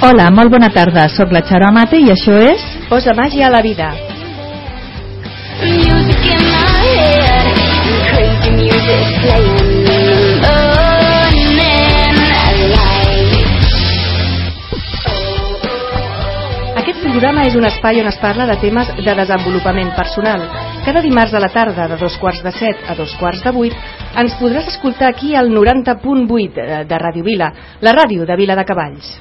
Hola, 0.00 0.28
molt 0.30 0.52
bona 0.52 0.68
tarda. 0.74 1.08
Soc 1.10 1.32
la 1.34 1.42
Xaro 1.48 1.66
Amate 1.68 1.98
i 2.00 2.10
això 2.12 2.36
és... 2.52 2.62
Posa 2.88 3.14
màgia 3.18 3.48
a 3.48 3.50
la 3.52 3.60
vida. 3.64 3.88
Music 5.58 6.22
in 6.30 6.44
my 6.46 6.76
head, 6.84 7.48
crazy 8.12 8.52
music 8.54 9.08
playing, 9.24 10.38
burning 10.44 12.20
alive. 12.46 13.42
Aquest 16.78 17.02
programa 17.02 17.48
és 17.50 17.58
un 17.58 17.66
espai 17.66 17.98
on 18.04 18.08
es 18.12 18.20
parla 18.22 18.46
de 18.52 18.56
temes 18.62 18.94
de 19.02 19.14
desenvolupament 19.22 19.90
personal. 19.98 20.46
Cada 20.86 21.02
dimarts 21.04 21.34
a 21.34 21.42
la 21.42 21.50
tarda, 21.52 21.88
de 21.90 21.98
dos 22.00 22.14
quarts 22.22 22.44
de 22.46 22.52
set 22.54 22.86
a 22.88 22.94
dos 22.94 23.16
quarts 23.20 23.42
de 23.44 23.50
vuit, 23.52 23.74
ens 24.16 24.38
podràs 24.38 24.70
escoltar 24.70 25.10
aquí 25.10 25.34
al 25.36 25.50
90.8 25.50 26.54
de- 26.54 26.84
de 26.86 26.96
Ràdio 27.02 27.24
Vila, 27.26 27.50
la 27.82 27.92
ràdio 27.98 28.24
de 28.24 28.36
Vila 28.38 28.54
de 28.56 28.64
Cavalls. 28.64 29.16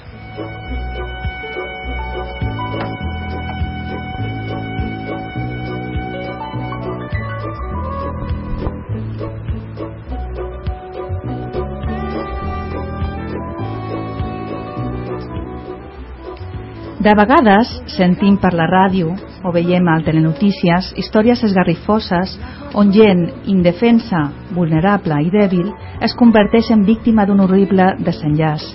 De 17.07 17.13
vegades 17.15 17.69
sentim 17.93 18.33
per 18.35 18.49
la 18.51 18.65
ràdio 18.67 19.13
o 19.47 19.51
veiem 19.55 19.85
al 19.87 20.01
telenotícies 20.03 20.89
històries 20.99 21.39
esgarrifoses 21.47 22.33
on 22.81 22.89
gent 22.91 23.21
indefensa, 23.53 24.25
vulnerable 24.57 25.21
i 25.23 25.31
dèbil 25.31 25.69
es 26.03 26.17
converteix 26.19 26.73
en 26.75 26.83
víctima 26.89 27.23
d'un 27.23 27.45
horrible 27.45 27.93
desenllaç. 28.03 28.65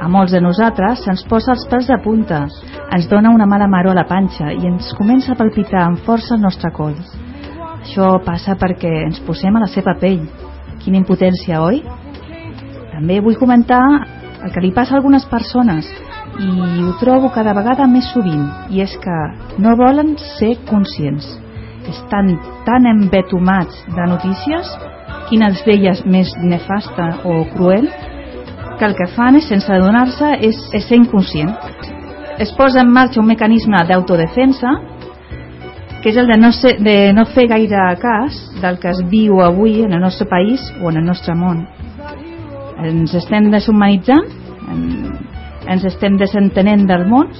A 0.00 0.08
molts 0.08 0.32
de 0.32 0.40
nosaltres 0.40 1.04
se'ns 1.04 1.26
posa 1.28 1.52
els 1.58 1.66
pèls 1.68 1.92
de 1.92 2.00
punta, 2.08 2.40
ens 2.96 3.10
dona 3.12 3.34
una 3.36 3.50
mala 3.52 3.68
maror 3.68 3.92
a 3.92 4.00
la 4.00 4.08
panxa 4.08 4.48
i 4.48 4.64
ens 4.72 4.88
comença 4.96 5.34
a 5.34 5.40
palpitar 5.42 5.84
amb 5.84 6.00
força 6.08 6.38
el 6.38 6.44
nostre 6.48 6.72
coll. 6.72 6.96
Això 7.82 8.14
passa 8.24 8.56
perquè 8.56 8.94
ens 9.04 9.20
posem 9.28 9.60
a 9.60 9.66
la 9.66 9.72
seva 9.76 9.98
pell. 10.00 10.24
Quina 10.80 11.02
impotència, 11.04 11.60
oi? 11.60 11.84
També 12.96 13.20
vull 13.20 13.36
comentar 13.36 13.84
el 14.40 14.54
que 14.54 14.64
li 14.64 14.72
passa 14.72 14.96
a 14.96 15.02
algunes 15.02 15.28
persones 15.28 15.84
i 16.38 16.82
ho 16.84 16.92
trobo 17.00 17.30
cada 17.34 17.52
vegada 17.56 17.86
més 17.90 18.06
sovint 18.12 18.46
i 18.70 18.82
és 18.84 18.94
que 19.02 19.16
no 19.58 19.74
volen 19.78 20.14
ser 20.38 20.54
conscients. 20.68 21.26
Estan 21.88 22.34
tan 22.66 22.86
embetumats 22.86 23.80
de 23.96 24.06
notícies 24.06 24.70
quines 25.28 25.64
d'elles 25.66 26.04
més 26.06 26.30
nefasta 26.42 27.08
o 27.24 27.42
cruel 27.54 27.88
que 28.78 28.86
el 28.86 28.94
que 28.94 29.08
fan 29.16 29.40
és, 29.40 29.48
sense 29.50 29.72
adonar-se 29.72 30.36
és, 30.46 30.58
és 30.76 30.86
ser 30.86 31.00
inconscient. 31.00 31.50
Es 32.38 32.52
posa 32.54 32.84
en 32.84 32.92
marxa 32.94 33.18
un 33.20 33.26
mecanisme 33.26 33.80
d'autodefensa 33.88 34.76
que 35.98 36.12
és 36.12 36.18
el 36.20 36.28
de 36.30 36.36
no, 36.38 36.52
ser, 36.54 36.76
de 36.78 37.12
no 37.12 37.24
fer 37.34 37.48
gaire 37.50 37.88
cas 37.98 38.36
del 38.62 38.78
que 38.78 38.92
es 38.92 39.00
viu 39.10 39.40
avui 39.42 39.80
en 39.82 39.96
el 39.96 40.04
nostre 40.04 40.28
país 40.30 40.62
o 40.78 40.92
en 40.92 41.00
el 41.02 41.08
nostre 41.08 41.34
món. 41.34 41.64
Ens 42.78 43.16
estem 43.18 43.50
deshumanitzant 43.50 45.26
ens 45.68 45.84
estem 45.88 46.16
desentenent 46.20 46.86
del 46.88 47.06
món? 47.08 47.32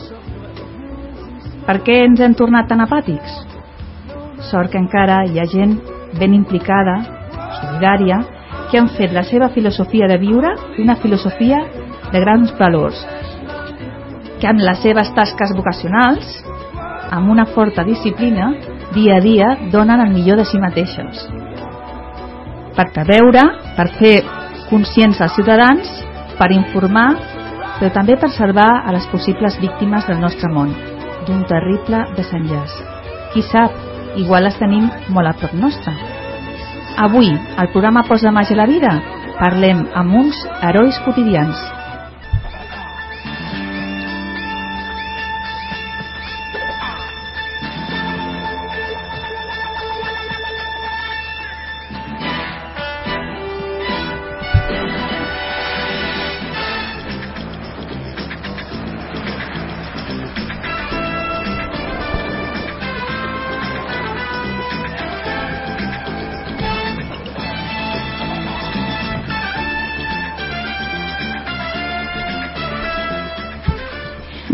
Per 1.66 1.76
què 1.84 1.98
ens 2.06 2.20
hem 2.24 2.34
tornat 2.38 2.68
tan 2.70 2.82
apàtics? 2.84 3.36
Sort 4.50 4.72
que 4.72 4.80
encara 4.80 5.22
hi 5.28 5.40
ha 5.40 5.46
gent 5.50 5.76
ben 6.18 6.34
implicada 6.36 6.98
solidària 7.60 8.20
que 8.70 8.78
han 8.80 8.90
fet 8.96 9.12
la 9.16 9.24
seva 9.28 9.48
filosofia 9.54 10.08
de 10.08 10.18
viure 10.20 10.54
una 10.84 10.96
filosofia 11.02 11.60
de 12.12 12.20
grans 12.24 12.54
valors 12.60 13.00
que 14.38 14.48
amb 14.48 14.62
les 14.62 14.80
seves 14.84 15.10
tasques 15.16 15.52
vocacionals 15.56 16.36
amb 17.10 17.32
una 17.32 17.48
forta 17.56 17.84
disciplina 17.84 18.52
dia 18.94 19.18
a 19.18 19.24
dia 19.24 19.52
donen 19.72 20.06
el 20.06 20.14
millor 20.14 20.40
de 20.40 20.48
si 20.48 20.60
mateixos 20.62 21.26
per 22.78 22.92
preveure, 22.94 23.42
per 23.74 23.88
fer 23.98 24.14
conscients 24.68 25.18
als 25.24 25.34
ciutadans, 25.34 25.88
per 26.38 26.52
informar, 26.54 27.08
però 27.78 27.90
també 27.94 28.16
per 28.18 28.30
salvar 28.34 28.68
a 28.84 28.94
les 28.94 29.06
possibles 29.12 29.58
víctimes 29.62 30.06
del 30.08 30.20
nostre 30.20 30.50
món 30.52 30.74
d'un 31.28 31.44
terrible 31.50 32.04
desenllaç. 32.16 32.74
Qui 33.32 33.42
sap, 33.50 33.74
igual 34.16 34.48
les 34.48 34.58
tenim 34.58 34.88
molt 35.14 35.30
a 35.30 35.34
prop 35.38 35.54
nostre. 35.54 35.94
Avui, 36.98 37.30
al 37.56 37.70
programa 37.74 38.06
Posa 38.08 38.32
Màgia 38.34 38.56
a 38.56 38.62
la 38.62 38.70
Vida, 38.70 38.94
parlem 39.38 39.84
amb 39.94 40.16
uns 40.24 40.40
herois 40.66 40.98
quotidians. 41.04 41.77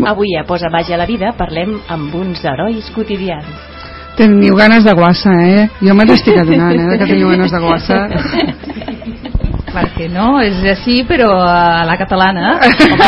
Avui 0.05 0.35
a 0.37 0.43
Posa 0.45 0.69
màgia 0.69 0.93
a 0.95 1.01
la 1.01 1.07
vida 1.09 1.31
parlem 1.33 1.79
amb 1.89 2.13
uns 2.13 2.43
herois 2.45 2.91
quotidians. 2.93 3.47
Teniu 4.15 4.55
ganes 4.55 4.85
de 4.85 4.93
guassa, 4.95 5.31
eh? 5.43 5.63
Jo 5.81 5.95
me 5.97 6.05
n'estic 6.05 6.37
adonant, 6.37 6.77
eh, 6.77 6.97
que 6.99 7.07
teniu 7.09 7.31
ganes 7.33 7.51
de 7.51 7.61
guassa. 7.63 8.03
Perquè 9.75 10.05
no, 10.07 10.37
és 10.39 10.61
així, 10.71 11.01
però 11.03 11.31
a 11.41 11.81
la 11.89 11.97
catalana. 11.99 12.53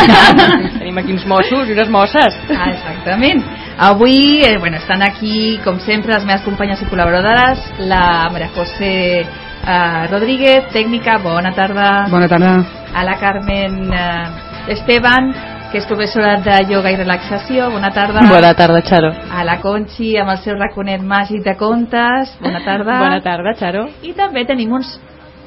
Tenim 0.82 0.98
aquí 1.00 1.14
uns 1.14 1.24
Mossos 1.30 1.70
i 1.70 1.76
unes 1.78 1.92
Mosses. 1.94 2.36
Ah, 2.52 2.72
exactament. 2.74 3.46
Avui, 3.88 4.42
eh, 4.44 4.58
bueno, 4.58 4.82
estan 4.82 5.06
aquí, 5.06 5.62
com 5.64 5.78
sempre, 5.80 6.18
les 6.18 6.26
meves 6.26 6.44
companyes 6.44 6.82
i 6.82 6.90
col·laboradores, 6.90 7.62
la 7.88 8.28
Maria 8.34 8.50
José 8.58 9.22
eh, 9.22 10.08
Rodríguez, 10.10 10.68
tècnica, 10.74 11.22
bona 11.24 11.54
tarda. 11.56 12.08
Bona 12.12 12.28
tarda. 12.28 12.58
A 12.92 13.06
la 13.06 13.16
Carmen 13.22 13.94
eh, 13.94 14.74
Esteban, 14.76 15.32
que 15.72 15.82
és 15.82 15.88
professora 15.90 16.38
de 16.44 16.56
ioga 16.72 16.92
i 16.94 16.98
relaxació, 17.00 17.68
bona 17.74 17.92
tarda. 17.96 18.24
Bona 18.30 18.54
tarda, 18.56 18.82
Xaro. 18.88 19.12
A 19.32 19.44
la 19.48 19.58
Conxi, 19.64 20.14
amb 20.20 20.32
el 20.34 20.42
seu 20.46 20.56
raconet 20.58 21.04
màgic 21.04 21.44
de 21.46 21.56
contes, 21.60 22.34
bona 22.42 22.64
tarda. 22.66 22.98
Bona 23.04 23.22
tarda, 23.26 23.54
Xaro. 23.60 23.88
I 24.04 24.14
també 24.18 24.46
tenim 24.48 24.72
uns 24.78 24.96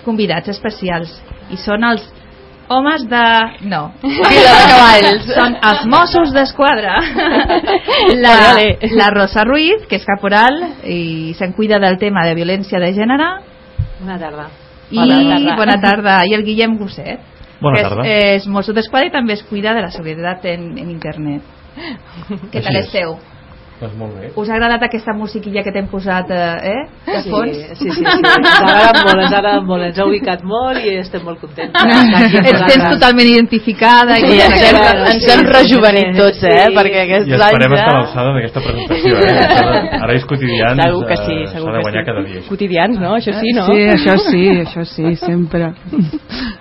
convidats 0.04 0.48
especials, 0.52 1.12
i 1.52 1.58
són 1.60 1.84
els 1.88 2.04
homes 2.70 3.02
de... 3.10 3.22
no. 3.72 3.82
Vila 4.02 4.52
de 4.58 4.68
Cavalls. 4.70 5.26
Són 5.34 5.56
els 5.70 5.82
Mossos 5.90 6.32
d'Esquadra. 6.36 7.00
La, 8.24 8.36
la 9.00 9.08
Rosa 9.14 9.44
Ruiz, 9.46 9.86
que 9.88 9.98
és 9.98 10.06
caporal 10.06 10.60
i 10.84 11.32
se'n 11.38 11.52
cuida 11.56 11.80
del 11.82 11.98
tema 11.98 12.24
de 12.28 12.36
violència 12.38 12.80
de 12.82 12.92
gènere. 12.96 13.28
Bona 14.00 14.18
tarda. 14.20 14.46
I 14.90 14.98
Bona 14.98 15.18
tarda. 15.26 15.56
bona 15.58 15.76
tarda. 15.82 16.14
I 16.26 16.34
el 16.36 16.44
Guillem 16.46 16.76
Gosset, 16.78 17.20
Bona 17.60 17.76
que 17.76 17.82
tarda. 17.88 18.06
és, 18.06 18.42
és 18.42 18.46
Mosso 18.48 18.72
d'Esquadra 18.76 19.06
i 19.10 19.12
també 19.14 19.34
es 19.38 19.42
cuida 19.48 19.74
de 19.76 19.82
la 19.82 19.90
seguretat 19.90 20.44
en, 20.52 20.70
en 20.78 20.90
internet. 20.90 21.42
Què 22.52 22.62
tal 22.64 22.76
és. 22.80 22.86
esteu? 22.86 23.18
Doncs 23.80 23.94
molt 23.96 24.12
bé. 24.20 24.26
Us 24.36 24.48
ha 24.50 24.58
agradat 24.58 24.82
aquesta 24.84 25.14
musiquilla 25.16 25.62
que 25.64 25.72
t'hem 25.72 25.86
posat 25.88 26.28
eh, 26.36 26.40
eh, 26.68 26.80
de 27.06 27.20
Sí, 27.24 27.30
fons? 27.32 27.54
sí, 27.78 27.86
sí, 27.88 27.94
sí. 27.96 28.02
Ens 28.04 28.26
ha 28.28 28.34
agradat 28.58 28.98
molt, 29.06 29.22
ens 29.22 29.32
ha 29.32 29.38
agradat 29.38 29.64
molt, 29.64 29.84
ens 29.86 30.00
ha 30.02 30.04
ubicat 30.10 30.42
molt 30.44 30.84
i 30.84 30.92
estem 31.00 31.24
molt 31.24 31.40
contents. 31.40 31.72
Et 32.50 32.58
tens 32.68 32.84
totalment 32.90 33.30
identificada 33.30 34.18
i 34.20 34.26
Sí, 34.26 34.36
ens 34.44 34.66
hem- 34.68 35.06
ens 35.14 35.26
hem 35.32 35.46
rejuvenit 35.48 36.12
tots, 36.20 36.44
eh? 36.44 36.58
Sí. 36.68 36.76
Perquè 36.76 37.06
aquests 37.06 37.32
I 37.32 37.38
esperem 37.38 37.72
anys 37.72 37.80
estar 37.80 37.88
a 37.88 37.96
ja... 37.96 37.98
l'alçada 38.02 38.36
d'aquesta 38.36 38.64
presentació, 38.68 39.16
eh? 39.16 39.34
De 39.40 39.98
Herois 40.04 40.28
quotidians 40.34 40.84
Segur 40.84 41.06
que 41.08 41.16
sí, 41.24 41.38
eh, 41.40 41.50
segur 41.54 41.64
s'ha 41.64 41.72
de 41.72 41.78
que 41.78 41.84
guanyar 41.88 42.04
sí. 42.04 42.08
cada 42.12 42.26
dia. 42.28 42.44
Quotidians, 42.52 43.00
no? 43.00 43.14
Això 43.16 43.32
sí, 43.40 43.56
no? 43.56 43.64
Sí, 43.70 43.80
això 43.96 44.18
sí, 44.28 44.44
això 44.60 44.84
sí, 44.92 45.16
sempre. 45.24 45.72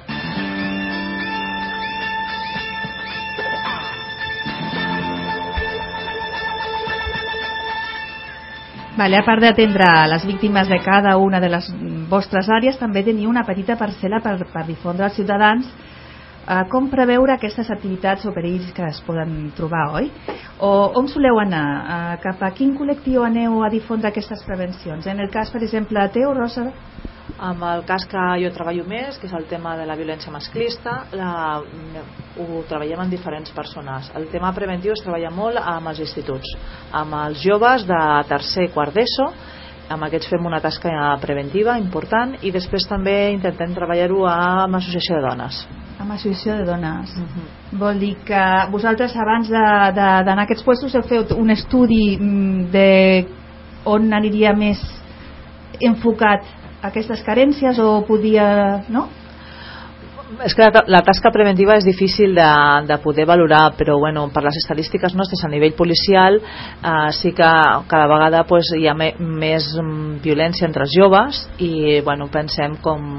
Vale, 9.00 9.16
a 9.16 9.24
part 9.24 9.40
d'atendre 9.40 9.86
les 10.12 10.26
víctimes 10.28 10.68
de 10.68 10.78
cada 10.84 11.14
una 11.16 11.40
de 11.40 11.48
les 11.48 11.68
vostres 12.12 12.50
àrees, 12.52 12.76
també 12.76 13.00
teniu 13.06 13.30
una 13.32 13.46
petita 13.48 13.78
parcel·la 13.80 14.20
per, 14.20 14.34
per 14.52 14.66
difondre 14.68 15.06
als 15.08 15.16
ciutadans 15.16 15.70
eh, 15.70 16.66
com 16.68 16.90
preveure 16.92 17.38
aquestes 17.38 17.70
activitats 17.72 18.28
o 18.28 18.34
perills 18.36 18.74
que 18.76 18.84
es 18.90 19.00
poden 19.08 19.54
trobar, 19.56 19.86
oi? 20.02 20.10
O 20.60 20.72
on 21.00 21.08
soleu 21.08 21.40
anar? 21.40 21.64
Eh, 21.80 22.18
cap 22.26 22.44
a 22.44 22.52
quin 22.58 22.74
col·lectiu 22.76 23.24
aneu 23.24 23.62
a 23.64 23.72
difondre 23.72 24.12
aquestes 24.12 24.44
prevencions? 24.44 25.08
En 25.08 25.24
el 25.24 25.32
cas, 25.32 25.54
per 25.54 25.64
exemple, 25.64 26.04
teu, 26.18 26.34
Rosa? 26.36 26.68
Amb 27.38 27.64
el 27.64 27.86
cas 27.88 28.06
que 28.10 28.24
jo 28.42 28.50
treballo 28.56 28.84
més, 28.88 29.18
que 29.20 29.28
és 29.30 29.36
el 29.38 29.46
tema 29.48 29.76
de 29.80 29.86
la 29.88 29.96
violència 29.96 30.32
masclista, 30.34 31.06
la, 31.16 31.62
ho 32.40 32.64
treballem 32.68 33.06
amb 33.06 33.14
diferents 33.14 33.54
persones. 33.56 34.10
El 34.18 34.28
tema 34.34 34.52
preventiu 34.56 34.96
es 34.96 35.04
treballa 35.06 35.32
molt 35.32 35.62
amb 35.62 35.92
els 35.94 36.02
instituts, 36.04 36.52
amb 36.92 37.16
els 37.22 37.40
joves 37.44 37.86
de 37.88 38.02
tercer 38.28 38.68
i 38.68 38.74
quart 38.74 38.98
d'ESO, 38.98 39.30
amb 39.90 40.06
aquests 40.06 40.30
fem 40.30 40.46
una 40.46 40.60
tasca 40.62 40.92
preventiva 41.22 41.78
important 41.82 42.36
i 42.46 42.52
després 42.54 42.86
també 42.90 43.32
intentem 43.34 43.74
treballar-ho 43.74 44.26
amb 44.30 44.78
l'associació 44.78 45.18
de 45.18 45.24
dones. 45.26 45.64
Amb 46.00 46.14
associació 46.16 46.60
de 46.60 46.68
dones. 46.68 47.16
Vol 47.80 48.00
dir 48.00 48.14
que 48.28 48.44
vosaltres 48.72 49.16
abans 49.18 49.50
d'anar 49.50 50.38
a 50.38 50.46
aquests 50.46 50.64
puestos 50.64 50.96
heu 50.96 51.04
fet 51.10 51.34
un 51.36 51.50
estudi 51.56 52.16
mm, 52.20 52.70
de 52.72 52.90
on 53.90 54.14
aniria 54.14 54.54
més 54.54 54.80
enfocat 55.82 56.46
aquestes 56.82 57.24
carències 57.26 57.80
o 57.80 58.00
podia... 58.08 58.86
no? 58.90 59.08
És 60.46 60.54
que 60.54 60.62
la, 60.62 60.84
la 60.86 61.00
tasca 61.02 61.32
preventiva 61.34 61.74
és 61.80 61.88
difícil 61.88 62.36
de, 62.38 62.50
de 62.86 62.98
poder 63.02 63.26
valorar, 63.26 63.72
però 63.80 63.96
bueno, 63.98 64.28
per 64.30 64.44
les 64.46 64.60
estadístiques 64.62 65.16
nostres 65.18 65.42
a 65.44 65.50
nivell 65.50 65.74
policial 65.74 66.38
eh, 66.38 67.10
sí 67.18 67.32
que 67.34 67.50
cada 67.90 68.06
vegada 68.12 68.44
pues, 68.46 68.70
hi 68.78 68.86
ha 68.88 68.94
me, 68.94 69.16
més 69.18 69.72
mm, 69.82 70.20
violència 70.22 70.70
entre 70.70 70.86
els 70.86 70.94
joves 70.94 71.42
i 71.58 72.02
bueno, 72.06 72.30
pensem 72.30 72.78
com 72.86 73.10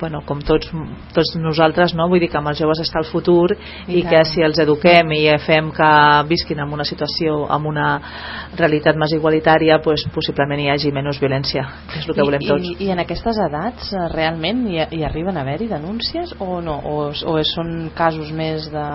bueno, 0.00 0.22
com 0.26 0.40
tots, 0.44 0.70
tots 1.14 1.34
nosaltres 1.40 1.94
no? 1.98 2.08
vull 2.08 2.22
dir 2.22 2.30
que 2.32 2.38
amb 2.40 2.50
els 2.52 2.60
joves 2.60 2.82
està 2.82 3.02
el 3.02 3.08
futur 3.08 3.52
i, 3.52 3.98
I 4.00 4.02
que 4.06 4.22
si 4.28 4.42
els 4.44 4.58
eduquem 4.62 5.12
i 5.16 5.22
fem 5.44 5.70
que 5.74 5.90
visquin 6.28 6.62
en 6.64 6.74
una 6.74 6.86
situació 6.88 7.44
amb 7.50 7.70
una 7.70 7.88
realitat 8.58 8.98
més 8.98 9.14
igualitària 9.16 9.80
pues, 9.84 10.06
possiblement 10.14 10.62
hi 10.62 10.70
hagi 10.72 10.92
menys 10.94 11.20
violència 11.22 11.66
que 11.92 12.02
és 12.02 12.08
el 12.08 12.18
que 12.18 12.28
volem 12.28 12.46
I, 12.46 12.50
tots 12.52 12.68
i, 12.70 12.76
I 12.86 12.92
en 12.94 13.02
aquestes 13.04 13.40
edats 13.48 13.92
eh, 13.92 14.04
realment 14.14 14.64
hi, 14.70 14.80
hi 14.98 15.02
arriben 15.06 15.36
a 15.36 15.44
haver-hi 15.46 15.70
denúncies 15.72 16.34
o 16.38 16.60
no? 16.64 16.78
O, 16.88 16.98
o 17.10 17.38
són 17.48 17.90
casos 17.96 18.30
més 18.34 18.68
de... 18.72 18.86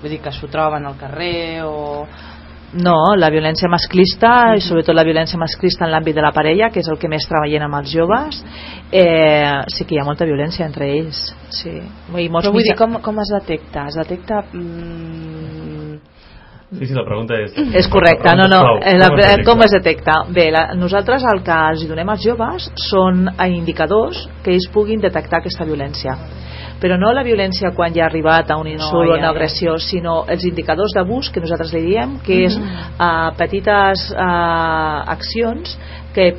vull 0.00 0.12
dir 0.12 0.20
que 0.24 0.34
s'ho 0.34 0.50
troben 0.52 0.86
al 0.86 0.98
carrer 1.00 1.64
o... 1.66 1.80
No, 2.72 2.94
la 3.18 3.30
violència 3.34 3.66
masclista 3.68 4.54
i 4.54 4.60
sobretot 4.62 4.94
la 4.94 5.02
violència 5.02 5.38
masclista 5.40 5.84
en 5.86 5.90
l'àmbit 5.90 6.14
de 6.14 6.22
la 6.22 6.30
parella, 6.30 6.68
que 6.70 6.78
és 6.84 6.88
el 6.92 6.98
que 7.02 7.08
més 7.10 7.26
treballem 7.26 7.64
amb 7.66 7.80
els 7.80 7.90
joves, 7.90 8.38
eh, 8.92 9.64
sí 9.74 9.84
que 9.84 9.96
hi 9.96 9.98
ha 9.98 10.04
molta 10.06 10.24
violència 10.28 10.66
entre 10.68 10.86
ells. 10.86 11.18
Sí. 11.50 11.72
I 11.80 12.28
molts 12.28 12.46
Però 12.46 12.52
vull 12.54 12.62
dir, 12.62 12.70
mitjà- 12.70 12.78
com, 12.78 13.00
com 13.02 13.18
es 13.24 13.32
detecta? 13.34 13.88
Es 13.90 13.98
detecta... 13.98 14.44
Mm, 14.52 15.98
Sí, 16.70 16.86
sí, 16.86 16.94
la 16.94 17.02
pregunta 17.02 17.34
és... 17.34 17.54
És 17.74 17.88
correcte, 17.90 18.30
no, 18.38 18.46
no. 18.46 18.60
Eh, 18.78 18.94
la, 18.94 19.08
com 19.10 19.18
es 19.18 19.26
detecta? 19.26 19.46
com 19.48 19.64
es 19.64 19.72
detecta? 19.74 20.18
Bé, 20.30 20.44
la, 20.54 20.68
nosaltres 20.78 21.24
el 21.26 21.42
que 21.46 21.56
els 21.72 21.82
donem 21.90 22.12
als 22.12 22.22
joves 22.22 22.68
són 22.86 23.24
eh, 23.32 23.48
indicadors 23.50 24.22
que 24.44 24.54
ells 24.54 24.68
puguin 24.70 25.02
detectar 25.02 25.40
aquesta 25.40 25.66
violència. 25.66 26.14
Però 26.80 26.96
no 26.96 27.10
la 27.12 27.24
violència 27.26 27.72
quan 27.76 27.92
ja 27.92 28.06
ha 28.06 28.08
arribat 28.08 28.52
a 28.54 28.60
un 28.60 28.70
insult 28.70 29.02
ja, 29.02 29.16
o 29.16 29.18
una 29.18 29.26
ja. 29.26 29.32
agressió, 29.34 29.74
sinó 29.82 30.20
els 30.30 30.46
indicadors 30.46 30.94
d'abús 30.94 31.32
que 31.34 31.42
nosaltres 31.42 31.74
li 31.74 31.82
diem, 31.90 32.14
que 32.24 32.38
és 32.46 32.54
eh, 32.54 33.10
petites 33.40 34.06
eh, 34.14 35.10
accions 35.16 35.74
que 36.14 36.30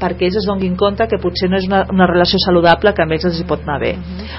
perquè 0.00 0.26
ells 0.26 0.36
es 0.40 0.46
donguin 0.48 0.76
compte 0.76 1.06
que 1.06 1.18
potser 1.20 1.50
no 1.50 1.58
és 1.58 1.66
una, 1.68 1.84
una 1.92 2.06
relació 2.06 2.38
saludable 2.44 2.94
que 2.94 3.02
amb 3.02 3.12
ells 3.12 3.24
els 3.28 3.40
hi 3.40 3.44
pot 3.44 3.60
anar 3.62 3.78
bé. 3.80 3.92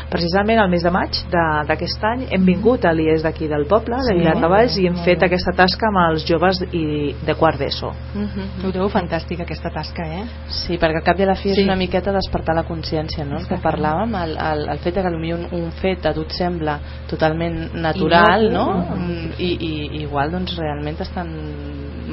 Precisament 0.10 0.60
al 0.60 0.70
mes 0.70 0.84
de 0.84 0.92
maig 0.92 1.12
de- 1.32 1.64
d'aquest 1.68 2.04
any 2.04 2.26
hem 2.32 2.46
vingut 2.46 2.86
a 2.86 2.94
l'IES 2.94 3.22
d'aquí 3.24 3.48
del 3.48 3.66
poble, 3.68 3.96
de 3.98 4.12
Sí. 4.14 4.18
Viladecavalls, 4.20 4.78
i 4.78 4.88
hem 4.88 4.96
fet 5.06 5.24
aquesta 5.24 5.52
tasca 5.56 5.88
amb 5.88 5.98
els 6.12 6.26
joves 6.28 6.62
i 6.72 7.16
de 7.26 7.36
quart 7.36 7.60
d'ESO. 7.60 7.92
mhm. 8.16 8.66
Ho 8.66 8.72
trobo 8.72 8.90
fantàstica 8.90 9.44
aquesta 9.44 9.70
tasca, 9.70 10.04
eh? 10.06 10.24
Sí, 10.50 10.78
perquè 10.78 10.98
al 10.98 11.04
cap 11.04 11.20
i 11.20 11.24
a 11.24 11.26
la 11.28 11.36
fi 11.36 11.50
és 11.50 11.56
Sí. 11.56 11.64
una 11.64 11.76
miqueta 11.76 12.12
despertar 12.12 12.56
la 12.56 12.64
consciència, 12.64 13.24
no? 13.26 13.38
El 13.38 13.48
que 13.48 13.56
parlàvem, 13.62 14.16
el, 14.24 14.38
el, 14.38 14.70
el 14.70 14.80
fet 14.80 14.96
de 14.96 15.02
que 15.04 15.10
potser 15.12 15.34
un, 15.36 15.64
un 15.66 15.72
fet 15.72 16.06
a 16.06 16.14
tu 16.14 16.22
et 16.22 16.32
sembla 16.32 16.80
totalment 17.08 17.74
natural, 17.74 18.46
Innocu. 18.46 18.72
no? 18.72 18.96
Mm, 18.96 19.32
I, 19.38 19.58
i, 19.60 19.98
i 19.98 20.02
igual 20.04 20.32
doncs 20.32 20.58
realment 20.58 20.98
t'estan 20.98 21.28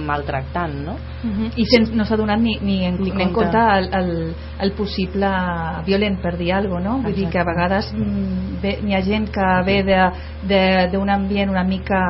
maltractant, 0.07 0.75
no? 0.85 0.97
I 1.57 1.65
sense, 1.67 1.93
no 1.95 2.05
s'ha 2.05 2.17
donat 2.17 2.39
ni, 2.41 2.57
ni, 2.63 2.85
en, 2.85 2.97
Ni 3.01 3.11
ni 3.11 3.23
en 3.23 3.33
compte. 3.33 3.38
Compte 3.39 3.65
el, 3.79 3.89
el, 4.01 4.35
el 4.67 4.73
possible 4.73 5.29
violent, 5.87 6.21
per 6.23 6.37
dir 6.37 6.53
alguna 6.53 6.83
cosa, 6.83 6.89
no? 6.97 7.03
Vull 7.05 7.15
dir 7.15 7.29
que 7.33 7.39
a 7.39 7.45
vegades 7.45 7.93
mm, 7.95 8.59
ve, 8.63 8.79
hi 8.87 8.95
ha 8.95 9.03
gent 9.03 9.31
que 9.35 9.49
ve 9.67 9.83
de- 9.83 10.11
de- 10.49 10.89
d'un 10.93 11.09
ambient 11.11 11.51
una 11.51 11.65
mica 11.65 12.03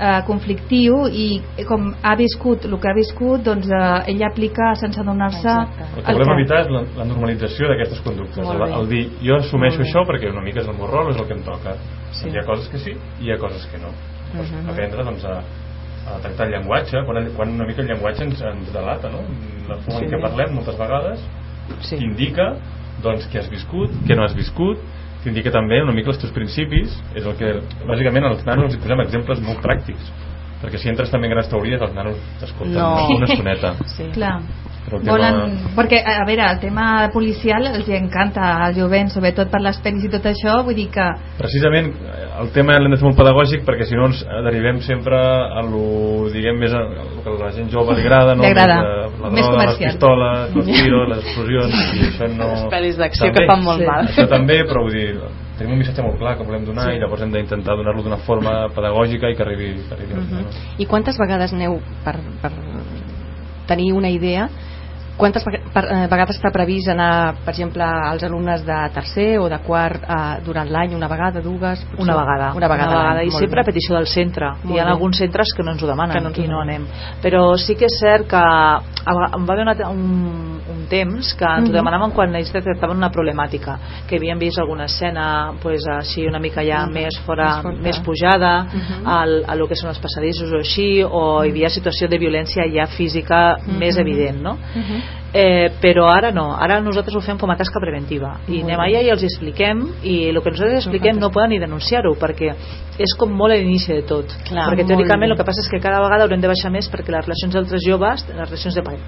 eh, 0.00 0.22
conflictiu 0.26 1.02
i 1.12 1.42
com 1.68 1.90
ha 2.02 2.14
viscut 2.16 2.64
el 2.64 2.76
que 2.80 2.88
ha 2.88 2.94
viscut 2.96 3.42
doncs 3.44 3.68
eh, 3.68 4.12
ella 4.14 4.28
aplica 4.30 4.74
sense 4.80 5.00
adonar-se 5.02 5.50
El 5.50 6.04
que 6.06 6.14
volem 6.16 6.32
evitar 6.38 6.60
és 6.64 6.70
la, 6.72 6.82
la 6.96 7.04
normalització 7.04 7.68
d'aquestes 7.68 8.00
conductes. 8.06 8.38
El, 8.46 8.62
el 8.80 8.88
dir, 8.88 9.02
jo 9.22 9.36
assumeixo 9.36 9.82
això 9.84 10.06
perquè 10.08 10.30
una 10.32 10.40
mica 10.46 10.60
és 10.64 10.68
el 10.68 10.76
meu 10.78 10.86
rol, 10.88 11.10
és 11.12 11.20
el 11.20 11.26
que 11.28 11.36
em 11.36 11.42
toca. 11.44 11.76
Sí. 12.12 12.30
Hi 12.30 12.38
ha 12.40 12.46
coses 12.46 12.68
que 12.72 12.78
sí 12.78 12.94
i 13.20 13.26
hi 13.28 13.32
ha 13.34 13.38
coses 13.38 13.66
que 13.70 13.78
no. 13.78 13.92
Doncs 14.34 14.50
Mhm. 14.52 14.70
Aprendre 14.70 15.04
doncs, 15.04 15.24
a, 15.24 15.42
a 16.08 16.18
tractar 16.22 16.46
el 16.48 16.52
llenguatge, 16.54 17.04
quan, 17.06 17.16
el, 17.20 17.32
quan 17.36 17.48
una 17.54 17.66
mica 17.68 17.82
el 17.82 17.88
llenguatge 17.88 18.24
ens, 18.24 18.40
ens 18.42 18.72
delata, 18.72 19.10
no? 19.12 19.20
La 19.68 19.76
forma 19.84 19.98
Sí. 20.00 20.04
en 20.06 20.10
què 20.10 20.20
parlem 20.22 20.54
moltes 20.54 20.78
vegades 20.78 21.20
Sí. 21.86 21.96
t'indica 21.98 22.54
doncs, 23.02 23.28
què 23.32 23.38
has 23.38 23.48
viscut, 23.50 23.90
què 24.06 24.16
no 24.16 24.24
has 24.24 24.34
viscut, 24.34 24.78
t'indica 25.24 25.50
també 25.50 25.82
una 25.82 25.92
mica 25.92 26.10
els 26.10 26.18
teus 26.18 26.32
principis, 26.32 26.96
és 27.14 27.24
el 27.24 27.34
que 27.36 27.60
bàsicament 27.86 28.24
als 28.24 28.44
nanos 28.44 28.74
els 28.74 28.82
posem 28.82 29.00
exemples 29.00 29.40
molt 29.40 29.60
pràctics, 29.62 30.10
perquè 30.62 30.78
si 30.78 30.88
entres 30.88 31.10
també 31.10 31.26
en 31.28 31.32
grans 31.32 31.48
teories 31.48 31.80
els 31.80 31.94
nanos 31.94 32.16
t'escolten 32.40 32.74
No. 32.74 33.08
una 33.16 33.26
estoneta. 33.26 33.74
Sí. 33.96 34.10
clar 34.12 34.40
Però 34.90 35.00
Volen, 35.06 35.52
perquè, 35.76 36.00
a 36.02 36.24
veure, 36.26 36.42
el 36.50 36.58
tema 36.58 37.08
policial 37.14 37.66
els 37.70 37.86
hi 37.88 37.94
encanta 37.94 38.64
al 38.64 38.74
jovent, 38.74 39.08
sobretot 39.14 39.48
per 39.52 39.60
les 39.62 39.78
pel·lis 39.84 40.04
i 40.04 40.10
tot 40.10 40.24
això, 40.26 40.56
vull 40.66 40.74
dir 40.74 40.88
que 40.90 41.04
precisament 41.38 41.92
eh, 41.94 42.24
el 42.42 42.50
tema 42.50 42.74
l'hem 42.80 42.90
de 42.90 42.98
fer 42.98 43.06
molt 43.06 43.16
pedagògic 43.20 43.62
perquè 43.64 43.86
si 43.86 43.94
no 43.94 44.08
ens 44.10 44.24
derivem 44.44 44.80
sempre 44.82 45.14
a 45.16 45.62
lo, 45.62 46.26
diguem 46.34 46.58
més 46.58 46.72
a, 46.74 46.80
lo 46.82 47.22
que 47.22 47.30
a 47.30 47.36
la 47.44 47.52
gent 47.54 47.70
jove 47.70 47.94
li 47.94 48.02
agrada, 48.02 48.34
no? 48.34 48.42
Li 48.42 48.50
agrada. 48.50 48.80
Més, 48.80 48.88
eh, 48.90 49.22
la 49.22 49.30
Més 49.30 49.46
droga, 49.46 49.58
les 49.62 49.76
comercial. 49.76 49.92
pistoles, 49.92 50.50
els 50.56 50.66
tiros, 50.82 51.08
les 51.12 51.22
explosions 51.24 51.74
i 51.94 52.08
això 52.10 52.30
no... 52.34 52.48
Les 52.50 52.66
pel·lis 52.74 52.98
d'acció 52.98 53.30
que 53.36 53.46
fan 53.46 53.62
molt 53.64 53.80
Sí. 53.80 53.86
mal. 53.86 54.10
Això 54.10 54.26
també, 54.28 54.58
però 54.66 54.82
vull 54.82 54.92
dir, 54.98 55.14
tenim 55.56 55.72
un 55.76 55.78
missatge 55.84 56.02
molt 56.02 56.18
clar 56.18 56.34
que 56.38 56.44
volem 56.48 56.64
donar 56.66 56.88
Sí. 56.90 56.96
i 56.96 57.00
llavors 57.04 57.22
hem 57.22 57.30
d'intentar 57.32 57.76
donar-lo 57.78 58.02
d'una 58.02 58.18
forma 58.26 58.66
pedagògica 58.74 59.30
i 59.30 59.36
que 59.36 59.42
arribi, 59.46 59.70
que 59.86 59.94
arribi 59.94 60.14
Mhm. 60.14 60.18
a 60.18 60.24
la 60.24 60.42
gent, 60.50 60.80
I 60.82 60.86
quantes 60.86 61.16
vegades 61.18 61.52
aneu 61.52 61.78
per, 62.04 62.16
per 62.42 62.50
tenir 63.66 63.92
una 63.92 64.08
idea 64.10 64.48
quantes 65.20 65.44
eh, 65.46 66.06
vegades 66.10 66.36
està 66.38 66.50
previst 66.52 66.88
anar, 66.90 67.34
per 67.44 67.52
exemple, 67.54 67.84
als 67.84 68.22
alumnes 68.26 68.64
de 68.66 68.78
tercer 68.94 69.38
o 69.38 69.48
de 69.52 69.58
quart 69.66 70.02
eh, 70.02 70.40
durant 70.44 70.68
l'any, 70.72 70.94
una 70.96 71.08
vegada, 71.08 71.40
dues? 71.44 71.84
potser? 71.84 72.02
Una 72.02 72.16
vegada, 72.16 72.52
Una 72.56 72.68
vegada, 72.68 72.90
una 72.90 73.00
a 73.00 73.02
vegada 73.04 73.22
i 73.22 73.30
molt 73.30 73.38
sempre 73.44 73.60
a 73.60 73.62
bé. 73.62 73.66
petició 73.72 73.94
del 73.96 74.06
centre. 74.08 74.50
Molt 74.64 74.74
Hi 74.76 74.80
ha 74.80 74.84
bé. 74.84 74.90
alguns 74.90 75.18
centres 75.18 75.52
que 75.56 75.62
no 75.62 75.72
ens 75.72 75.82
ho 75.82 75.86
demanen 75.86 76.16
Que 76.16 76.20
no 76.24 76.28
ens 76.32 76.38
ho 76.38 76.42
i 76.42 76.48
no 76.48 76.60
anem. 76.60 76.86
Però 77.22 77.56
sí 77.58 77.76
que 77.76 77.86
és 77.86 77.98
cert 78.00 78.26
que 78.28 78.36
a 78.36 78.80
em 79.34 79.46
va 79.48 79.52
haver 79.54 79.62
una, 79.64 79.74
un, 79.90 80.60
un 80.70 80.86
temps 80.88 81.34
que 81.34 81.44
ens 81.44 81.68
ho 81.68 81.70
Mhm. 81.70 81.76
demanaven 81.76 82.10
quan 82.10 82.34
ells 82.34 82.52
detectaven 82.52 82.96
una 82.96 83.10
problemàtica, 83.10 83.78
que 84.08 84.16
havien 84.16 84.38
vist 84.38 84.58
alguna 84.58 84.84
escena 84.84 85.52
pues, 85.62 85.86
així 85.88 86.26
una 86.26 86.38
mica 86.38 86.62
ja 86.64 86.86
Mhm. 86.86 86.92
més 86.92 87.18
fora, 87.26 87.54
Més 87.56 87.62
forta. 87.62 87.80
més 87.82 87.98
pujada, 88.00 88.64
Mhm. 88.64 89.06
al, 89.06 89.44
a 89.46 89.54
lo 89.54 89.66
que 89.68 89.74
són 89.76 89.88
els 89.90 89.98
passadissos 89.98 90.50
o 90.52 90.56
així, 90.58 91.02
o 91.02 91.44
hi 91.44 91.50
havia 91.50 91.68
situació 91.70 92.08
de 92.08 92.18
violència 92.18 92.64
ja 92.72 92.86
física 92.86 93.56
més 93.66 93.96
Mhm. 93.96 94.00
evident, 94.00 94.42
no? 94.42 94.54
Mhm. 94.74 95.02
Eh, 95.32 95.70
però 95.78 96.08
ara 96.10 96.32
no, 96.34 96.48
ara 96.58 96.80
nosaltres 96.82 97.14
ho 97.14 97.20
fem 97.22 97.38
com 97.38 97.50
a 97.52 97.56
tasca 97.58 97.78
preventiva. 97.82 98.32
I 98.48 98.58
Molt 98.58 98.66
anem 98.66 98.80
allà 98.82 99.02
i 99.06 99.12
els 99.14 99.22
expliquem 99.22 99.84
i 100.02 100.16
el 100.32 100.40
que 100.42 100.50
nosaltres 100.50 100.82
expliquem 100.82 101.20
no 101.22 101.30
poden 101.30 101.54
ni 101.54 101.60
denunciar-ho 101.62 102.16
perquè 102.18 102.50
és 102.98 103.14
com 103.18 103.30
molt 103.30 103.54
a 103.54 103.60
l'inici 103.60 103.94
de 103.94 104.02
tot. 104.10 104.34
Clar, 104.48 104.66
perquè 104.72 104.88
teòricament 104.88 105.30
el 105.30 105.38
que 105.38 105.46
passa 105.46 105.62
és 105.62 105.70
que 105.70 105.82
cada 105.82 106.02
vegada 106.02 106.26
haurem 106.26 106.42
de 106.42 106.50
baixar 106.50 106.72
més 106.74 106.90
perquè 106.90 107.14
les 107.14 107.28
relacions 107.28 107.60
entre 107.62 107.78
joves, 107.84 108.26
les 108.26 108.42
relacions 108.42 108.74
de, 108.74 108.82
pare, 108.82 108.98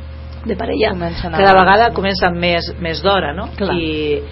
de 0.46 0.58
parella 0.58 0.94
Comencen 0.94 1.34
cada 1.34 1.56
vegada 1.58 1.90
comencen 1.96 2.38
més, 2.38 2.70
més 2.78 3.02
d'hora 3.02 3.34
no? 3.34 3.48
Clar. 3.58 3.74
I, 3.74 4.22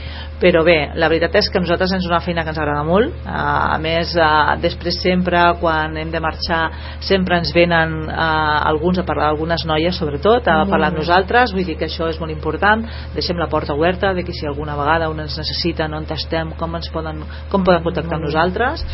però 0.40 0.62
bé, 0.64 0.90
la 0.96 1.08
veritat 1.12 1.34
és 1.36 1.50
que 1.52 1.58
a 1.58 1.60
nosaltres 1.60 1.92
és 1.92 2.06
una 2.08 2.20
feina 2.24 2.42
que 2.44 2.50
ens 2.54 2.58
agrada 2.58 2.82
molt. 2.86 3.12
A 3.26 3.76
més, 3.82 4.14
després 4.62 4.96
sempre 5.02 5.42
quan 5.60 5.96
hem 6.00 6.10
de 6.10 6.20
marxar 6.20 6.60
sempre 7.04 7.36
ens 7.38 7.52
venen 7.52 8.08
alguns 8.10 8.98
a 8.98 9.04
parlar 9.04 9.28
algunes 9.28 9.66
noies 9.68 9.96
sobretot 10.00 10.48
a 10.48 10.64
parlar 10.70 10.88
amb 10.90 10.98
nosaltres. 11.02 11.52
Vull 11.52 11.66
dir 11.68 11.76
que 11.76 11.86
això 11.90 12.08
és 12.08 12.18
molt 12.20 12.32
important. 12.32 12.86
Deixem 13.14 13.36
la 13.36 13.48
porta 13.52 13.74
oberta 13.76 14.14
de 14.16 14.24
que 14.24 14.32
si 14.32 14.46
alguna 14.46 14.76
vegada 14.76 15.10
un 15.10 15.20
ens 15.20 15.36
necessita 15.38 15.84
on 15.90 16.06
estem, 16.10 16.54
com 16.56 16.74
ens 16.76 16.88
poden 16.90 17.20
com 17.50 17.64
poden 17.64 17.82
contactar 17.84 18.16
amb 18.16 18.24
nosaltres. 18.24 18.84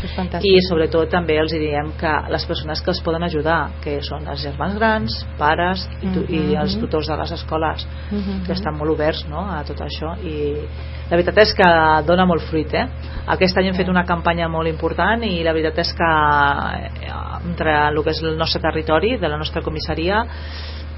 I 0.43 0.59
sobretot 0.67 1.09
també 1.09 1.37
els 1.39 1.51
diem 1.51 1.93
que 1.99 2.13
les 2.29 2.45
persones 2.45 2.81
que 2.81 2.91
els 2.91 3.01
poden 3.01 3.23
ajudar 3.23 3.69
que 3.83 4.01
són 4.03 4.27
els 4.27 4.43
germans 4.43 4.75
grans, 4.75 5.25
pares 5.39 5.87
i, 6.01 6.07
tu, 6.13 6.25
i 6.27 6.39
Mhm. 6.39 6.61
els 6.61 6.75
tutors 6.77 7.07
de 7.07 7.15
les 7.17 7.31
escoles 7.31 7.87
Mhm. 8.11 8.45
que 8.45 8.53
estan 8.53 8.77
molt 8.77 8.91
oberts 8.91 9.25
no, 9.29 9.39
a 9.39 9.63
tot 9.63 9.79
això. 9.79 10.15
I 10.23 10.55
la 11.09 11.15
veritat 11.15 11.36
és 11.43 11.53
que 11.57 11.67
dona 12.07 12.25
molt 12.29 12.45
fruit 12.49 12.73
eh? 12.73 12.85
aquest 13.33 13.57
any 13.59 13.69
hem 13.69 13.77
fet 13.77 13.89
una 13.91 14.05
campanya 14.07 14.47
molt 14.51 14.69
important 14.69 15.23
i 15.27 15.43
la 15.43 15.53
veritat 15.55 15.81
és 15.83 15.93
que 15.97 16.11
eh, 16.87 17.11
entre 17.49 17.75
el 17.89 18.01
que 18.03 18.15
és 18.15 18.21
el 18.23 18.37
nostre 18.39 18.61
territori 18.63 19.17
de 19.17 19.29
la 19.29 19.37
nostra 19.37 19.61
comissaria 19.61 20.23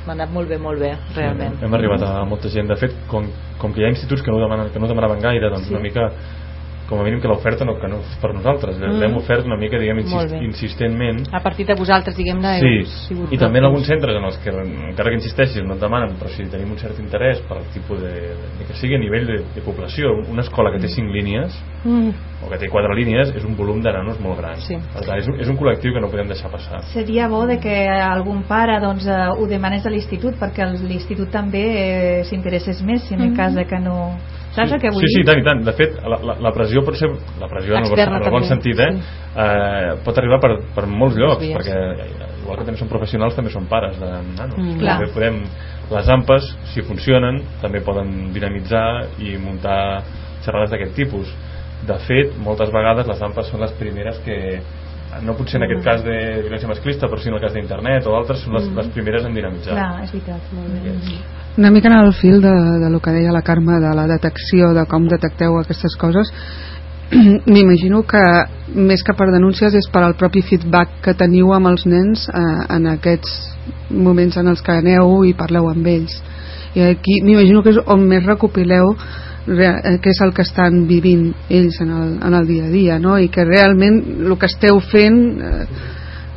m'ha 0.06 0.16
anat 0.16 0.32
molt 0.34 0.50
bé, 0.50 0.58
molt 0.58 0.80
bé, 0.80 0.94
realment. 1.14 1.58
Hem 1.62 1.74
arribat 1.76 2.04
a 2.08 2.24
molta 2.26 2.50
gent. 2.50 2.70
De 2.72 2.78
fet, 2.80 2.96
com, 3.12 3.28
com 3.60 3.74
que 3.76 3.82
hi 3.82 3.86
ha 3.86 3.92
instituts 3.92 4.24
que 4.26 4.32
no, 4.32 4.40
demanen, 4.42 4.72
que 4.74 4.80
no 4.82 4.88
demanaven 4.90 5.22
gaire, 5.22 5.50
doncs 5.52 5.68
Sí. 5.68 5.74
una 5.76 5.84
mica 5.84 6.08
com 6.90 7.00
a 7.00 7.06
mínim 7.06 7.22
que 7.22 7.30
l'oferta 7.30 7.66
no, 7.66 7.78
que 7.80 7.88
no 7.88 8.02
és 8.02 8.18
per 8.22 8.34
nosaltres. 8.34 8.80
Mm. 8.82 9.00
L'hem 9.04 9.18
ofert 9.22 9.46
una 9.46 9.58
mica, 9.62 9.80
diguem, 9.80 10.02
insist, 10.04 10.36
insistentment. 10.42 11.28
A 11.32 11.44
partir 11.46 11.68
de 11.70 11.78
vosaltres, 11.78 12.18
diguem-ne, 12.18 12.58
Sí, 12.60 13.16
i 13.32 13.38
també 13.38 13.60
en 13.62 13.70
alguns 13.70 13.88
centres 13.88 14.16
en 14.18 14.26
els 14.26 14.38
que 14.44 14.52
encara 14.52 15.12
que 15.12 15.20
insisteixis 15.20 15.64
no 15.66 15.76
et 15.78 15.84
demanen 15.84 16.16
però 16.20 16.32
si 16.34 16.46
tenim 16.52 16.72
un 16.74 16.80
cert 16.82 17.00
interès 17.02 17.42
per 17.48 17.60
al 17.60 17.68
tipus 17.74 18.02
de, 18.02 18.14
de 18.60 18.68
que 18.68 18.78
sigui 18.80 18.98
a 18.98 19.02
nivell 19.02 19.28
de, 19.28 19.38
de 19.56 19.64
població 19.66 20.12
una 20.30 20.44
escola 20.46 20.72
que 20.74 20.82
té 20.82 20.90
5 20.92 21.14
línies 21.14 21.56
Mm. 21.80 22.12
o 22.44 22.50
que 22.52 22.58
té 22.60 22.68
4 22.68 22.92
línies 22.92 23.30
és 23.40 23.46
un 23.48 23.54
volum 23.56 23.80
de 23.80 23.92
nanos 23.96 24.18
molt 24.20 24.36
gran 24.42 24.58
Sí. 24.60 24.76
per 24.76 25.00
tant 25.06 25.16
és 25.18 25.28
un, 25.32 25.38
és 25.40 25.48
un 25.48 25.56
col·lectiu 25.56 25.94
que 25.96 26.02
no 26.04 26.10
podem 26.12 26.28
deixar 26.28 26.52
passar 26.52 26.82
Seria 26.92 27.30
bo 27.32 27.46
de 27.48 27.56
que 27.60 27.88
algun 27.88 28.44
pare 28.44 28.82
doncs, 28.84 29.08
eh, 29.08 29.30
ho 29.32 29.48
demanés 29.48 29.86
a 29.86 29.90
l'institut 29.90 30.36
perquè 30.36 30.68
l'institut 30.68 31.32
també 31.32 31.64
eh, 31.64 32.24
s'interessés 32.28 32.84
més 32.84 33.08
si 33.08 33.14
en 33.16 33.22
el 33.22 33.36
cas 33.36 33.56
de 33.56 33.64
que 33.66 33.80
no... 33.80 34.18
Saps 34.56 34.72
el 34.74 34.82
que 34.82 34.90
vull 34.94 35.04
sí, 35.04 35.12
sí, 35.14 35.22
dir? 35.22 35.26
tant 35.30 35.42
i 35.42 35.46
tant. 35.46 35.62
De 35.66 35.74
fet, 35.78 35.98
la, 36.02 36.18
la, 36.26 36.36
la 36.48 36.52
pressió 36.56 36.82
pot 36.86 36.98
ser... 36.98 37.10
La 37.42 37.50
pressió 37.52 37.76
en 37.76 37.84
el, 37.84 37.90
bon, 37.90 37.98
Externa 37.98 38.18
en 38.18 38.26
el 38.26 38.34
bon 38.34 38.46
també, 38.46 38.50
sentit, 38.50 38.80
eh? 38.82 38.90
eh? 39.46 39.92
Pot 40.06 40.22
arribar 40.22 40.40
per, 40.42 40.52
per 40.76 40.86
molts 40.90 41.20
llocs, 41.20 41.44
vies. 41.44 41.58
perquè 41.58 42.40
igual 42.42 42.58
que 42.58 42.66
també 42.66 42.82
són 42.82 42.90
professionals, 42.90 43.38
també 43.38 43.54
són 43.54 43.68
pares 43.70 44.00
de 44.02 44.10
nanos. 44.10 44.58
Mm. 44.58 44.80
Clar. 44.82 44.98
També 44.98 45.14
podem... 45.18 45.44
Les 45.90 46.06
AMPAs, 46.14 46.52
si 46.70 46.84
funcionen, 46.86 47.40
també 47.64 47.80
poden 47.82 48.28
dinamitzar 48.30 49.08
i 49.26 49.32
muntar 49.42 50.04
xerrades 50.46 50.70
d'aquest 50.70 50.94
tipus. 50.94 51.32
De 51.90 51.96
fet, 52.06 52.36
moltes 52.46 52.70
vegades 52.70 53.10
les 53.10 53.24
AMPAs 53.26 53.50
són 53.50 53.64
les 53.64 53.74
primeres 53.80 54.20
que 54.22 54.38
no 55.26 55.34
potser 55.34 55.58
en 55.58 55.66
Mm. 55.66 55.72
aquest 55.72 55.84
cas 55.88 56.04
de 56.06 56.18
violència 56.44 56.70
masclista 56.70 57.08
però 57.08 57.18
sí 57.18 57.30
en 57.30 57.34
el 57.34 57.42
cas 57.42 57.54
d'internet 57.54 58.06
o 58.06 58.16
altres 58.16 58.44
són 58.44 58.54
les, 58.54 58.68
les 58.78 58.88
primeres 58.94 59.26
en 59.26 59.34
dinamitzar 59.34 59.74
Clar, 59.74 60.04
és 60.04 60.12
veritat. 60.14 60.52
Molt 60.54 60.70
bé. 60.70 60.94
Una 61.60 61.72
mica 61.72 61.90
en 61.90 61.94
el 61.96 62.14
fil 62.14 62.42
de, 62.42 62.80
de 62.80 62.90
lo 62.90 63.02
que 63.02 63.12
deia 63.12 63.34
la 63.34 63.42
Carme 63.42 63.82
de 63.82 63.94
la 63.94 64.06
detecció, 64.08 64.70
de 64.72 64.86
com 64.88 65.10
detecteu 65.12 65.58
aquestes 65.60 65.98
coses 66.00 66.30
m'imagino 67.52 68.00
que 68.08 68.22
més 68.80 69.04
que 69.04 69.12
per 69.12 69.28
denúncies 69.34 69.76
és 69.76 69.90
per 69.92 70.06
al 70.06 70.16
propi 70.16 70.40
feedback 70.40 71.02
que 71.04 71.18
teniu 71.20 71.52
amb 71.52 71.68
els 71.74 71.84
nens 71.84 72.30
eh, 72.32 72.46
en 72.78 72.88
aquests 72.94 73.36
moments 73.92 74.40
en 74.40 74.54
els 74.54 74.64
que 74.64 74.78
aneu 74.80 75.26
i 75.28 75.36
parleu 75.36 75.68
amb 75.68 75.92
ells 75.92 76.16
i 76.80 76.86
aquí 76.88 77.20
m'imagino 77.28 77.66
que 77.66 77.76
és 77.76 77.84
on 77.92 78.08
més 78.08 78.24
recopileu 78.24 78.96
eh, 78.96 80.00
què 80.00 80.16
és 80.16 80.24
el 80.24 80.32
que 80.38 80.48
estan 80.48 80.86
vivint 80.88 81.34
ells 81.50 81.84
en 81.84 81.92
el, 81.92 82.18
en 82.24 82.40
el 82.40 82.48
dia 82.48 82.70
a 82.70 82.76
dia 82.78 83.04
no? 83.04 83.20
i 83.20 83.28
que 83.28 83.44
realment 83.44 84.00
el 84.30 84.40
que 84.40 84.48
esteu 84.48 84.80
fent 84.94 85.20
eh, 85.44 85.66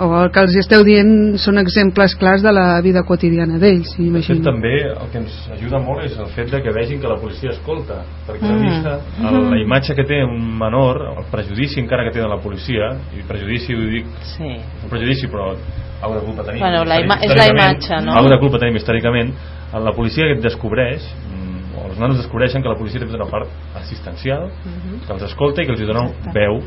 o 0.02 0.24
el 0.24 0.30
que 0.34 0.40
els 0.42 0.56
esteu 0.58 0.82
dient 0.84 1.36
són 1.38 1.58
exemples 1.58 2.14
clars 2.18 2.42
de 2.42 2.52
la 2.52 2.80
vida 2.82 3.02
quotidiana 3.06 3.58
d'ells 3.58 3.94
De 3.96 4.22
fet, 4.22 4.42
també 4.44 4.72
el 4.90 5.08
que 5.12 5.18
ens 5.22 5.36
ajuda 5.54 5.78
molt 5.78 6.04
és 6.04 6.18
el 6.18 6.26
fet 6.34 6.50
de 6.50 6.60
que 6.62 6.72
vegin 6.74 7.00
que 7.00 7.08
la 7.08 7.16
policia 7.20 7.50
escolta, 7.50 8.02
perquè 8.26 8.42
Mm. 8.50 8.62
vista, 8.68 8.98
el, 9.28 9.50
la 9.50 9.58
imatge 9.62 9.94
que 9.94 10.04
té 10.04 10.22
un 10.24 10.58
menor, 10.58 11.00
el 11.18 11.24
prejudici 11.30 11.80
encara 11.80 12.04
que 12.04 12.10
té 12.12 12.20
de 12.20 12.28
la 12.28 12.38
policia, 12.38 12.92
i 13.16 13.22
prejudici 13.26 13.74
ho 13.74 13.80
dic, 13.86 14.06
Sí. 14.36 14.56
un 14.84 14.90
prejudici 14.90 15.26
però 15.28 15.54
de 15.54 16.20
culpa 16.26 16.42
tenim. 16.42 16.60
Bueno, 16.60 16.84
la 16.84 17.00
ima- 17.00 17.18
és 17.22 17.34
la 17.36 17.46
imatge, 17.46 18.00
no? 18.04 18.28
De 18.28 18.38
culpa 18.38 18.58
tenim 18.58 18.76
històricament. 18.76 19.32
La 19.72 19.92
policia 19.92 20.24
que 20.24 20.32
et 20.32 20.42
descobreix, 20.42 21.00
mm, 21.02 21.78
o 21.78 21.86
els 21.88 21.98
nanos 21.98 22.16
descobreixen 22.18 22.60
que 22.62 22.68
la 22.68 22.74
policia 22.76 22.98
té 23.00 23.06
tota 23.06 23.22
una 23.22 23.30
part 23.30 23.48
assistencial, 23.76 24.50
Mhm. 24.64 25.06
que 25.06 25.12
els 25.12 25.22
escolta 25.22 25.62
i 25.62 25.66
que 25.66 25.72
els 25.72 25.80
dona 25.86 26.10
veu 26.34 26.60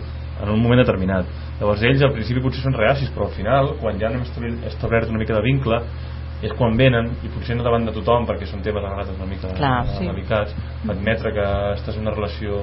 en 0.43 0.49
un 0.49 0.59
moment 0.61 0.81
determinat. 0.81 1.25
Llavors 1.59 1.83
ells 1.87 2.01
al 2.03 2.11
principi 2.13 2.41
potser 2.43 2.61
són 2.65 2.75
reacis, 2.75 3.09
però 3.15 3.29
al 3.29 3.35
final, 3.37 3.73
quan 3.81 3.99
ja 3.99 4.09
han 4.09 4.19
establert, 4.67 5.09
una 5.09 5.19
mica 5.21 5.33
de 5.37 5.41
vincle, 5.45 5.79
és 6.43 6.51
quan 6.57 6.75
venen, 6.77 7.13
i 7.23 7.29
potser 7.31 7.55
no 7.55 7.63
davant 7.63 7.85
de 7.87 7.93
tothom, 7.95 8.25
perquè 8.27 8.45
són 8.45 8.61
temes 8.61 8.83
a 8.83 8.89
vegades 8.91 9.15
una 9.15 9.25
mica 9.29 9.53
Clar, 9.55 9.85
eh, 9.85 9.97
sí. 9.97 10.05
delicats, 10.07 10.55
admetre 10.87 11.31
que 11.33 11.45
estàs 11.79 11.95
en 11.97 12.07
una 12.07 12.15
relació. 12.15 12.59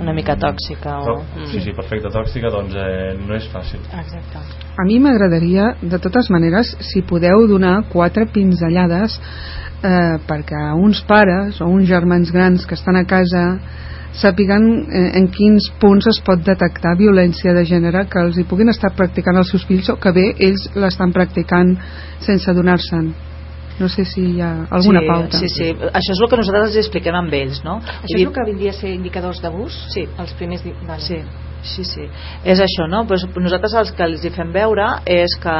Una 0.00 0.12
mica 0.12 0.36
tòxica 0.36 0.98
o- 1.00 1.22
Sí, 1.50 1.60
sí, 1.60 1.72
perfecte, 1.72 2.10
tòxica, 2.12 2.50
doncs 2.52 2.74
eh, 2.76 3.16
no 3.26 3.34
és 3.34 3.46
fàcil. 3.50 3.80
Exacte. 3.98 4.38
A 4.76 4.84
mi 4.84 4.98
m'agradaria, 5.00 5.74
de 5.80 5.98
totes 5.98 6.28
maneres, 6.30 6.76
si 6.80 7.00
podeu 7.02 7.46
donar 7.48 7.88
quatre 7.88 8.26
pinzellades 8.26 9.18
eh, 9.82 10.18
perquè 10.28 10.60
uns 10.76 11.00
pares 11.08 11.60
o 11.62 11.66
uns 11.66 11.88
germans 11.88 12.30
grans 12.30 12.66
que 12.66 12.74
estan 12.74 12.96
a 12.96 13.04
casa 13.04 13.58
sàpiguen 14.16 14.66
eh, 14.88 15.10
en 15.18 15.28
quins 15.32 15.68
punts 15.80 16.08
es 16.10 16.20
pot 16.24 16.42
detectar 16.44 16.96
violència 16.98 17.54
de 17.56 17.64
gènere 17.68 18.06
que 18.10 18.20
els 18.24 18.38
hi 18.38 18.46
puguin 18.48 18.72
estar 18.72 18.94
practicant 18.96 19.36
els 19.36 19.50
seus 19.52 19.66
fills 19.68 19.88
o 19.92 19.98
que 20.00 20.12
bé 20.16 20.28
ells 20.48 20.68
l'estan 20.74 21.12
practicant 21.12 21.74
sense 22.24 22.50
adonar-se'n. 22.50 23.10
No 23.78 23.86
sé 23.86 24.02
si 24.08 24.24
hi 24.32 24.40
ha 24.42 24.66
alguna 24.74 25.04
sí, 25.04 25.06
pauta. 25.06 25.38
Sí, 25.38 25.48
sí, 25.54 25.68
això 25.70 26.14
és 26.14 26.22
el 26.22 26.30
que 26.30 26.40
nosaltres 26.40 26.72
els 26.72 26.80
expliquem 26.82 27.14
amb 27.14 27.34
ells, 27.38 27.60
no? 27.62 27.78
Això 27.78 28.16
és 28.16 28.24
el 28.24 28.32
que 28.34 28.46
vindria 28.48 28.72
a 28.74 28.78
ser 28.80 28.90
indicadors 28.96 29.42
d'abús? 29.44 29.76
Sí. 29.94 30.08
Els 30.18 30.34
primers... 30.40 30.64
Vale. 30.88 31.04
Sí, 31.04 31.20
sí, 31.62 31.84
sí. 31.84 32.04
És 32.44 32.60
això, 32.60 32.86
no? 32.88 33.04
Pues 33.06 33.24
nosaltres 33.36 33.74
els 33.74 33.92
que 33.92 34.02
els 34.04 34.24
hi 34.24 34.30
fem 34.34 34.50
veure 34.52 34.86
és 35.06 35.36
que 35.42 35.54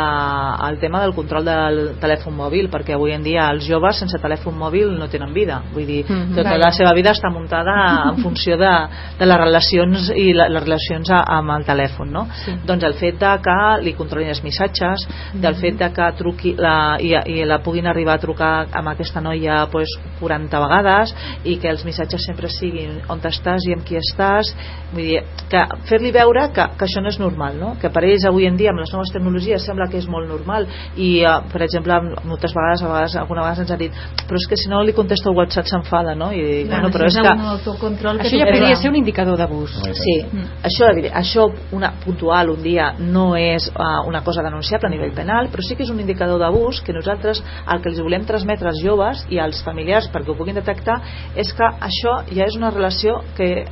el 0.69 0.78
tema 0.81 1.00
del 1.02 1.14
control 1.14 1.45
del 1.45 1.78
telèfon 2.00 2.35
mòbil, 2.37 2.69
perquè 2.73 2.95
avui 2.97 3.12
en 3.12 3.23
dia 3.23 3.49
els 3.52 3.67
joves 3.69 3.99
sense 4.00 4.19
telèfon 4.19 4.57
mòbil 4.59 4.97
no 4.99 5.09
tenen 5.09 5.33
vida. 5.35 5.61
Vull 5.75 5.87
dir, 5.87 6.05
Mhm. 6.09 6.35
tota 6.35 6.50
Vaja. 6.50 6.59
la 6.59 6.71
seva 6.73 6.93
vida 6.95 7.11
està 7.12 7.31
muntada 7.31 8.11
en 8.11 8.17
funció 8.25 8.57
de, 8.57 8.73
de 9.19 9.26
les 9.26 9.38
relacions 9.38 10.11
i 10.17 10.33
la, 10.33 10.49
les 10.49 10.62
relacions 10.62 11.11
a, 11.11 11.23
amb 11.38 11.50
el 11.50 11.64
telèfon, 11.64 12.11
no? 12.11 12.26
Sí. 12.45 12.52
Doncs 12.67 12.85
el 12.85 12.95
fet 12.95 13.19
de 13.19 13.38
que 13.45 13.59
li 13.85 13.93
controlin 13.95 14.28
els 14.28 14.43
missatges, 14.43 15.07
del 15.35 15.55
fet 15.57 15.78
de 15.78 15.93
que 15.93 16.12
truqui 16.19 16.55
la, 16.59 16.97
i, 17.00 17.14
i 17.26 17.45
la 17.45 17.59
puguin 17.62 17.87
arribar 17.87 18.14
a 18.14 18.19
trucar 18.19 18.67
amb 18.73 18.88
aquesta 18.88 19.21
noia 19.21 19.67
pues, 19.71 19.88
40 20.21 20.59
vegades 20.61 21.14
i 21.45 21.57
que 21.59 21.69
els 21.69 21.85
missatges 21.85 22.25
sempre 22.25 22.49
siguin 22.49 23.00
on 23.09 23.21
estàs 23.28 23.67
i 23.69 23.75
amb 23.75 23.85
qui 23.85 23.97
estàs 23.99 24.55
vull 24.93 25.02
dir, 25.05 25.23
que 25.50 25.61
fer-li 25.88 26.12
veure 26.14 26.49
que, 26.54 26.64
que 26.78 26.87
això 26.87 27.02
no 27.02 27.12
és 27.12 27.18
normal, 27.21 27.59
no? 27.61 27.75
que 27.80 27.90
per 27.92 28.04
ells 28.07 28.26
avui 28.28 28.47
en 28.49 28.57
dia 28.59 28.73
amb 28.73 28.83
les 28.83 28.92
noves 28.95 29.12
tecnologies 29.14 29.64
sembla 29.64 29.88
que 29.90 29.99
és 30.00 30.09
molt 30.11 30.28
normal 30.28 30.66
i 30.97 31.11
uh, 31.25 31.38
per 31.52 31.62
exemple 31.66 31.99
moltes 32.28 32.54
vegades, 32.57 32.83
a 32.83 32.90
vegades 32.92 33.16
alguna 33.21 33.45
vegada 33.47 33.64
ens 33.64 33.73
ha 33.75 33.78
dit 33.80 34.02
però 34.28 34.40
és 34.40 34.47
que 34.50 34.59
si 34.61 34.71
no 34.71 34.83
li 34.85 34.95
contesto 34.97 35.30
el 35.33 35.38
WhatsApp 35.38 35.71
s'enfada 35.71 36.14
no? 36.18 36.30
i 36.33 36.42
dic, 36.45 36.71
bueno, 36.71 36.92
però 36.95 37.09
és 37.09 37.16
és 37.16 37.25
que 37.25 37.35
un 37.35 37.49
autocontrol 37.54 38.21
que 38.21 38.28
Això 38.28 38.40
ja 38.42 38.50
podria 38.50 38.76
ser 38.76 38.90
un 38.92 38.99
indicador 39.00 39.38
d'abús. 39.40 39.75
Sí, 39.99 40.16
això, 40.62 40.90
evident- 40.92 41.14
això 41.16 41.49
una 41.73 41.92
puntual 42.04 42.52
un 42.52 42.62
dia 42.62 42.92
no 42.99 43.30
és 43.37 43.68
uh, 43.73 44.04
una 44.09 44.23
cosa 44.25 44.42
denunciable 44.42 44.88
a 44.88 44.92
nivell 44.92 45.14
penal, 45.16 45.50
però 45.52 45.64
sí 45.64 45.76
que 45.76 45.87
és 45.87 45.90
un 45.90 46.00
indicador 46.00 46.40
d'abús 46.40 46.83
que 46.85 46.92
nosaltres 46.92 47.42
el 47.73 47.83
que 47.83 47.92
els 47.92 48.00
volem 48.04 48.26
transmetre 48.28 48.68
als 48.68 48.83
joves 48.85 49.25
i 49.30 49.40
als 49.42 49.62
familiars 49.64 50.11
perquè 50.12 50.33
ho 50.33 50.38
puguin 50.38 50.59
detectar 50.59 51.00
és 51.37 51.52
que 51.52 51.64
això 51.64 52.21
ja 52.30 52.47
és 52.47 52.57
una 52.57 52.71
relació 52.71 53.23
que 53.37 53.66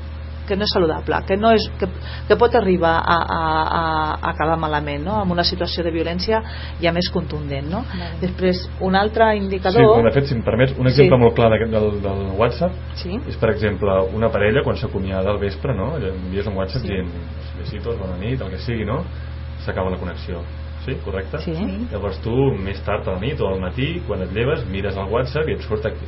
que 0.47 0.57
no 0.57 0.65
és 0.67 0.73
saludable, 0.73 1.19
que, 1.29 1.37
no 1.37 1.53
és, 1.55 1.65
que, 1.81 1.89
que 2.29 2.37
pot 2.41 2.55
arribar 2.59 2.95
a, 3.01 3.17
a, 3.17 3.41
a, 3.79 3.83
a 4.17 4.31
acabar 4.33 4.57
malament, 4.61 5.05
no? 5.05 5.19
amb 5.21 5.33
una 5.37 5.45
situació 5.45 5.85
de 5.85 5.93
violència 5.95 6.43
ja 6.83 6.93
més 6.93 7.11
contundent. 7.13 7.69
No? 7.71 7.85
Després, 8.23 8.65
un 8.81 8.97
altre 8.97 9.33
Sí, 9.33 9.43
indicador... 9.43 10.03
de 10.05 10.13
fet, 10.15 10.29
si 10.31 10.35
em 10.37 10.43
permets, 10.47 10.75
un 10.79 10.87
exemple 10.87 11.17
Sí. 11.17 11.23
molt 11.23 11.35
clar 11.35 11.51
del, 11.57 12.01
del 12.03 12.23
WhatsApp 12.39 12.73
Sí. 13.03 13.19
és, 13.29 13.37
per 13.37 13.51
exemple, 13.51 13.91
una 14.15 14.31
parella 14.31 14.63
quan 14.63 14.77
s'acomiada 14.77 15.31
al 15.31 15.39
vespre, 15.39 15.75
no? 15.75 15.97
envies 15.97 16.47
un 16.47 16.57
WhatsApp 16.57 16.83
Sí. 16.83 16.89
sí. 16.89 16.95
dient 16.95 17.11
besitos, 17.59 17.99
bona 17.99 18.17
nit, 18.21 18.41
el 18.41 18.51
que 18.51 18.59
sigui, 18.59 18.85
no? 18.85 19.03
S'acaba 19.65 19.91
la 19.91 19.97
connexió. 19.99 20.41
Sí, 20.87 20.95
correcte? 21.05 21.39
Sí. 21.43 21.53
Llavors 21.91 22.21
tu, 22.23 22.33
més 22.63 22.79
tard 22.87 23.07
a 23.09 23.17
la 23.17 23.21
nit 23.21 23.41
o 23.43 23.49
al 23.51 23.61
matí, 23.61 24.01
quan 24.07 24.23
et 24.23 24.31
lleves, 24.33 24.65
mires 24.71 24.97
el 24.97 25.11
WhatsApp 25.11 25.49
i 25.51 25.57
et 25.57 25.61
surt 25.67 25.85
aquí, 25.91 26.07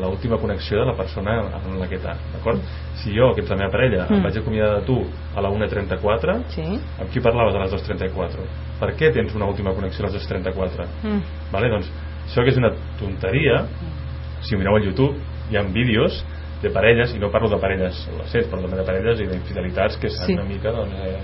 l'última 0.00 0.38
connexió 0.38 0.78
de 0.80 0.86
la 0.86 0.94
persona 0.94 1.32
amb 1.58 1.76
la 1.80 1.88
que 1.90 1.98
t'ha, 1.98 2.14
d'acord? 2.32 2.60
Si 3.02 3.10
jo, 3.12 3.32
que 3.34 3.42
ets 3.42 3.50
la 3.50 3.56
meva 3.56 3.70
parella, 3.72 4.06
Mm. 4.08 4.14
em 4.14 4.22
vaig 4.22 4.38
acomiadar 4.38 4.78
de 4.80 4.86
tu 4.86 5.04
a 5.36 5.40
la 5.42 5.50
1.34, 5.50 6.44
Sí. 6.48 6.62
amb 7.00 7.10
qui 7.10 7.20
parlaves 7.20 7.54
a 7.54 7.58
les 7.58 7.72
2.34? 7.72 8.46
Per 8.78 8.94
què 8.96 9.12
tens 9.12 9.34
una 9.34 9.46
última 9.46 9.74
connexió 9.74 10.04
a 10.04 10.08
les 10.08 10.14
2.34? 10.14 10.86
Mm. 11.02 11.20
Vale? 11.52 11.68
Doncs 11.68 11.90
això 12.28 12.44
que 12.44 12.50
és 12.50 12.56
una 12.56 12.70
tonteria, 13.00 13.66
si 14.42 14.54
ho 14.54 14.58
mireu 14.58 14.76
al 14.76 14.84
YouTube, 14.84 15.16
hi 15.50 15.56
ha 15.56 15.62
vídeos 15.62 16.24
de 16.62 16.70
parelles, 16.70 17.14
i 17.14 17.18
no 17.18 17.30
parlo 17.30 17.48
de 17.48 17.56
parelles 17.56 18.06
adolescents, 18.08 18.46
però 18.48 18.60
també 18.62 18.76
de 18.76 18.84
parelles 18.84 19.20
i 19.20 19.26
d'infidelitats 19.26 19.96
que 19.96 20.08
s'han 20.10 20.26
Sí. 20.26 20.32
una 20.34 20.44
mica, 20.44 20.70
doncs, 20.70 20.92
eh, 20.92 21.18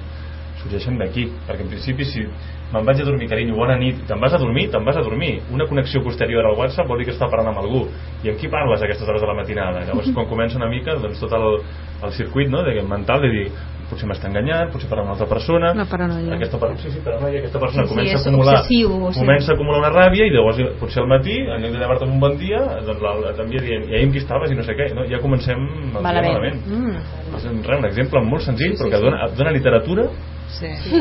sorgeixen 0.66 0.99
d'aquí. 1.00 1.28
Perquè 1.46 1.62
en 1.64 1.70
principi, 1.73 2.04
si 2.04 2.26
me'n 2.73 2.85
vaig 2.85 3.00
a 3.00 3.06
dormir, 3.06 3.28
carinyo, 3.30 3.54
bona 3.56 3.76
nit, 3.78 4.02
te'n 4.08 4.20
vas 4.20 4.35
a 4.35 4.38
dormir, 4.42 4.68
te'n 4.70 4.85
vas 4.85 4.96
a 4.99 5.04
dormir. 5.06 5.38
Una 5.54 5.66
connexió 5.70 6.02
posterior 6.02 6.44
al 6.46 6.58
WhatsApp 6.58 6.88
vol 6.90 6.99
dir 6.99 7.06
que 7.06 7.14
està 7.14 7.30
parlant 7.30 7.54
amb 7.54 7.62
algú. 7.62 7.87
I 8.25 8.32
amb 8.35 8.40
qui 8.40 8.50
parles 8.50 8.82
a 8.82 8.85
aquestes 8.90 9.08
hores 9.08 9.23
de 9.23 9.30
la 9.30 9.38
matinada? 9.38 9.87
Llavors, 9.87 10.11
quan 10.12 10.26
comença 10.26 10.58
una 10.58 10.68
mica, 10.68 10.99
doncs, 10.99 11.20
tot 11.23 11.32
el, 11.38 11.62
el 12.02 12.12
circuit 12.18 12.50
no, 12.50 12.62
de, 12.66 12.82
mental 12.82 13.23
de 13.23 13.30
dir 13.30 13.49
potser 13.87 14.08
m'està 14.11 14.26
enganyant, 14.26 14.73
potser 14.73 14.88
parla 14.90 15.04
amb 15.04 15.12
una 15.12 15.14
altra 15.14 15.28
persona 15.30 15.68
La 15.78 15.85
paranoia. 15.87 16.35
aquesta, 16.35 16.58
per... 16.58 16.73
sí, 16.82 16.90
sí, 16.90 16.99
paranoia, 17.04 17.38
aquesta 17.38 17.61
persona 17.62 17.85
Sí, 17.85 17.88
sí, 17.88 17.94
comença 17.94 18.16
a 18.16 18.23
acumular 18.26 18.54
obsessiu, 18.56 18.88
sí. 19.12 19.20
comença 19.20 19.52
a 19.52 19.54
acumular 19.54 19.78
una 19.85 19.92
ràbia 19.94 20.26
i 20.26 20.32
llavors 20.35 20.58
potser 20.80 21.04
al 21.04 21.06
matí 21.12 21.37
en 21.38 21.62
lloc 21.62 21.70
de 21.76 21.78
llevar-te 21.78 22.08
un 22.11 22.18
bon 22.18 22.35
dia 22.40 22.64
doncs 22.82 23.37
t'envia 23.38 23.62
dient 23.62 23.87
i 23.87 23.94
ahir 23.94 24.08
amb 24.08 24.16
qui 24.16 24.25
estaves 24.25 24.50
i 24.50 24.58
no 24.58 24.64
sé 24.66 24.75
què 24.75 24.88
no? 24.90 25.06
ja 25.06 25.20
comencem 25.23 25.62
el 25.62 25.92
dia 25.92 26.02
Malament. 26.02 26.35
malament 26.35 26.66
Mm. 26.66 27.37
és 27.38 27.44
un, 27.46 27.62
res, 27.62 27.78
un 27.78 27.87
exemple 27.92 28.25
molt 28.26 28.42
senzill 28.42 28.75
però 28.75 28.90
que 28.90 29.02
dona, 29.06 29.28
dona 29.38 29.54
literatura 29.54 30.08
Sí. 30.49 30.69
Sí. 30.85 31.00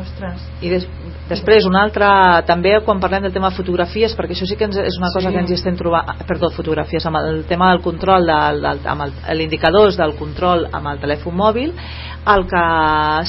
Ostres. 0.00 0.40
I 0.64 0.70
des, 0.72 0.86
després 1.28 1.66
un 1.68 1.76
altre 1.76 2.06
també 2.48 2.72
quan 2.84 3.00
parlem 3.00 3.26
del 3.26 3.34
tema 3.34 3.50
fotografies 3.54 4.16
perquè 4.18 4.34
això 4.34 4.48
sí 4.48 4.56
que 4.56 4.64
ens, 4.64 4.76
és 4.80 4.96
una 4.98 5.12
cosa 5.12 5.28
Sí. 5.28 5.34
que 5.34 5.40
ens 5.44 5.50
hi 5.50 5.54
estem 5.54 5.76
trobant 5.76 6.24
perdó, 6.26 6.50
fotografies, 6.50 7.04
amb 7.06 7.20
el 7.20 7.44
tema 7.44 7.70
del 7.70 7.82
control 7.84 8.26
del, 8.26 8.62
del, 8.62 8.80
amb 8.88 9.04
l'indicadors 9.36 9.96
del 10.00 10.16
control 10.18 10.66
amb 10.72 10.88
el 10.94 10.98
telèfon 11.04 11.36
mòbil 11.36 11.74
el 12.22 12.44
que 12.46 12.64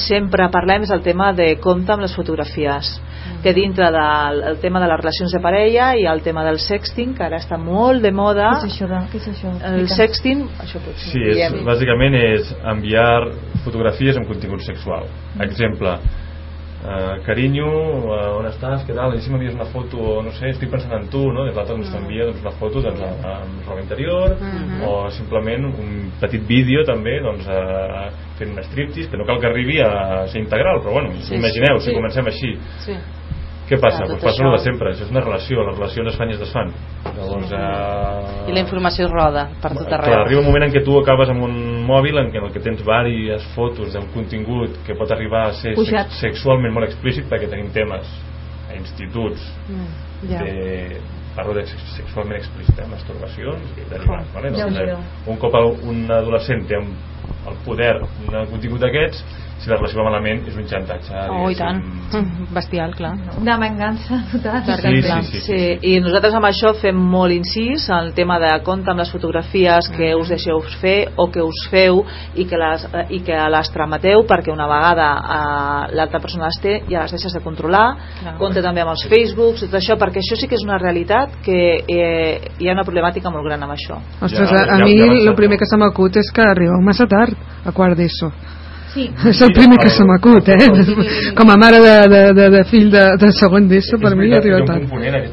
sempre 0.04 0.46
parlem 0.54 0.84
és 0.86 0.92
el 0.94 1.02
tema 1.02 1.32
de 1.34 1.48
compte 1.62 1.90
amb 1.92 2.04
les 2.04 2.14
fotografies 2.14 2.92
que 3.42 3.52
dintre 3.56 3.90
del 3.92 4.42
el 4.50 4.58
tema 4.62 4.80
de 4.80 4.88
les 4.88 5.00
relacions 5.00 5.32
de 5.32 5.40
parella 5.42 5.90
i 5.98 6.06
el 6.06 6.22
tema 6.22 6.44
del 6.46 6.60
sexting 6.62 7.14
que 7.16 7.24
ara 7.26 7.40
està 7.42 7.58
molt 7.58 8.04
de 8.04 8.12
moda 8.12 8.52
Què 8.54 8.68
és 8.68 8.72
això? 8.72 8.88
De, 8.88 9.00
què 9.10 9.20
és 9.20 9.28
això? 9.32 9.54
el 9.72 9.88
sexting 9.90 10.44
això 10.62 10.82
pot 10.84 11.00
ser 11.00 11.14
Sí, 11.14 11.24
és, 11.34 11.56
bàsicament 11.66 12.14
és 12.20 12.52
enviar 12.74 13.08
fotografies 13.64 14.20
amb 14.20 14.28
contingut 14.28 14.62
sexual. 14.62 15.08
Exemple, 15.40 15.96
eh, 16.84 17.20
carinyo, 17.26 17.68
eh, 18.12 18.30
on 18.38 18.48
estàs, 18.50 18.84
què 18.86 18.94
tal, 18.96 19.14
i 19.16 19.22
si 19.24 19.32
m'envies 19.32 19.56
una 19.56 19.66
foto, 19.72 20.20
no 20.24 20.32
sé, 20.36 20.52
estic 20.52 20.70
pensant 20.70 20.92
en 20.98 21.08
tu, 21.12 21.22
no? 21.32 21.46
Des 21.48 21.56
l'altre 21.56 21.78
ens 21.80 21.90
t'envia 21.92 22.28
doncs, 22.28 22.42
una 22.44 22.54
foto 22.60 22.82
doncs, 22.84 23.00
amb 23.00 23.66
roba 23.68 23.80
interior, 23.80 24.36
o 24.86 24.94
simplement 25.16 25.64
un 25.72 26.12
petit 26.20 26.44
vídeo 26.46 26.84
també, 26.84 27.18
doncs, 27.24 27.48
eh, 27.48 28.06
fent 28.38 28.54
un 28.54 28.62
striptease, 28.68 29.10
que 29.10 29.16
no 29.16 29.24
cal 29.24 29.40
que 29.40 29.46
arribi 29.46 29.80
a 29.80 30.26
ser 30.28 30.42
integral, 30.42 30.80
però 30.82 30.92
bueno, 30.98 31.12
Sí, 31.22 31.34
imagineu, 31.34 31.78
sí. 31.80 31.90
si 31.90 31.94
comencem 31.94 32.26
així, 32.26 32.58
Sí. 32.84 32.96
Què 33.68 33.78
passa? 33.80 33.98
Clar, 34.04 34.08
Doncs 34.08 34.20
tot 34.20 34.28
passa 34.30 34.42
el 34.44 34.50
de 34.50 34.56
això. 34.56 34.64
sempre, 34.64 34.90
això 34.92 35.04
és 35.04 35.10
una 35.10 35.20
relació, 35.20 35.62
les 35.64 35.76
relacions 35.78 36.08
es 36.08 36.16
fan 36.16 36.28
i 36.28 36.32
es 36.34 36.40
desfan. 36.40 36.72
Llavors, 37.16 37.52
eh, 37.52 38.50
I 38.50 38.52
la 38.52 38.60
informació 38.60 39.08
roda 39.08 39.48
per 39.62 39.72
tot 39.72 39.86
Clar, 39.88 40.00
arreu. 40.00 40.20
arriba 40.24 40.40
un 40.40 40.46
moment 40.46 40.64
en 40.64 40.72
què 40.72 40.84
tu 40.84 40.98
acabes 40.98 41.28
amb 41.30 41.42
un 41.42 41.84
mòbil 41.86 42.18
en 42.18 42.30
què 42.32 42.38
en 42.38 42.44
el 42.44 42.52
que 42.52 42.60
tens 42.60 42.78
diverses 42.82 43.42
fotos 43.54 43.92
d'un 43.94 44.06
contingut 44.12 44.70
que 44.86 44.94
pot 44.94 45.10
arribar 45.12 45.48
a 45.48 45.52
ser 45.52 45.74
Pujat. 45.74 46.08
sex 46.10 46.20
sexualment 46.20 46.72
molt 46.74 46.86
explícit 46.86 47.24
perquè 47.30 47.48
tenim 47.48 47.70
temes 47.72 48.06
a 48.70 48.74
instituts 48.76 49.40
Mm, 49.68 50.28
ja. 50.30 50.38
de 50.42 51.00
parlo 51.34 51.54
de 51.54 51.66
sex 51.66 51.80
sexualment 51.96 52.36
explícit, 52.38 52.78
eh? 52.78 52.86
masturbacions 52.90 53.62
i 53.78 53.88
derivats. 53.90 54.28
Vale? 54.34 54.50
Ja 54.54 54.66
ho 54.66 54.68
Doncs, 54.68 54.76
eh, 54.78 54.84
direu. 54.84 54.98
un 55.26 55.36
cop 55.36 55.54
un 55.82 56.10
adolescent 56.10 56.66
té 56.68 56.76
el 56.76 57.56
poder 57.64 57.98
d'un 58.26 58.46
contingut 58.50 58.80
d'aquests, 58.80 59.24
si 59.58 59.70
la 59.70 59.76
relació 59.76 60.00
va 60.02 60.10
malament 60.10 60.42
és 60.48 60.56
un 60.58 60.66
xantatge. 60.68 61.14
Oh, 61.32 61.48
i 61.50 61.56
tant. 61.56 61.78
Mm, 62.12 62.48
Bestial, 62.56 62.94
clar. 62.96 63.14
Una 63.40 63.56
vengança 63.58 64.20
total. 64.32 64.62
Sí, 64.80 65.02
sí, 65.02 65.22
sí, 65.30 65.40
Sí, 65.44 65.60
i 65.94 66.00
nosaltres 66.04 66.34
amb 66.36 66.46
això 66.48 66.72
fem 66.80 66.96
molt 66.98 67.32
incís 67.32 67.86
el 67.94 68.12
tema 68.16 68.38
de 68.42 68.50
compte 68.66 68.90
amb 68.90 69.00
les 69.00 69.10
fotografies 69.12 69.88
que 69.94 70.12
us 70.18 70.28
deixeu 70.32 70.60
fer 70.80 71.12
o 71.16 71.28
que 71.32 71.42
us 71.42 71.64
feu 71.70 72.02
i 72.34 72.44
que 72.50 72.58
les, 72.60 72.86
i 73.10 73.20
que 73.24 73.38
les 73.54 73.70
trameteu 73.74 74.24
perquè 74.28 74.52
una 74.52 74.66
vegada 74.70 75.08
eh, 75.20 75.94
l'altra 75.96 76.20
persona 76.20 76.48
les 76.50 76.58
té 76.62 76.74
ja 76.88 77.04
les 77.04 77.14
deixes 77.16 77.32
de 77.34 77.42
controlar 77.44 77.84
Clar. 78.20 78.34
compte 78.40 78.62
també 78.64 78.82
amb 78.84 78.92
els 78.94 79.04
Facebooks 79.10 79.64
tot 79.66 79.76
això 79.80 79.96
perquè 80.00 80.22
això 80.22 80.38
sí 80.40 80.48
que 80.50 80.58
és 80.58 80.64
una 80.66 80.78
realitat 80.80 81.38
que 81.44 81.60
eh, 81.84 82.40
hi 82.58 82.68
ha 82.68 82.74
una 82.76 82.84
problemàtica 82.86 83.30
molt 83.32 83.46
gran 83.46 83.62
amb 83.62 83.76
això 83.76 84.00
Ostres, 84.20 84.50
Ja, 84.50 84.64
a, 84.64 84.74
a 84.76 84.78
ja- 84.78 84.84
mi 84.84 84.96
ja 84.98 85.30
el 85.30 85.34
primer 85.38 85.56
no? 85.58 85.62
que 85.62 85.70
se 85.70 85.76
m'acut 85.80 86.16
és 86.20 86.30
que 86.34 86.42
arribeu 86.42 86.80
massa 86.84 87.06
tard 87.06 87.36
a 87.64 87.72
quart 87.72 87.96
d'ESO. 87.96 88.32
Sí. 88.94 89.08
És 89.28 89.40
el 89.42 89.50
primer 89.52 89.78
que 89.82 89.90
se 89.90 90.04
m'acut, 90.06 90.48
eh? 90.54 90.68
Com 91.34 91.50
a 91.50 91.56
mare 91.58 91.80
de, 91.82 91.94
de, 92.12 92.20
de, 92.38 92.44
de 92.54 92.60
fill 92.70 92.90
de, 92.92 93.04
de 93.18 93.30
segon 93.34 93.66
d'ESO, 93.68 93.98
per 93.98 94.12
mi 94.14 94.28
arriba 94.32 94.60
tard. 94.68 94.84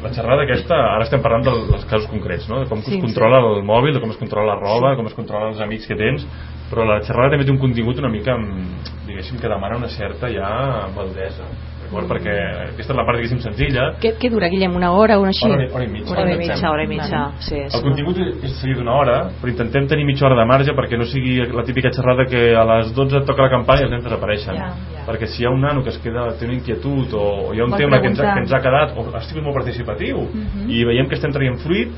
la 0.02 0.10
xerrada 0.16 0.42
aquesta, 0.42 0.74
ara 0.96 1.04
estem 1.06 1.22
parlant 1.22 1.44
del- 1.46 1.66
dels 1.70 1.84
casos 1.86 2.08
concrets, 2.10 2.48
no? 2.50 2.60
de 2.64 2.66
com 2.66 2.82
Sí, 2.82 2.96
es 2.96 3.00
controla 3.04 3.38
el 3.38 3.62
mòbil, 3.62 3.94
de 3.94 4.00
com 4.02 4.10
es 4.10 4.18
controla 4.18 4.54
la 4.54 4.58
roba, 4.60 4.96
com 4.98 5.06
es 5.06 5.14
controla 5.14 5.52
els 5.52 5.60
amics 5.62 5.86
que 5.86 5.94
tens, 5.94 6.26
però 6.72 6.84
la 6.88 7.00
xerrada 7.06 7.30
també 7.36 7.46
té 7.46 7.52
un 7.54 7.58
contingut 7.62 7.98
una 8.02 8.08
mica, 8.10 8.34
mm, 8.36 9.06
diguéssim, 9.06 9.38
que 9.38 9.48
demana 9.48 9.76
una 9.76 9.88
certa 9.88 10.26
ja 10.32 10.88
maldesa, 10.96 11.46
d'acord? 11.92 12.08
Perquè 12.08 12.34
aquesta 12.72 12.92
és 12.92 12.98
la 12.98 13.04
part, 13.06 13.18
diguéssim, 13.20 13.40
senzilla, 13.44 13.84
Què, 14.02 14.14
què 14.18 14.30
dura, 14.32 14.48
Guillem? 14.48 14.74
Una 14.76 14.92
hora 14.96 15.18
o 15.18 15.22
una 15.22 15.32
així? 15.34 15.46
hora, 15.48 15.68
hora 15.72 15.84
i 15.84 15.88
mitja. 15.92 16.12
hora 16.16 16.32
i 16.32 16.38
mitja, 16.38 16.70
hora 16.70 16.84
i 16.84 16.88
mitja 16.88 17.20
sí, 17.40 17.60
sí. 17.68 17.76
El 17.76 17.82
contingut 17.84 18.18
és 18.22 18.56
seguir 18.60 18.76
d'una 18.78 18.94
hora, 18.96 19.16
però 19.40 19.52
intentem 19.52 19.86
tenir 19.90 20.06
mitja 20.08 20.26
hora 20.26 20.38
de 20.40 20.46
marge 20.48 20.74
perquè 20.76 20.98
no 20.98 21.04
sigui 21.04 21.36
la 21.52 21.64
típica 21.68 21.92
xerrada 21.92 22.26
que 22.26 22.54
a 22.56 22.64
les 22.72 22.92
12 22.94 23.20
et 23.20 23.26
toca 23.28 23.42
la 23.46 23.52
campanya 23.52 23.84
i 23.84 23.88
els 23.88 23.94
nens 23.96 24.04
desapareixen. 24.08 24.56
Ja, 24.56 24.70
ja. 24.96 25.04
Perquè 25.08 25.28
si 25.28 25.42
hi 25.42 25.46
ha 25.46 25.50
un 25.52 25.60
nano 25.60 25.82
que 25.82 25.90
es 25.90 25.98
queda, 25.98 26.30
té 26.38 26.48
una 26.48 26.54
inquietud 26.56 27.12
o, 27.14 27.26
o 27.50 27.54
hi 27.54 27.60
ha 27.60 27.64
un 27.64 27.74
Vol 27.76 27.84
tema 27.84 28.00
que 28.00 28.08
ens, 28.12 28.20
ha, 28.20 28.32
que 28.34 28.46
ens 28.46 28.52
ha 28.52 28.62
quedat 28.64 28.96
o 28.96 29.06
ha 29.12 29.22
sigut 29.28 29.44
molt 29.44 29.56
participatiu 29.60 30.26
i 30.68 30.84
veiem 30.88 31.08
que 31.08 31.18
estem 31.18 31.32
traient 31.34 31.58
fruit, 31.62 31.92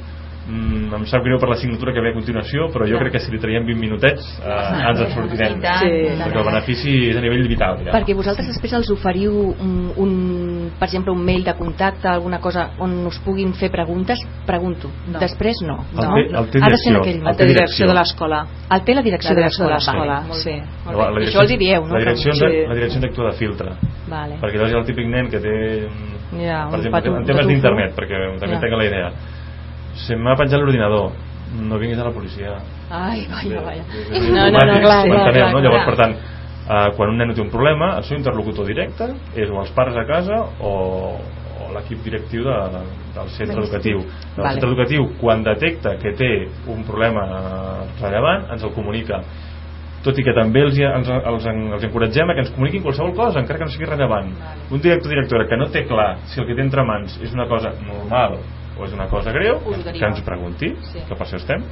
mm, 0.49 0.95
em 0.95 1.07
sap 1.07 1.23
greu 1.25 1.39
per 1.41 1.49
la 1.49 1.57
signatura 1.57 1.93
que 1.93 2.01
ve 2.01 2.11
a 2.11 2.15
continuació, 2.15 2.69
però 2.73 2.87
jo 2.89 2.99
crec 2.99 3.13
que 3.13 3.21
si 3.21 3.31
li 3.33 3.39
traiem 3.39 3.65
20 3.67 3.81
minutets 3.81 4.23
eh, 4.45 4.89
ens 4.91 5.01
en 5.01 5.11
sortirem. 5.15 5.61
Sí. 5.61 5.93
Perquè 6.23 6.39
el 6.39 6.45
benefici 6.51 6.95
és 7.11 7.17
a 7.17 7.21
nivell 7.25 7.49
vital. 7.49 7.79
Ja. 7.85 7.93
Perquè 7.93 8.15
vosaltres 8.15 8.49
després 8.49 8.73
els 8.73 8.91
oferiu 8.91 9.33
un, 9.59 9.93
un, 9.97 10.71
per 10.79 10.89
exemple, 10.89 11.13
un 11.13 11.25
mail 11.25 11.45
de 11.45 11.55
contacte, 11.55 12.09
alguna 12.09 12.39
cosa 12.41 12.71
on 12.79 13.07
us 13.07 13.19
puguin 13.25 13.53
fer 13.55 13.71
preguntes? 13.71 14.19
Pregunto. 14.47 14.91
No. 15.09 15.19
Després 15.19 15.63
no. 15.63 15.81
El 15.97 16.05
no? 16.09 16.15
té- 16.15 16.29
el 16.39 16.51
té 16.51 16.59
Ha 16.63 16.71
de 16.71 16.77
ser 16.77 16.93
en 16.93 16.95
direcció. 16.95 17.01
aquell 17.01 17.15
El 17.15 17.19
la 17.19 17.25
moment. 17.25 17.39
té 17.39 17.45
direcció 17.47 17.65
direcció. 17.65 17.87
de 17.89 17.95
l'escola 17.95 18.47
El 18.71 18.85
té 18.85 18.95
la 18.95 19.03
direcció, 19.03 19.31
la 19.31 19.37
direcció 19.37 19.65
de 19.65 19.71
l'escola 19.73 20.23
sí. 20.33 20.55
Molt 20.85 20.99
La 20.99 21.05
bé. 21.11 21.15
direcció- 21.15 21.41
Això 21.41 21.43
els 21.43 21.51
hi 21.51 21.57
dieu, 21.59 21.81
no? 21.87 21.93
La 21.95 21.99
direcció, 22.01 22.33
Sí. 22.35 22.41
sí. 22.41 22.67
la 22.69 22.75
direcció 22.75 23.01
d'actua 23.01 23.31
de 23.31 23.37
filtre. 23.37 23.71
Vale. 24.07 24.35
perquè 24.41 24.53
llavors 24.55 24.71
hi 24.71 24.75
ha 24.75 24.79
el 24.79 24.87
típic 24.87 25.07
nen 25.09 25.31
que 25.31 25.39
té 25.41 25.89
Ja, 26.35 26.69
per 26.69 26.79
un 26.81 26.87
exemple, 26.87 27.17
en 27.19 27.25
temes 27.25 27.47
d'internet 27.47 27.95
perquè 27.97 28.39
també 28.39 28.55
Ja. 28.55 28.61
tenc 28.61 28.73
la 28.77 28.85
idea 28.85 29.13
se 29.95 30.17
m'ha 30.17 30.37
penjat 30.39 30.61
l'ordinador 30.61 31.13
no 31.61 31.79
vinguis 31.79 31.99
a 31.99 32.09
la 32.09 32.15
policia 32.15 32.57
Ai, 32.91 33.27
vaja, 33.31 33.61
vaja. 33.65 33.85
No, 34.11 34.49
no, 34.51 34.51
no, 34.51 34.81
clar, 34.81 35.05
clar, 35.07 35.33
clar, 35.33 35.53
no? 35.53 35.61
llavors 35.61 35.85
clar. 35.85 35.87
per 35.87 35.97
tant 36.01 36.17
eh, 36.17 36.91
quan 36.97 37.13
un 37.13 37.21
nen 37.21 37.35
té 37.35 37.43
un 37.45 37.53
problema 37.53 37.95
el 37.99 38.05
seu 38.09 38.19
interlocutor 38.19 38.67
directe 38.67 39.09
és 39.35 39.51
o 39.51 39.63
els 39.63 39.73
pares 39.77 39.97
a 39.97 40.05
casa 40.09 40.41
o, 40.61 40.75
o 41.61 41.71
l'equip 41.77 42.03
directiu 42.05 42.45
de, 42.47 42.59
de, 42.75 42.83
del 43.17 43.33
centre 43.39 43.63
educatiu 43.63 44.03
el 44.03 44.43
Vale. 44.43 44.53
centre 44.53 44.71
educatiu 44.73 45.09
quan 45.21 45.47
detecta 45.47 45.97
que 46.03 46.15
té 46.19 46.33
un 46.75 46.85
problema 46.89 47.27
rellevant 48.01 48.51
ens 48.55 48.65
el 48.67 48.75
comunica 48.77 49.23
tot 50.05 50.19
i 50.21 50.25
que 50.27 50.35
també 50.37 50.61
els, 50.61 50.77
els, 50.77 51.09
els, 51.09 51.47
els 51.49 51.87
encoratgem 51.89 52.29
a 52.29 52.35
que 52.37 52.45
ens 52.45 52.51
comuniquin 52.53 52.83
qualsevol 52.85 53.15
cosa, 53.17 53.41
encara 53.41 53.63
que 53.63 53.69
no 53.71 53.73
sigui 53.73 53.87
rellevant. 53.89 54.35
Un 54.69 54.83
director 54.85 55.09
o 55.09 55.15
directora 55.15 55.47
que 55.49 55.57
no 55.57 55.71
té 55.73 55.87
clar 55.89 56.11
si 56.29 56.43
el 56.43 56.49
que 56.49 56.57
té 56.59 56.61
entre 56.61 56.85
mans 56.85 57.17
és 57.25 57.33
una 57.33 57.47
cosa 57.49 57.73
normal 57.87 58.37
o 58.79 58.85
és 58.87 58.93
una 58.93 59.09
cosa 59.09 59.33
greu, 59.33 59.61
que 59.65 60.07
ens 60.07 60.21
pregunti, 60.23 60.75
Sí. 60.93 61.01
que 61.09 61.15
per 61.15 61.27
això 61.27 61.37
estem. 61.37 61.63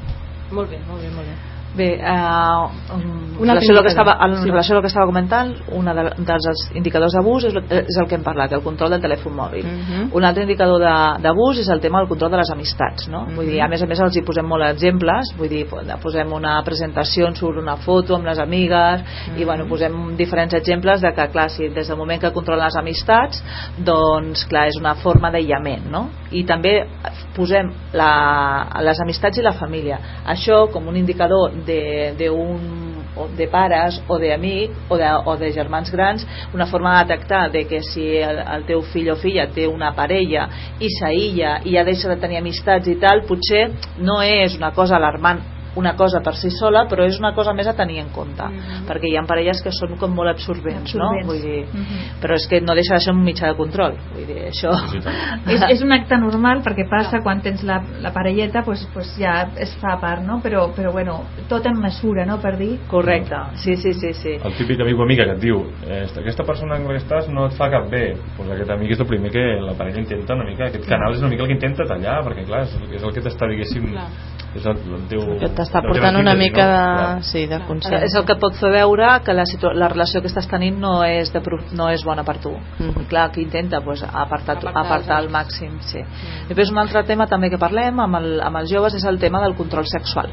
Molt 0.52 0.70
bé, 0.70 0.78
molt 0.88 1.00
bé, 1.02 1.10
molt 1.10 1.26
bé. 1.26 1.61
Bé, 1.74 1.94
eh, 1.94 2.02
en, 2.04 3.38
relació 3.48 3.80
que 3.82 3.88
estava, 3.88 4.18
en 4.26 4.36
Sí. 4.42 4.50
relació 4.50 4.76
al 4.76 4.82
que 4.82 4.88
estava 4.88 5.06
comentant, 5.06 5.54
un 5.72 5.86
de, 5.86 6.02
dels 6.18 6.70
indicadors 6.74 7.14
d'abús 7.14 7.44
és, 7.44 7.54
és 7.70 7.96
el 7.98 8.06
que 8.08 8.14
hem 8.16 8.22
parlat, 8.22 8.52
el 8.52 8.60
control 8.62 8.90
del 8.90 9.00
telèfon 9.00 9.32
mòbil. 9.34 9.64
Mhm. 9.64 10.10
Un 10.12 10.24
altre 10.24 10.42
indicador 10.42 10.78
d'abús 11.22 11.58
és 11.58 11.68
el 11.68 11.80
tema 11.80 11.98
del 12.00 12.08
control 12.08 12.30
de 12.30 12.36
les 12.36 12.50
amistats. 12.50 13.08
No? 13.08 13.24
Vull 13.34 13.46
dir, 13.46 13.60
a 13.62 13.68
més 13.68 13.82
a 13.82 13.86
més 13.86 13.98
els 14.00 14.16
hi 14.16 14.22
posem 14.22 14.44
molt 14.46 14.64
exemples, 14.64 15.32
vull 15.38 15.48
dir, 15.48 15.66
po- 15.68 15.80
posem 16.02 16.30
una 16.32 16.62
presentació 16.62 17.34
surt 17.34 17.56
una 17.58 17.76
foto 17.76 18.16
amb 18.16 18.26
les 18.26 18.38
amigues 18.38 19.00
i 19.38 19.44
bueno, 19.44 19.64
posem 19.66 20.14
diferents 20.16 20.52
exemples 20.54 21.00
de 21.00 21.12
que, 21.14 21.28
clar, 21.28 21.48
si 21.50 21.68
des 21.68 21.88
del 21.88 21.96
moment 21.96 22.20
que 22.20 22.30
controlen 22.32 22.64
les 22.64 22.76
amistats, 22.76 23.42
doncs, 23.78 24.44
clar, 24.44 24.68
és 24.68 24.76
una 24.78 24.94
forma 24.94 25.30
d'aïllament, 25.30 25.88
no? 25.90 26.10
I 26.30 26.44
també 26.44 26.86
posem 27.34 27.70
la, 27.94 28.66
les 28.80 29.00
amistats 29.00 29.38
i 29.38 29.42
la 29.42 29.52
família. 29.52 29.98
Això 30.26 30.70
com 30.70 30.86
un 30.88 30.96
indicador 30.96 31.50
de, 31.66 32.14
de 32.18 32.30
un 32.30 32.92
o 33.14 33.28
de 33.28 33.46
pares 33.46 34.00
o 34.08 34.18
d'amic 34.18 34.72
o, 34.88 34.96
de, 34.96 35.08
o 35.26 35.36
de 35.36 35.52
germans 35.52 35.90
grans 35.92 36.26
una 36.54 36.66
forma 36.66 36.96
de 36.96 37.04
detectar 37.04 37.50
de 37.52 37.66
que 37.68 37.82
si 37.82 38.06
el, 38.16 38.38
el 38.40 38.64
teu 38.64 38.82
fill 38.92 39.10
o 39.12 39.16
filla 39.20 39.48
té 39.52 39.66
una 39.68 39.92
parella 39.96 40.48
i 40.80 40.88
s'aïlla 40.96 41.58
i 41.64 41.76
ja 41.76 41.84
deixa 41.84 42.08
de 42.08 42.20
tenir 42.20 42.40
amistats 42.40 42.88
i 42.88 42.96
tal 43.00 43.26
potser 43.28 43.66
no 43.98 44.22
és 44.22 44.56
una 44.56 44.72
cosa 44.72 44.96
alarmant 44.96 45.51
una 45.76 45.94
cosa 45.96 46.20
per 46.20 46.34
si 46.36 46.50
sola 46.50 46.86
però 46.88 47.06
és 47.06 47.18
una 47.18 47.32
cosa 47.34 47.52
més 47.54 47.66
a 47.66 47.72
tenir 47.74 47.98
en 48.02 48.10
compte 48.12 48.44
perquè 48.88 49.08
hi 49.08 49.16
ha 49.16 49.22
parelles 49.26 49.62
que 49.62 49.70
són 49.72 49.96
com 49.98 50.12
molt 50.14 50.28
absorbents, 50.30 50.94
no? 50.94 51.10
Absorbents. 51.10 51.26
Vull 51.26 51.40
dir, 51.42 51.66
Mhm. 51.72 52.20
però 52.20 52.34
és 52.36 52.46
que 52.48 52.60
no 52.60 52.74
deixa 52.74 52.94
de 52.94 53.00
ser 53.00 53.14
un 53.14 53.22
mitjà 53.24 53.48
de 53.48 53.56
control 53.56 53.94
vull 54.12 54.26
dir, 54.26 54.42
això 54.50 54.72
Sí, 54.90 55.00
sí, 55.00 55.08
és, 55.54 55.62
és 55.70 55.82
un 55.82 55.92
acte 55.92 56.18
normal 56.18 56.62
perquè 56.62 56.88
passa 56.88 57.20
quan 57.22 57.40
tens 57.40 57.62
la, 57.64 57.80
la 58.00 58.12
parelleta 58.12 58.62
pues, 58.64 58.86
pues 58.92 59.14
ja 59.18 59.48
es 59.56 59.74
fa 59.80 59.94
a 59.94 60.00
part 60.00 60.22
no? 60.22 60.40
però, 60.42 60.72
però 60.74 60.92
bueno, 60.92 61.24
tot 61.48 61.64
en 61.66 61.78
mesura 61.80 62.26
no? 62.26 62.38
per 62.40 62.56
dir 62.58 62.78
correcte, 62.88 63.34
sí, 63.54 63.76
sí, 63.76 63.92
sí, 63.94 64.12
sí. 64.12 64.36
El 64.42 64.54
típic 64.54 64.80
amic 64.80 64.98
o 64.98 65.02
amiga 65.02 65.24
que 65.24 65.32
et 65.32 65.40
diu 65.40 65.64
eh, 65.86 66.06
aquesta 66.20 66.44
persona 66.44 66.76
amb 66.76 66.86
la 66.88 66.98
que 66.98 67.04
estàs 67.04 67.28
no 67.32 67.46
et 67.46 67.52
fa 67.56 67.70
cap 67.70 67.88
bé 67.90 68.16
pues 68.36 68.50
aquest 68.50 68.70
amic 68.70 68.90
és 68.92 69.00
el 69.00 69.06
primer 69.06 69.30
que 69.32 69.44
la 69.60 69.72
parella 69.74 70.00
intenta 70.00 70.34
una 70.34 70.44
mica, 70.44 70.66
aquest 70.66 70.86
canal 70.88 71.12
és 71.14 71.20
una 71.20 71.28
mica 71.28 71.42
el 71.42 71.48
que 71.48 71.54
intenta 71.54 71.84
tallar 71.86 72.22
perquè 72.24 72.44
clar, 72.46 72.62
és, 72.64 72.74
el- 72.76 72.94
és 72.94 73.02
el 73.02 73.12
que 73.12 73.20
t'està 73.22 73.48
diguéssim 73.48 73.90
Clar. 73.92 74.08
És 74.54 74.66
el, 74.68 74.76
el 74.94 75.04
teu 75.08 75.22
Que 75.40 75.48
t'està 75.56 75.80
portant 75.84 76.16
una 76.20 76.34
mica 76.36 76.64
no? 76.66 76.72
de, 76.72 76.82
Clar. 76.98 77.22
sí, 77.24 77.46
de 77.46 77.56
és 77.56 77.62
consciència. 77.68 78.18
el 78.20 78.24
que 78.28 78.32
et 78.36 78.40
pot 78.42 78.54
fer 78.60 78.70
veure 78.74 79.08
que 79.24 79.32
la, 79.32 79.46
situa 79.48 79.72
la 79.74 79.88
relació 79.88 80.20
que 80.20 80.28
estàs 80.28 80.48
tenint 80.50 80.78
no 80.78 81.02
és, 81.04 81.32
de, 81.32 81.40
pro- 81.40 81.62
no 81.72 81.88
és 81.90 82.04
bona 82.04 82.24
per 82.24 82.36
tu 82.38 82.50
Mhm. 82.52 83.02
I 83.02 83.04
clar, 83.08 83.30
que 83.32 83.40
intenta 83.40 83.80
pues, 83.80 84.02
apartar, 84.02 84.58
Apartar 84.58 84.70
apartar 84.84 85.18
els 85.22 85.26
al 85.26 85.30
màxim 85.32 85.78
sí. 85.80 86.00
després 86.48 86.70
un 86.70 86.78
altre 86.78 87.02
tema 87.04 87.26
també 87.26 87.48
que 87.50 87.58
parlem 87.58 87.98
amb, 88.00 88.16
el, 88.16 88.40
amb 88.42 88.56
els 88.56 88.70
joves 88.70 88.94
és 88.94 89.04
el 89.04 89.18
tema 89.18 89.40
del 89.40 89.54
control 89.54 89.86
sexual 89.86 90.28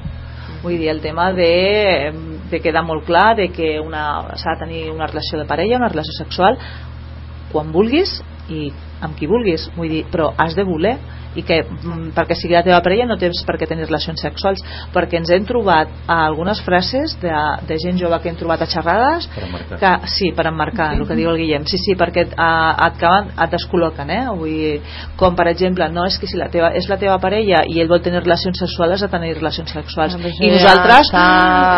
vull 0.62 0.77
dir, 0.77 0.89
el 0.89 0.99
tema 0.99 1.32
de, 1.32 2.12
de 2.51 2.60
quedar 2.60 2.84
molt 2.84 3.05
clar 3.05 3.36
de 3.38 3.47
que 3.49 3.79
una- 3.79 4.36
s'ha 4.36 4.55
de 4.55 4.65
tenir 4.65 4.91
una 4.91 5.08
relació 5.08 5.39
de 5.39 5.45
parella, 5.45 5.77
una 5.77 5.88
relació 5.88 6.12
sexual 6.17 6.58
quan 7.51 7.71
vulguis 7.71 8.21
i 8.49 8.71
amb 9.01 9.15
qui 9.15 9.27
vulguis, 9.27 9.69
vull 9.77 9.88
dir, 9.89 10.05
però 10.12 10.34
has 10.38 10.55
de 10.55 10.63
voler 10.63 10.97
i 11.38 11.44
que 11.46 11.60
mm, 11.63 12.12
perquè 12.18 12.38
sigui 12.38 12.56
la 12.58 12.63
teva 12.65 12.80
parella 12.86 13.06
no 13.10 13.18
tens 13.22 13.44
per 13.46 13.58
què 13.60 13.68
tenir 13.70 13.86
relacions 13.88 14.22
sexuals 14.22 14.63
perquè 14.94 15.20
ens 15.20 15.30
hem 15.34 15.46
trobat 15.50 15.92
a 16.10 16.22
algunes 16.26 16.62
frases 16.65 17.15
de, 17.22 17.34
de 17.70 17.78
gent 17.82 18.00
jove 18.02 18.18
que 18.24 18.32
hem 18.32 18.39
trobat 18.39 18.63
a 18.65 18.70
xerrades 18.70 19.28
que, 19.36 19.92
sí, 20.10 20.32
per 20.36 20.48
emmarcar, 20.50 20.92
el 20.98 21.06
que 21.08 21.18
diu 21.20 21.30
el 21.32 21.38
Guillem 21.42 21.68
sí, 21.70 21.78
sí, 21.82 21.96
perquè 22.00 22.26
a, 22.34 22.50
et, 22.89 22.89
acaben, 22.89 23.32
et 23.36 23.54
descol·loquen 23.54 24.10
eh? 24.15 24.22
Vull 24.39 24.50
dir, 24.56 24.74
com 25.20 25.36
per 25.38 25.48
exemple 25.52 25.88
no 25.94 26.06
és 26.10 26.18
que 26.20 26.30
si 26.30 26.39
la 26.39 26.50
teva, 26.54 26.72
és 26.78 26.89
la 26.89 26.98
teva 27.02 27.20
parella 27.22 27.63
i 27.70 27.80
ell 27.82 27.89
vol 27.92 28.02
tenir 28.06 28.24
relacions 28.24 28.58
sexuals 28.63 28.98
has 28.98 29.06
de 29.06 29.12
tenir 29.13 29.36
relacions 29.38 29.72
sexuals 29.74 30.18
això 30.18 30.44
i 30.44 30.50
ja 30.50 30.56
nosaltres 30.56 31.10
està 31.10 31.26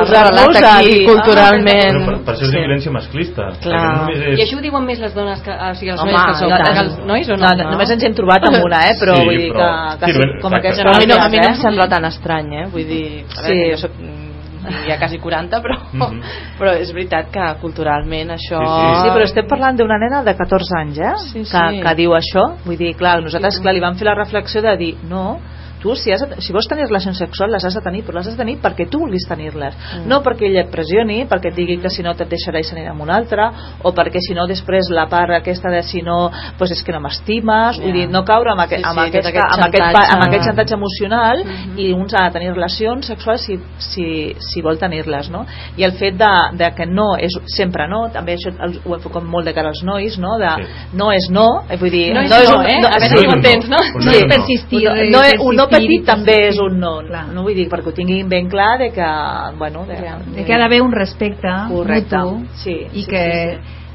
posar-nos 0.01 0.59
aquí 0.61 0.97
culturalment. 1.07 1.97
Però 1.97 2.05
per, 2.07 2.17
per 2.25 2.35
això 2.35 2.45
és 2.47 2.51
Sí. 2.51 2.57
violència 2.59 2.91
masclista. 2.91 3.47
No 3.65 3.81
només 4.01 4.23
és... 4.31 4.39
I 4.39 4.43
això 4.45 4.57
ho 4.57 4.63
diuen 4.63 4.85
més 4.87 4.99
les 5.01 5.13
dones 5.15 5.41
que, 5.45 5.51
o 5.51 5.71
sigui, 5.79 5.91
els 5.93 6.01
Home, 6.01 6.11
nois 6.11 6.25
que, 6.27 6.37
són, 6.41 6.53
tant. 6.55 6.73
que 6.75 6.83
els 6.85 6.97
nois 7.11 7.29
o 7.29 7.37
no? 7.37 7.45
no, 7.45 7.51
no, 7.63 7.69
només 7.75 7.93
ens 7.95 8.05
hem 8.07 8.15
trobat 8.17 8.47
amb 8.49 8.59
una, 8.65 8.81
eh? 8.89 8.95
però 8.99 9.15
Sí, 9.19 9.27
vull 9.29 9.40
dir 9.41 9.51
però- 9.53 9.97
que, 9.99 10.05
que 10.05 10.11
sí, 10.13 10.19
sí, 10.19 10.41
com 10.41 10.51
Però 10.51 10.95
a 10.95 10.99
mi 10.99 11.05
no, 11.09 11.15
a 11.21 11.29
mi 11.29 11.37
no 11.37 11.47
em 11.47 11.53
eh? 11.53 11.61
sembla 11.61 11.87
tan 11.89 12.05
estrany, 12.05 12.53
eh? 12.63 12.65
Vull 12.71 12.87
dir, 12.87 13.25
a 13.37 13.41
veure, 13.41 13.55
Sí. 13.65 13.71
jo 13.71 13.77
soc 13.77 13.91
mm, 13.99 14.87
ja 14.87 14.97
quasi 14.99 15.17
40, 15.19 15.61
però, 15.61 15.75
Mhm. 15.91 16.21
però 16.59 16.73
és 16.77 16.91
veritat 16.93 17.31
que 17.33 17.45
culturalment 17.61 18.29
això... 18.37 18.59
Sí, 18.61 19.01
Sí, 19.01 19.09
però 19.09 19.23
estem 19.23 19.47
parlant 19.47 19.77
d'una 19.77 19.97
nena 19.97 20.23
de 20.23 20.35
14 20.37 20.75
anys, 20.77 20.99
eh? 20.99 21.13
Sí, 21.31 21.45
sí. 21.45 21.51
Que, 21.51 21.81
que 21.81 21.95
diu 21.95 22.11
això. 22.13 22.43
Vull 22.65 22.77
dir, 22.77 22.95
clar, 22.95 23.21
nosaltres 23.23 23.59
clar, 23.59 23.73
li 23.73 23.79
vam 23.81 23.95
fer 23.95 24.05
la 24.05 24.15
reflexió 24.15 24.61
de 24.61 24.77
dir, 24.77 24.95
no, 25.09 25.39
tu 25.81 25.95
si, 25.97 26.11
has 26.13 26.21
de, 26.21 26.39
si 26.41 26.53
vols 26.53 26.67
tenir 26.69 26.85
relacions 26.87 27.17
sexuals 27.17 27.51
les 27.55 27.65
has 27.65 27.73
de 27.75 27.81
tenir, 27.81 28.03
però 28.05 28.19
les 28.19 28.27
has 28.29 28.35
de 28.37 28.43
tenir 28.43 28.57
perquè 28.61 28.87
tu 28.89 28.99
vulguis 29.01 29.25
tenir-les 29.27 29.73
mm. 29.75 30.05
no 30.07 30.21
perquè 30.23 30.45
ell 30.49 30.59
et 30.61 30.69
pressioni 30.73 31.23
perquè 31.29 31.49
et 31.51 31.55
digui 31.57 31.79
que 31.81 31.89
si 31.89 32.03
no 32.05 32.13
te't 32.15 32.29
deixarà 32.31 32.61
i 32.61 32.67
s'anirà 32.67 32.91
amb 32.93 33.01
un 33.01 33.09
altre 33.09 33.47
o 33.83 33.91
perquè 33.97 34.21
si 34.21 34.35
no 34.37 34.45
després 34.47 34.89
la 34.93 35.07
part 35.11 35.33
aquesta 35.39 35.69
de 35.73 35.81
si 35.83 36.01
no, 36.05 36.29
pues 36.57 36.71
és 36.71 36.83
que 36.83 36.91
no 36.93 36.99
m'estimes 37.01 37.77
Ja. 37.77 37.83
vull 37.83 37.93
dir, 37.93 38.07
no 38.09 38.23
caure 38.25 38.51
amb, 38.51 38.61
aqu 38.61 38.77
Sí, 38.77 38.83
amb, 38.85 38.99
sí, 38.99 39.07
aquest, 39.09 39.25
tot 39.25 39.33
aquest 39.33 39.57
amb, 39.57 39.65
aquest, 39.65 39.83
xantatge. 39.83 40.13
amb 40.15 40.23
aquest 40.27 40.45
xantatge 40.45 40.73
emocional 40.75 41.43
i 41.77 41.91
uns 41.93 42.13
ha 42.13 42.23
de 42.27 42.31
tenir 42.37 42.53
relacions 42.53 43.07
sexuals 43.07 43.41
si, 43.45 43.57
si, 43.79 44.05
si 44.39 44.61
vol 44.61 44.77
tenir-les 44.79 45.29
no? 45.31 45.45
i 45.77 45.83
el 45.83 45.93
fet 45.99 46.15
de, 46.19 46.31
de 46.57 46.69
que 46.77 46.85
no 46.85 47.15
és 47.17 47.33
sempre 47.55 47.87
no, 47.87 48.05
també 48.13 48.35
això 48.37 48.51
ho 48.85 48.95
enfoquem 48.95 49.25
molt 49.27 49.45
de 49.49 49.53
cara 49.53 49.69
als 49.73 49.83
nois 49.83 50.17
no, 50.19 50.37
de 50.37 50.49
Sí. 50.51 50.65
no 50.99 51.11
és 51.11 51.27
no 51.31 51.63
eh, 51.69 51.77
vull 51.77 51.89
dir, 51.91 52.13
No 52.13 52.21
és 52.21 52.29
no, 52.29 52.61
eh? 52.61 52.77
A 52.77 52.89
veure 52.91 53.07
si 53.09 53.17
sí, 53.17 53.25
ho 53.27 53.33
entens, 53.35 53.69
no? 53.69 53.77
No 53.77 54.05
No, 54.05 54.11
és 54.11 54.21
no. 54.21 54.27
persistir, 54.27 54.83
no, 54.83 54.95
eh, 54.95 55.09
no, 55.09 55.19
persistir 55.21 55.47
un 55.47 55.55
no 55.55 55.67
petit 55.71 56.05
també 56.05 56.35
és 56.49 56.59
un 56.61 56.77
no, 56.79 56.91
Clar. 57.07 57.25
no 57.33 57.43
vull 57.45 57.55
dir 57.57 57.67
perquè 57.71 57.91
ho 57.91 57.95
tinguin 57.97 58.29
ben 58.29 58.49
clar 58.51 58.77
de 58.81 58.91
que, 58.95 59.09
bueno, 59.57 59.85
de, 59.89 59.95
Ja. 60.01 60.17
de 60.25 60.45
que 60.45 60.53
ha 60.53 60.59
d'haver 60.59 60.81
un 60.81 60.91
respecte 60.91 61.47
Correcte. 61.69 62.17
mutu 62.17 62.45
Sí, 62.63 62.77
i 62.93 63.03
sí, 63.03 63.07
que 63.09 63.23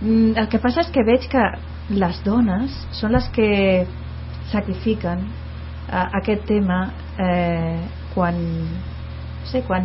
sí, 0.01 0.07
mm, 0.07 0.37
el 0.37 0.49
que 0.49 0.59
passa 0.59 0.81
és 0.81 0.91
que 0.91 1.05
veig 1.07 1.29
que 1.29 1.45
les 1.91 2.23
dones 2.25 2.75
són 2.93 3.13
les 3.13 3.29
que 3.31 3.87
sacrifiquen 4.51 5.19
eh, 5.93 6.07
aquest 6.21 6.45
tema 6.47 6.91
eh, 7.19 7.79
quan 8.15 8.35
no 8.37 9.47
sé, 9.53 9.63
quan 9.63 9.85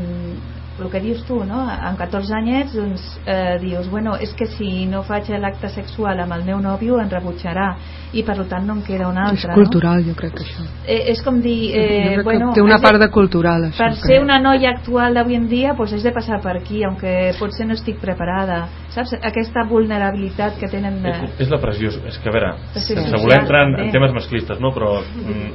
el 0.84 0.90
que 0.92 1.00
dius 1.00 1.24
tu, 1.28 1.44
no? 1.46 1.62
amb 1.70 1.98
14 1.98 2.34
anyets 2.36 2.74
doncs, 2.76 3.20
eh, 3.26 3.58
dius, 3.62 3.88
bueno, 3.90 4.16
és 4.18 4.34
que 4.34 4.46
si 4.48 4.86
no 4.86 5.04
faig 5.04 5.30
l'acte 5.40 5.70
sexual 5.70 6.20
amb 6.20 6.34
el 6.34 6.44
meu 6.44 6.60
nòvio 6.60 7.00
em 7.00 7.10
rebutjarà 7.10 7.76
i 8.14 8.24
per 8.28 8.36
tant 8.50 8.66
no 8.68 8.74
em 8.74 8.82
queda 8.84 9.08
un 9.08 9.18
És 9.18 9.46
altre 9.46 9.54
cultural, 9.54 10.04
jo 10.04 10.14
crec 10.16 10.34
que 10.36 10.44
això. 10.44 10.64
no? 10.64 10.70
eh, 10.86 11.12
és 11.12 11.22
com 11.24 11.40
dir 11.42 11.72
eh, 11.76 12.22
bueno, 12.24 12.52
té 12.54 12.62
una 12.62 12.76
de- 12.78 12.82
part 12.82 13.00
de 13.00 13.10
cultural, 13.10 13.64
això. 13.70 13.78
per 13.78 13.92
crec. 13.94 14.06
ser 14.06 14.22
una 14.22 14.40
noia 14.40 14.70
actual 14.72 15.14
d'avui 15.14 15.36
en 15.36 15.48
dia 15.48 15.74
pues 15.76 15.94
és 15.94 16.04
de 16.04 16.12
passar 16.12 16.42
per 16.42 16.58
aquí 16.58 16.84
aunque 16.84 17.34
potser 17.40 17.66
no 17.68 17.74
estic 17.74 18.00
preparada 18.00 18.68
saps? 18.90 19.14
aquesta 19.22 19.64
vulnerabilitat 19.70 20.58
que 20.60 20.68
tenen 20.68 21.06
És, 21.06 21.16
eh, 21.24 21.30
és 21.44 21.50
la 21.50 21.60
pressió, 21.60 21.90
és 22.08 22.18
que 22.20 22.30
a 22.30 22.32
veure, 22.32 22.54
Sí, 22.74 22.94
sí, 22.96 23.12
voler 23.24 23.40
entrar 23.42 23.68
en, 23.68 23.80
en 23.80 23.92
temes 23.92 24.12
masclistes, 24.14 24.60
no? 24.60 24.72
però 24.74 25.00
mm, 25.16 25.54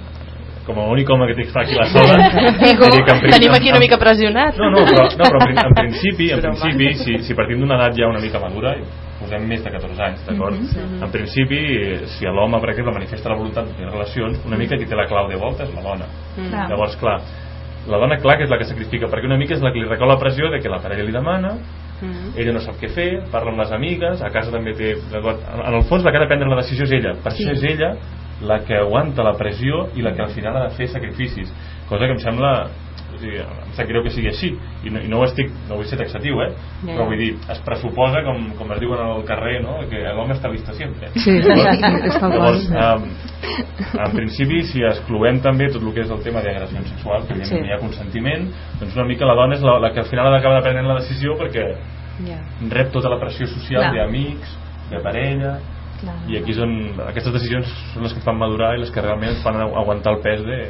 com 0.67 0.79
a 0.83 0.87
únic 0.91 1.09
home 1.11 1.27
que 1.31 1.37
tinc 1.39 1.55
aquí 1.57 1.77
a 1.79 1.85
la 1.85 1.87
sala 1.95 2.17
Digo, 2.59 2.87
en 2.91 3.31
tenim 3.31 3.53
aquí 3.55 3.69
una 3.71 3.79
en- 3.79 3.85
mica 3.87 3.99
pressionat. 3.99 4.57
No, 4.59 4.71
no, 4.75 4.83
però, 4.85 5.05
no, 5.07 5.25
però 5.31 5.39
en, 5.41 5.47
prin- 5.47 5.65
en 5.65 5.75
principi, 5.81 6.31
en 6.35 6.41
principi 6.43 6.89
si, 7.05 7.19
si 7.23 7.35
partim 7.39 7.61
d'una 7.63 7.79
edat 7.79 7.95
ja 7.97 8.09
una 8.11 8.21
mica 8.21 8.41
madura, 8.43 8.75
i 8.77 8.83
posem 9.21 9.47
més 9.49 9.63
de 9.65 9.71
14 9.73 10.03
anys, 10.11 10.27
d'acord? 10.27 10.59
En 11.07 11.11
principi, 11.15 11.61
si 12.19 12.27
l'home, 12.29 12.59
per 12.61 12.71
exemple, 12.75 12.93
manifesta 12.99 13.31
la 13.33 13.39
voluntat 13.39 13.65
de 13.71 13.77
tenir 13.79 13.89
relacions, 13.95 14.43
una 14.45 14.59
mica 14.61 14.77
qui 14.77 14.85
té 14.91 14.99
la 14.99 15.07
clau 15.09 15.31
de 15.31 15.39
volta 15.41 15.65
és 15.65 15.73
la 15.75 15.83
dona. 15.87 16.11
Clar. 16.37 16.67
Llavors, 16.75 16.99
clar, 17.01 17.17
la 17.87 17.99
dona, 18.03 18.19
clar, 18.21 18.37
que 18.37 18.45
és 18.45 18.51
la 18.53 18.59
que 18.61 18.67
sacrifica, 18.69 19.07
perquè 19.09 19.25
una 19.31 19.39
mica 19.41 19.55
és 19.55 19.63
la 19.65 19.71
que 19.73 19.81
li 19.81 19.89
recau 19.89 20.09
la 20.11 20.19
pressió 20.21 20.51
de 20.53 20.59
que 20.61 20.69
la 20.69 20.83
parella 20.83 21.07
li 21.07 21.15
demana, 21.15 21.55
ella 22.37 22.53
no 22.53 22.61
sap 22.61 22.77
què 22.77 22.91
fer, 22.93 23.09
parla 23.33 23.55
amb 23.55 23.63
les 23.63 23.71
amigues, 23.73 24.21
a 24.21 24.29
casa 24.35 24.51
també 24.53 24.75
té... 24.77 24.91
En 25.17 25.73
el 25.79 25.85
fons 25.89 26.05
la 26.05 26.11
que 26.13 26.19
ha 26.19 26.25
de 26.27 26.29
prendre 26.29 26.51
la 26.53 26.59
decisió 26.61 26.85
és 26.85 26.93
ella, 26.99 27.15
per 27.25 27.33
això 27.33 27.55
és 27.55 27.63
ella 27.73 27.95
la 28.43 28.61
que 28.65 28.77
aguanta 28.77 29.23
la 29.25 29.33
pressió 29.39 29.87
i 29.97 30.03
la 30.03 30.13
que 30.15 30.23
al 30.23 30.31
final 30.35 30.57
ha 30.57 30.67
de 30.69 30.75
fer 30.77 30.89
sacrificis, 30.93 31.53
cosa 31.89 32.05
que 32.07 32.13
em 32.13 32.21
sembla 32.21 32.69
o 33.17 33.19
sigui, 33.19 33.39
em 33.39 33.71
sap 33.77 33.87
greu 33.89 34.03
que 34.05 34.11
sigui 34.13 34.29
així 34.29 34.51
i 34.85 34.91
no, 34.93 35.01
i 35.01 35.09
no 35.09 35.21
ho 35.21 35.25
estic, 35.25 35.49
no 35.71 35.79
vull 35.79 35.87
ser 35.89 35.97
taxatiu 36.01 36.41
eh? 36.45 36.51
Ja, 36.83 36.91
però 36.97 37.07
vull 37.09 37.17
dir, 37.21 37.31
es 37.53 37.61
pressuposa 37.65 38.21
com, 38.27 38.43
com 38.59 38.73
es 38.75 38.81
diuen 38.83 39.01
al 39.01 39.23
carrer 39.29 39.61
no? 39.65 39.79
que 39.89 40.03
l'home 40.19 40.35
està 40.37 40.51
listo 40.53 40.75
sempre 40.77 41.09
Sí. 41.15 41.39
Llavors, 41.41 42.67
um, 42.69 43.07
en 44.05 44.13
principi, 44.13 44.61
si 44.69 44.83
excloem 44.85 45.41
també 45.45 45.71
tot 45.73 45.83
el 45.83 45.95
que 45.95 46.03
és 46.05 46.11
el 46.13 46.21
tema 46.27 46.43
d'agressions 46.45 46.91
sexuals, 46.93 47.27
que 47.29 47.39
Sí. 47.47 47.57
hi 47.63 47.73
ha 47.73 47.79
consentiment, 47.81 48.51
doncs 48.81 48.97
una 48.97 49.07
mica 49.09 49.25
la 49.29 49.35
dona 49.39 49.55
és 49.55 49.63
la, 49.65 49.79
la 49.81 49.93
que 49.95 50.01
al 50.03 50.11
final 50.11 50.27
ha 50.29 50.35
d'acabar 50.37 50.63
prenent 50.67 50.87
la 50.87 50.99
decisió 51.01 51.39
perquè 51.39 51.71
Ja. 52.27 52.39
rep 52.73 52.93
tota 52.93 53.09
la 53.13 53.19
pressió 53.21 53.47
social 53.47 53.83
Clar. 53.83 53.95
d'amics, 53.95 54.59
de 54.91 55.01
parella, 55.05 55.59
clar. 56.01 56.17
i 56.29 56.37
aquí 56.41 56.53
és 56.53 56.59
on 56.63 56.73
aquestes 57.09 57.33
decisions 57.33 57.71
són 57.95 58.03
les 58.07 58.13
que 58.15 58.21
fan 58.25 58.37
madurar 58.39 58.75
i 58.77 58.81
les 58.83 58.91
que 58.91 59.01
realment 59.05 59.37
fan 59.43 59.57
agu- 59.61 59.77
aguantar 59.83 60.15
el 60.17 60.21
pes 60.23 60.45
de... 60.47 60.61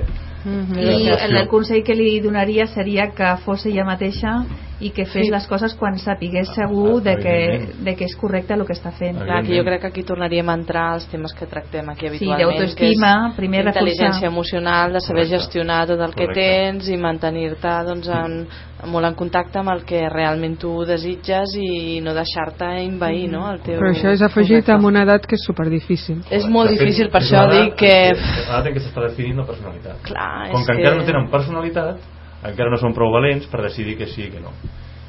Mhm. 0.47 0.79
i 0.79 0.85
la 1.09 1.15
el, 1.25 1.37
el 1.37 1.49
consell 1.49 1.83
que 1.83 1.95
li 1.95 2.21
donaria 2.21 2.67
seria 2.67 3.09
que 3.11 3.33
fos 3.45 3.67
ella 3.67 3.85
mateixa 3.85 4.45
i 4.79 4.91
que 4.91 5.07
fes 5.07 5.25
Sí. 5.27 5.31
les 5.33 5.47
coses 5.47 5.73
quan 5.75 5.97
sapigués 5.99 6.49
segur 6.55 7.03
de 7.03 7.17
que, 7.17 7.69
de 7.81 7.95
que 7.97 8.05
és 8.05 8.15
correcte 8.17 8.53
el 8.53 8.67
que 8.67 8.75
està 8.75 8.91
fent 8.93 9.17
Clar, 9.17 9.43
que 9.43 9.57
jo 9.57 9.65
crec 9.65 9.81
que 9.81 9.87
aquí 9.87 10.03
tornaríem 10.05 10.49
a 10.51 10.55
entrar 10.55 10.93
als 10.93 11.07
temes 11.09 11.33
que 11.33 11.47
tractem 11.47 11.89
aquí 11.89 12.01
Sí, 12.11 12.29
habitualment 12.29 12.59
d'autoestima, 12.59 13.12
que 13.25 13.29
és 13.31 13.37
primer 13.37 13.65
reforçar. 13.65 13.83
intel·ligència 13.87 14.27
emocional, 14.27 14.93
de 14.93 15.01
saber 15.01 15.23
Correcte. 15.25 15.39
gestionar 15.39 15.87
tot 15.87 16.01
el 16.01 16.15
que 16.15 16.27
Correcte. 16.27 16.41
tens 16.43 16.89
i 16.89 16.97
mantenir-te 16.99 17.69
doncs, 17.87 18.09
en, 18.09 18.47
molt 18.93 19.07
en 19.07 19.15
contacte 19.15 19.59
amb 19.59 19.71
el 19.71 19.85
que 19.85 20.09
realment 20.11 20.59
tu 20.59 20.85
desitges 20.85 21.57
i 21.57 22.01
no 22.03 22.12
deixar-te 22.12 22.67
envair 22.85 23.31
no, 23.31 23.51
el 23.51 23.61
teu... 23.62 23.81
Però 23.81 23.91
això 23.95 24.11
és 24.12 24.21
afegit 24.21 24.51
Correcte. 24.67 24.73
amb 24.73 24.85
una 24.85 25.03
edat 25.05 25.25
que 25.27 25.37
és 25.37 25.45
superdifícil. 25.47 26.21
És 26.31 26.45
molt 26.47 26.69
fet, 26.69 26.81
difícil, 26.81 27.09
per 27.11 27.23
és 27.23 27.33
això 27.33 27.49
dic 27.51 27.75
que... 27.77 28.12
què- 28.12 28.45
L'edat 28.47 28.67
en 28.67 28.75
què 28.75 28.81
s'està 28.85 29.01
definint 29.09 29.39
la 29.39 29.47
personalitat. 29.47 30.03
Clar, 30.03 30.51
Com 30.53 30.61
és 30.61 30.67
que, 30.67 30.73
encara 30.75 30.97
no 30.97 31.05
tenen 31.05 31.31
personalitat, 31.31 31.97
encara 32.44 32.70
no 32.70 32.77
són 32.77 32.94
prou 32.94 33.12
valents 33.12 33.46
per 33.49 33.62
decidir 33.62 33.96
que 33.96 34.07
sí 34.07 34.27
i 34.27 34.31
que 34.31 34.40
no. 34.40 34.53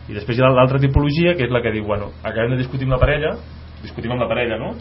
I 0.07 0.13
després 0.15 0.37
hi 0.37 0.41
ha 0.43 0.49
l'altra 0.49 0.79
tipologia, 0.79 1.35
que 1.35 1.43
és 1.43 1.51
la 1.51 1.61
que 1.61 1.71
diu, 1.71 1.83
bueno, 1.85 2.11
acabem 2.23 2.51
de 2.55 2.57
discutir 2.61 2.85
amb 2.87 2.95
la 2.95 2.99
parella, 3.01 3.33
discutim 3.83 4.11
amb 4.11 4.21
la 4.23 4.27
parella, 4.29 4.57
no? 4.57 4.71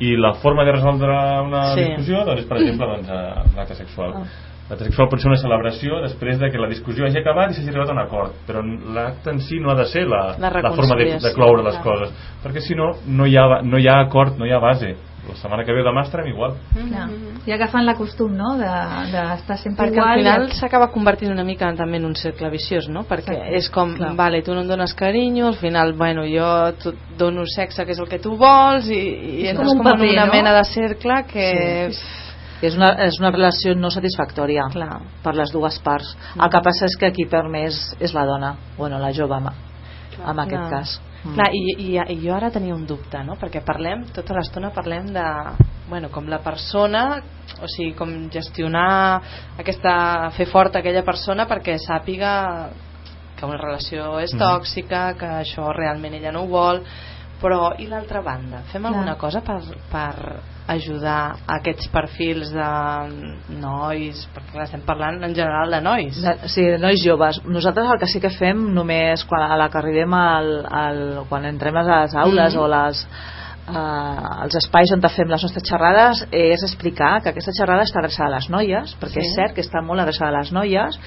I 0.00 0.16
la 0.16 0.34
forma 0.42 0.64
de 0.64 0.72
resoldre 0.72 1.14
una 1.46 1.74
Sí. 1.74 1.84
discussió, 1.84 2.24
doncs, 2.24 2.40
és, 2.42 2.46
per 2.46 2.58
exemple, 2.58 2.86
doncs, 2.86 3.54
l'acte 3.56 3.74
sexual. 3.74 4.12
Ah. 4.16 4.24
L'acte 4.68 4.84
sexual 4.84 5.08
pot 5.10 5.20
ser 5.20 5.28
una 5.28 5.36
celebració 5.36 6.00
després 6.00 6.38
de 6.40 6.50
que 6.50 6.58
la 6.58 6.68
discussió 6.68 7.04
hagi 7.04 7.18
acabat 7.20 7.50
i 7.50 7.54
s'hagi 7.54 7.68
arribat 7.68 7.90
a 7.90 7.92
un 7.92 7.98
acord, 8.00 8.32
però 8.48 8.62
l'acte 8.94 9.30
en 9.30 9.38
si 9.40 9.58
no 9.60 9.70
ha 9.70 9.74
de 9.74 9.84
ser 9.84 10.06
la, 10.08 10.36
La 10.40 10.50
la 10.50 10.72
forma 10.72 10.96
de, 10.96 11.18
de 11.20 11.32
cloure 11.34 11.62
les 11.62 11.76
clar. 11.76 11.84
coses, 11.84 12.12
perquè 12.42 12.60
si 12.60 12.74
no, 12.74 12.92
no 13.06 13.26
hi, 13.26 13.36
ha, 13.36 13.60
no 13.62 13.78
hi 13.78 13.86
ha 13.86 14.00
acord, 14.00 14.38
no 14.38 14.46
hi 14.46 14.52
ha 14.52 14.58
base. 14.58 14.94
La 15.28 15.34
setmana 15.40 15.64
que 15.64 15.72
ve 15.72 15.82
demà 15.86 16.02
estarem 16.04 16.26
igual. 16.28 16.54
Clar. 16.74 17.06
i 17.46 17.52
agafant 17.52 17.84
la 17.86 17.94
costum 17.96 18.32
no? 18.36 18.54
d'estar 18.58 19.56
de, 19.56 19.62
sempre 19.62 19.86
perquè 19.86 19.96
igual 19.96 20.10
al 20.10 20.18
final 20.18 20.48
i- 20.48 20.54
s'acaba 20.58 20.88
convertint 20.92 21.32
una 21.32 21.44
mica 21.44 21.68
en, 21.68 21.76
també 21.76 21.96
en 21.96 22.04
un 22.04 22.14
cercle 22.16 22.50
viciós, 22.50 22.88
no? 22.88 23.04
Perquè 23.08 23.32
Exacte. 23.32 23.56
és 23.56 23.70
com, 23.70 23.94
Clar. 23.96 24.14
vale, 24.16 24.42
tu 24.42 24.54
no 24.54 24.60
em 24.62 24.68
dones 24.68 24.94
carinyo, 24.94 25.46
al 25.48 25.56
final, 25.56 25.92
bueno, 25.94 26.22
jo 26.28 26.50
et 26.68 26.84
dono 27.18 27.44
sexe, 27.46 27.84
que 27.84 27.92
és 27.92 27.98
el 27.98 28.08
que 28.08 28.18
tu 28.18 28.36
vols, 28.36 28.88
i, 28.88 29.00
i 29.00 29.46
És 29.46 29.50
entres 29.54 29.68
com 29.68 29.78
com, 29.78 29.86
un 29.86 29.92
en 29.92 29.98
paper, 29.98 30.12
una 30.12 30.26
no? 30.26 30.32
mena 30.32 30.54
de 30.58 30.64
cercle 30.64 31.24
que... 31.32 31.48
que 32.60 32.68
és 32.68 32.76
una, 32.78 32.92
és 33.04 33.18
una 33.20 33.30
relació 33.30 33.74
no 33.76 33.90
satisfactòria 33.92 34.68
Clar. 34.72 35.00
per 35.22 35.34
les 35.36 35.50
dues 35.52 35.74
parts 35.84 36.14
el 36.38 36.48
que 36.48 36.60
passa 36.64 36.86
és 36.86 36.94
que 36.96 37.10
qui 37.12 37.26
perd 37.28 37.50
més 37.52 37.76
és 38.00 38.14
la 38.14 38.24
dona 38.24 38.54
bueno, 38.78 38.98
la 39.02 39.10
jove 39.12 39.36
en, 39.36 39.50
en 40.24 40.38
aquest 40.38 40.62
Clar. 40.62 40.70
cas 40.70 40.94
Mm. 41.24 41.34
Clar, 41.34 41.48
i, 41.56 41.60
i, 41.80 41.98
i 42.12 42.18
jo 42.20 42.34
ara 42.36 42.50
tenia 42.52 42.74
un 42.76 42.84
dubte, 42.86 43.22
no? 43.24 43.38
Perquè 43.40 43.62
parlem, 43.64 44.04
tota 44.12 44.34
l'estona 44.36 44.70
parlem 44.76 45.06
de, 45.14 45.24
bueno, 45.88 46.10
com 46.12 46.28
la 46.28 46.42
persona, 46.44 47.22
o 47.62 47.68
sigui, 47.68 47.94
com 47.96 48.12
gestionar 48.32 49.22
aquesta, 49.58 50.30
fer 50.36 50.46
forta 50.52 50.82
aquella 50.82 51.04
persona 51.06 51.46
perquè 51.48 51.78
sàpiga 51.80 52.34
que 53.34 53.46
una 53.48 53.56
relació 53.58 54.18
és 54.20 54.34
Mhm. 54.34 54.40
tòxica, 54.40 55.14
que 55.18 55.26
això 55.26 55.72
realment 55.72 56.14
ella 56.14 56.32
no 56.32 56.42
ho 56.44 56.46
vol, 56.46 56.82
però 57.40 57.74
i 57.78 57.86
l'altra 57.86 58.20
banda? 58.22 58.62
Fem 58.70 58.82
Clar. 58.82 58.92
alguna 58.92 59.16
cosa 59.16 59.40
per, 59.40 59.60
per 59.90 60.40
ajudar 60.66 61.36
a 61.46 61.58
aquests 61.58 61.90
perfils 61.92 62.50
de 62.54 62.68
nois, 63.60 64.22
perquè 64.34 64.62
estem 64.64 64.80
parlant 64.86 65.20
en 65.26 65.34
general 65.36 65.70
de 65.76 65.80
nois. 65.84 66.20
De, 66.24 66.34
sí, 66.48 66.64
de 66.64 66.78
nois 66.80 67.02
joves. 67.04 67.42
Nosaltres 67.44 67.90
el 67.92 68.00
que 68.00 68.08
sí 68.08 68.20
que 68.22 68.32
fem 68.32 68.62
només 68.74 69.24
quan, 69.28 69.44
a 69.50 69.58
la 69.60 69.68
que 69.68 69.78
arribem 69.80 70.14
al, 70.16 70.52
al, 70.70 71.00
quan 71.28 71.44
entrem 71.50 71.76
a 71.76 71.84
les 71.90 72.14
aules 72.16 72.54
Mhm. 72.54 72.62
o 72.62 72.68
les, 72.68 73.06
eh, 73.68 74.44
els 74.44 74.56
espais 74.60 74.92
on 74.94 75.02
fem 75.04 75.28
les 75.30 75.42
nostres 75.46 75.64
xerrades 75.68 76.24
és 76.32 76.62
explicar 76.66 77.20
que 77.22 77.30
aquesta 77.32 77.54
xerrada 77.56 77.84
està 77.86 78.00
adreçada 78.00 78.30
a 78.30 78.38
les 78.38 78.48
noies 78.50 78.96
perquè 79.00 79.20
Sí. 79.22 79.26
és 79.28 79.34
cert 79.34 79.54
que 79.54 79.62
està 79.62 79.82
molt 79.82 80.00
adreçada 80.00 80.30
a 80.36 80.40
les 80.40 80.52
noies 80.52 80.98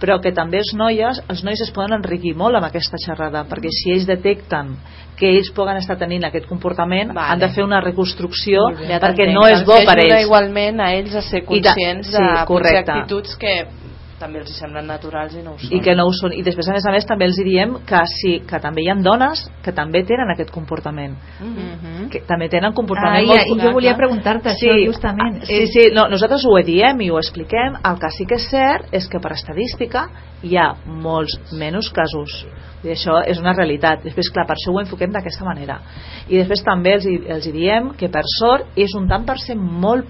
però 0.00 0.20
que 0.20 0.32
també 0.32 0.58
els 0.58 0.74
noies 0.74 1.22
els 1.28 1.44
nois 1.44 1.60
es 1.60 1.70
poden 1.70 1.98
enriquir 1.98 2.34
molt 2.36 2.56
amb 2.56 2.66
aquesta 2.66 2.96
xerrada 3.04 3.44
perquè 3.50 3.70
si 3.70 3.90
ells 3.92 4.06
detecten 4.06 4.76
que 5.16 5.28
ells 5.30 5.50
poden 5.54 5.76
estar 5.76 5.96
tenint 5.96 6.24
aquest 6.24 6.46
comportament 6.46 7.12
Vale. 7.14 7.32
han 7.32 7.38
de 7.38 7.48
fer 7.54 7.64
una 7.64 7.80
reconstrucció 7.80 8.70
Ja 8.88 9.00
perquè 9.00 9.32
no 9.32 9.46
és 9.46 9.64
bo 9.64 9.74
per 9.86 9.98
ajuda 9.98 10.18
ells 10.18 10.26
igualment 10.26 10.80
a 10.80 10.92
ells 10.94 11.14
a 11.14 11.22
ser 11.22 11.44
conscients 11.44 12.10
de, 12.10 12.18
sí, 12.18 12.46
correcte. 12.46 12.90
actituds 12.92 13.36
que 13.36 13.66
també 14.24 14.40
els 14.40 14.50
hi 14.52 14.56
semblen 14.56 14.88
naturals 14.88 15.34
i 15.36 15.42
no 15.44 15.54
ho 15.54 15.60
són. 15.60 15.72
i 15.76 15.80
que 15.84 15.94
no 15.96 16.06
ho 16.08 16.12
són. 16.16 16.32
I 16.32 16.42
després 16.46 16.68
a 16.70 16.76
més 16.76 16.86
a 16.88 16.92
més 16.94 17.06
també 17.08 17.28
els 17.28 17.40
diem 17.44 17.76
que 17.88 18.02
sí, 18.14 18.34
que 18.48 18.60
també 18.62 18.84
hi 18.84 18.90
ha 18.90 18.96
dones 19.04 19.44
que 19.64 19.74
també 19.76 20.04
tenen 20.08 20.32
aquest 20.32 20.52
comportament. 20.54 21.16
Mhm. 21.40 22.08
que 22.10 22.20
també 22.28 22.48
tenen 22.48 22.72
comportament 22.72 23.24
Ai, 23.24 23.26
molt 23.26 23.48
i 23.48 23.60
jo 23.60 23.72
volia 23.72 23.96
preguntar-te 23.96 24.50
això 24.50 24.74
justament. 24.84 25.42
sí, 25.44 25.66
sí, 25.66 25.88
no, 25.92 26.08
nosaltres 26.08 26.44
ho 26.44 26.56
diem 26.64 27.00
i 27.00 27.10
ho 27.10 27.18
expliquem. 27.18 27.76
El 27.84 27.98
que 27.98 28.10
sí 28.16 28.26
que 28.26 28.36
és 28.36 28.48
cert 28.50 28.92
és 28.92 29.08
que 29.08 29.20
per 29.20 29.32
estadística 29.32 30.08
hi 30.42 30.56
ha 30.56 30.74
molts 30.86 31.38
menys 31.52 31.90
casos. 31.90 32.46
I 32.84 32.92
això 32.92 33.22
és 33.26 33.38
una 33.40 33.54
realitat. 33.54 34.02
Després 34.04 34.30
clar, 34.30 34.46
per 34.46 34.56
això 34.56 34.72
ho 34.72 34.80
enfoquem 34.80 35.10
d'aquesta 35.12 35.44
manera. 35.44 35.80
I 36.28 36.36
després 36.36 36.62
també 36.64 36.94
els, 36.94 37.06
els 37.06 37.48
diem 37.52 37.94
que 37.96 38.08
per 38.08 38.24
sort 38.38 38.76
és 38.76 38.94
un 38.94 39.08
tant 39.08 39.24
per 39.24 39.38
cent 39.40 39.60
molt 39.60 40.04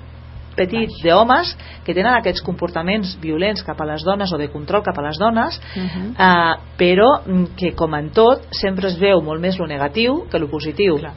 petit 0.57 0.91
d'homes 1.03 1.57
que 1.85 1.95
tenen 1.95 2.15
aquests 2.15 2.43
comportaments 2.43 3.17
violents 3.21 3.63
cap 3.67 3.81
a 3.81 3.89
les 3.89 4.05
dones 4.05 4.33
o 4.33 4.39
de 4.39 4.49
control 4.53 4.83
cap 4.83 4.99
a 4.99 5.03
les 5.03 5.19
dones 5.19 5.61
Mhm. 5.77 6.15
eh, 6.19 6.55
però 6.79 7.21
mm, 7.27 7.45
que 7.57 7.75
com 7.75 7.95
en 7.95 8.11
tot 8.11 8.47
sempre 8.51 8.89
es 8.89 8.99
veu 8.99 9.21
molt 9.23 9.41
més 9.41 9.59
lo 9.59 9.67
negatiu 9.67 10.25
que 10.31 10.39
lo 10.39 10.49
positiu 10.49 10.99
Clar. 10.99 11.15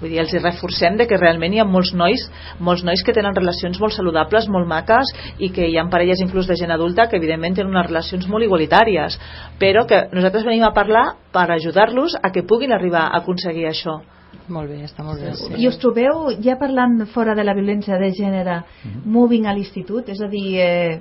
Vull 0.00 0.10
dir, 0.12 0.20
els 0.22 0.32
hi 0.32 0.38
reforcem 0.38 0.96
de 0.96 1.08
que 1.10 1.16
realment 1.18 1.54
hi 1.54 1.58
ha 1.58 1.64
molts 1.66 1.90
nois, 1.92 2.22
molts 2.60 2.84
nois 2.86 3.02
que 3.02 3.12
tenen 3.12 3.34
relacions 3.34 3.80
molt 3.80 3.96
saludables, 3.96 4.46
molt 4.48 4.68
maques 4.70 5.10
i 5.38 5.48
que 5.50 5.66
hi 5.66 5.76
ha 5.76 5.84
parelles 5.90 6.20
inclús 6.22 6.46
de 6.46 6.54
gent 6.54 6.70
adulta 6.70 7.08
que 7.08 7.16
evidentment 7.16 7.56
tenen 7.56 7.74
unes 7.74 7.88
relacions 7.88 8.28
molt 8.28 8.44
igualitàries 8.44 9.18
però 9.58 9.86
que 9.86 10.04
nosaltres 10.12 10.44
venim 10.44 10.62
a 10.64 10.72
parlar 10.72 11.16
per 11.32 11.50
ajudar-los 11.50 12.14
a 12.22 12.30
que 12.30 12.44
puguin 12.44 12.72
arribar 12.72 13.08
a 13.08 13.18
aconseguir 13.18 13.66
això 13.66 14.00
Molt 14.48 14.70
bé, 14.70 14.82
està 14.84 15.04
molt 15.04 15.20
bé. 15.20 15.34
Sí. 15.36 15.52
I 15.60 15.68
us 15.68 15.78
trobeu, 15.78 16.28
ja 16.44 16.56
parlant 16.60 17.06
fora 17.12 17.34
de 17.36 17.44
la 17.44 17.54
violència 17.54 17.98
de 18.00 18.10
gènere, 18.16 18.62
moving 19.04 19.46
a 19.46 19.52
l'institut? 19.52 20.08
És 20.08 20.20
a 20.24 20.28
dir, 20.32 20.46
eh, 20.58 21.00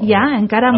ja, 0.00 0.22
encara... 0.38 0.70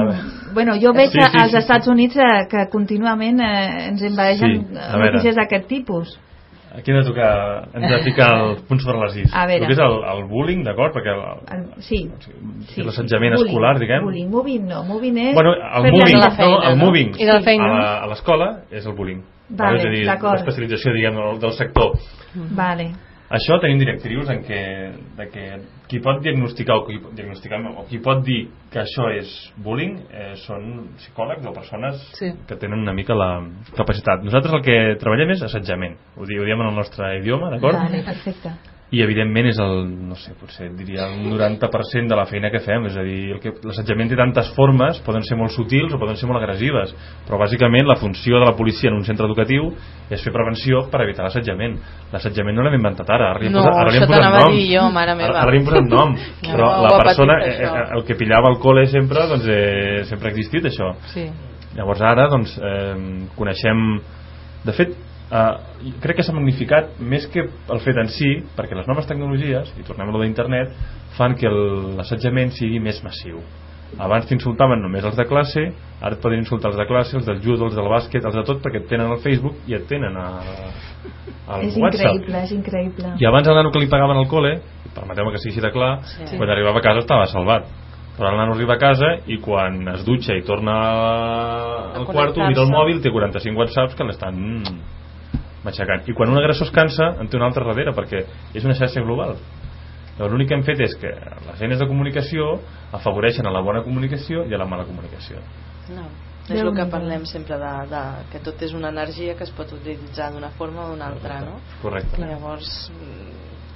Bueno, 0.54 0.74
jo 0.82 0.92
veig 0.92 1.10
Sí, 1.12 1.20
sí, 1.20 1.28
sí, 1.30 1.36
als 1.38 1.50
sí, 1.52 1.56
sí. 1.56 1.58
Estats 1.62 1.88
Units 1.88 2.16
eh, 2.16 2.46
que 2.50 2.68
contínuament 2.72 3.40
eh, 3.40 3.88
ens 3.90 4.02
envaeixen 4.02 4.56
Sí, 4.56 4.64
sí, 4.74 4.98
notícies 5.04 5.36
d'aquest 5.36 5.68
tipus. 5.68 6.18
Aquí 6.68 6.90
hem 6.92 6.98
de 7.00 7.04
tocar, 7.06 7.68
hem 7.72 7.86
de 7.88 7.98
ficar 8.04 8.26
el 8.42 8.56
punt 8.68 8.80
sobre 8.82 8.98
les 9.06 9.14
is. 9.24 9.30
El 9.32 9.64
que 9.64 9.72
és 9.72 9.78
el, 9.80 9.94
el 10.12 10.24
bullying, 10.28 10.60
d'acord? 10.66 10.92
Perquè 10.92 11.14
el, 11.14 11.22
El- 11.54 11.82
Sí. 11.82 12.02
sí 12.74 12.82
l'assetjament 12.84 13.34
Bullying, 13.38 13.48
escolar, 13.54 13.78
diguem. 13.80 14.04
Bullying, 14.04 14.28
moving 14.30 14.66
no, 14.68 14.82
moving 14.84 15.16
és... 15.16 15.34
Bueno, 15.34 15.54
el 15.54 15.88
moving, 15.90 16.16
a 16.16 16.18
la 16.18 16.28
no, 16.28 16.36
feina, 16.36 16.58
el 16.70 16.76
moving 16.76 17.14
I 17.16 17.24
de 17.24 17.32
la 17.32 17.40
feina? 17.42 17.64
a 17.64 17.78
la- 17.78 17.98
a 18.02 18.06
l'escola 18.12 18.50
és 18.70 18.84
el 18.84 18.92
bullying. 18.92 19.22
Vale, 19.50 19.78
és 19.78 19.84
a 19.86 19.90
dir, 19.90 20.04
l'especialització, 20.06 20.92
diguem, 20.92 21.14
del, 21.14 21.38
del 21.40 21.52
sector. 21.56 21.94
Vale. 22.56 22.90
Això 23.28 23.58
tenim 23.60 23.76
directrius 23.78 24.28
en 24.32 24.38
què, 24.40 24.58
de 25.18 25.26
que 25.28 25.42
qui 25.88 25.98
pot 26.00 26.22
diagnosticar 26.24 26.78
o 26.78 26.86
qui, 26.86 26.96
diagnosticar, 27.12 27.58
o 27.76 27.84
qui 27.88 27.98
pot 28.00 28.22
dir 28.24 28.48
que 28.72 28.80
això 28.80 29.10
és 29.12 29.28
bullying 29.56 29.98
eh, 30.10 30.30
són 30.46 30.88
psicòlegs 30.96 31.44
o 31.44 31.52
persones 31.52 32.00
Sí. 32.16 32.30
que 32.48 32.56
tenen 32.56 32.80
una 32.80 32.94
mica 32.96 33.14
la 33.14 33.42
capacitat. 33.76 34.24
Nosaltres 34.24 34.54
el 34.54 34.62
que 34.64 34.78
treballem 35.00 35.30
és 35.36 35.42
assetjament, 35.42 35.96
ho 36.16 36.24
di- 36.24 36.38
ho 36.40 36.44
diem 36.44 36.60
en 36.60 36.68
el 36.72 36.74
nostre 36.80 37.18
idioma, 37.20 37.50
d'acord? 37.50 37.76
Vale, 37.76 38.02
perfecte. 38.02 38.52
I 38.90 39.02
evidentment 39.04 39.44
és 39.50 39.58
el, 39.60 39.82
no 40.08 40.16
sé, 40.16 40.30
potser 40.40 40.70
diria 40.72 41.04
el 41.10 41.18
90% 41.28 42.08
de 42.08 42.16
la 42.16 42.24
feina 42.24 42.48
que 42.48 42.62
fem. 42.64 42.86
És 42.88 42.94
a 42.96 43.02
dir, 43.04 43.34
el 43.34 43.40
que 43.42 43.52
l'assetjament 43.68 44.08
té 44.08 44.16
tantes 44.16 44.48
formes 44.56 44.96
poden 45.04 45.20
ser 45.28 45.36
molt 45.36 45.52
sutils 45.52 45.92
o 45.92 45.98
poden 46.00 46.16
ser 46.16 46.24
molt 46.30 46.40
agressives. 46.40 46.94
Però 47.26 47.36
bàsicament 47.42 47.84
la 47.84 47.98
funció 48.00 48.40
de 48.40 48.46
la 48.48 48.54
policia 48.56 48.88
en 48.88 48.96
un 48.96 49.04
centre 49.04 49.26
educatiu 49.28 49.68
és 50.08 50.22
fer 50.24 50.32
prevenció 50.32 50.86
per 50.88 51.02
evitar 51.04 51.26
l'assetjament. 51.26 51.76
L'assetjament 52.14 52.56
no 52.56 52.64
l'hem 52.64 52.78
inventat 52.80 53.12
ara. 53.12 53.30
Ara 53.34 53.42
li 53.42 53.50
hem 53.50 53.58
No, 53.58 53.66
posat, 53.66 53.76
ara 53.82 53.90
li 53.92 54.00
hem 54.00 54.08
posat 54.08 54.38
nom. 54.38 54.56
jo, 54.72 54.86
mare 54.96 55.14
meva. 55.20 55.28
ara, 55.34 55.42
ara 55.44 55.50
li 55.52 55.58
hem 55.60 55.66
posat 55.68 55.90
nom. 55.92 56.16
Però 56.48 56.70
ho 56.78 56.86
la 56.88 56.94
persona 57.04 57.36
patit, 57.42 57.60
eh, 57.60 57.84
el 57.98 58.04
que 58.08 58.16
pillava 58.16 58.48
al 58.54 58.56
col·le 58.64 58.86
sempre 58.88 59.26
doncs, 59.28 59.44
eh, 59.52 60.04
sempre 60.08 60.30
ha 60.30 60.32
existit 60.32 60.64
això. 60.72 60.94
Sí. 61.12 61.28
Llavors 61.76 62.00
ara 62.00 62.24
doncs, 62.32 62.56
eh, 62.56 62.96
coneixem... 63.36 64.00
De 64.64 64.72
fet, 64.74 64.90
eh, 65.30 65.92
crec 66.02 66.16
que 66.16 66.22
s'ha 66.26 66.32
magnificat 66.36 66.98
més 67.00 67.26
que 67.32 67.44
el 67.46 67.80
fet 67.84 67.96
en 68.00 68.08
si, 68.12 68.30
perquè 68.56 68.76
les 68.78 68.88
noves 68.88 69.06
tecnologies, 69.06 69.72
i 69.78 69.86
tornem 69.86 70.08
a 70.08 70.12
lo 70.16 70.22
d'internet, 70.24 70.74
fan 71.18 71.34
que 71.38 71.48
l'assetjament 71.50 72.52
sigui 72.56 72.80
més 72.80 73.02
massiu. 73.04 73.40
Abans 73.98 74.26
t'insultaven 74.28 74.82
només 74.84 75.04
els 75.08 75.16
de 75.16 75.24
classe, 75.24 75.62
ara 76.04 76.12
et 76.14 76.20
poden 76.20 76.42
insultar 76.42 76.68
els 76.70 76.76
de 76.76 76.84
classe, 76.86 77.16
els 77.16 77.24
del 77.24 77.38
judo, 77.40 77.70
els 77.70 77.74
del 77.74 77.88
bàsquet, 77.88 78.20
els 78.24 78.34
de 78.36 78.42
tot, 78.44 78.60
perquè 78.60 78.82
et 78.82 78.88
tenen 78.90 79.08
al 79.08 79.22
Facebook 79.24 79.56
i 79.66 79.74
et 79.78 79.86
tenen 79.88 80.12
a, 80.20 80.26
al 81.48 81.64
és 81.64 81.76
WhatsApp. 81.80 82.18
increïble, 82.18 82.42
és 82.44 82.52
increïble. 82.52 83.14
I 83.16 83.24
abans 83.30 83.48
el 83.48 83.56
nano 83.56 83.72
que 83.72 83.80
li 83.80 83.88
pagaven 83.88 84.20
al 84.20 84.28
cole, 84.28 84.58
permeteu-me 84.94 85.32
que 85.32 85.40
sigui 85.40 85.54
així 85.56 85.64
de 85.64 85.72
clar, 85.72 86.02
Sí. 86.04 86.36
quan 86.36 86.50
arribava 86.52 86.82
a 86.82 86.84
casa 86.84 87.00
estava 87.00 87.26
salvat. 87.32 87.64
Però 88.18 88.28
el 88.32 88.36
nano 88.36 88.52
arriba 88.52 88.74
a 88.74 88.78
casa 88.82 89.08
i 89.30 89.38
quan 89.38 89.88
es 89.94 90.04
dutxa 90.04 90.34
i 90.36 90.42
torna 90.42 90.74
al 91.94 92.04
quarto, 92.04 92.44
mira 92.44 92.62
el 92.66 92.68
mòbil, 92.72 93.00
té 93.00 93.10
45 93.14 93.56
whatsapps 93.56 93.94
que 93.94 94.04
l'estan 94.04 94.36
matxacant. 95.64 96.06
I 96.08 96.14
quan 96.16 96.30
un 96.32 96.40
agressor 96.40 96.68
es 96.68 96.74
cansa, 96.74 97.14
en 97.20 97.28
té 97.28 97.38
un 97.38 97.46
altre 97.46 97.66
darrere, 97.66 97.94
perquè 97.96 98.24
és 98.54 98.64
una 98.64 98.76
xarxa 98.78 99.02
global. 99.04 99.36
Llavors 100.18 100.32
l'únic 100.34 100.48
que 100.50 100.56
hem 100.58 100.64
fet 100.66 100.80
és 100.82 100.96
que 100.98 101.10
les 101.46 101.60
eines 101.62 101.78
de 101.78 101.86
comunicació 101.86 102.56
afavoreixen 102.96 103.46
a 103.46 103.52
la 103.54 103.62
bona 103.62 103.84
comunicació 103.86 104.42
i 104.50 104.54
a 104.54 104.58
la 104.58 104.66
mala 104.66 104.86
comunicació. 104.88 105.42
No. 105.94 106.08
És 106.48 106.62
el 106.62 106.70
que 106.72 106.86
parlem 106.88 107.26
sempre 107.28 107.58
de, 107.60 107.70
de, 107.90 108.02
que 108.32 108.40
tot 108.44 108.62
és 108.64 108.72
una 108.72 108.88
energia 108.88 109.34
que 109.36 109.44
es 109.44 109.50
pot 109.52 109.72
utilitzar 109.76 110.30
d'una 110.32 110.48
forma 110.56 110.86
o 110.86 110.94
d'una 110.94 111.10
altra, 111.12 111.42
no? 111.44 111.58
Correcte. 111.82 112.22
Llavors, 112.24 112.70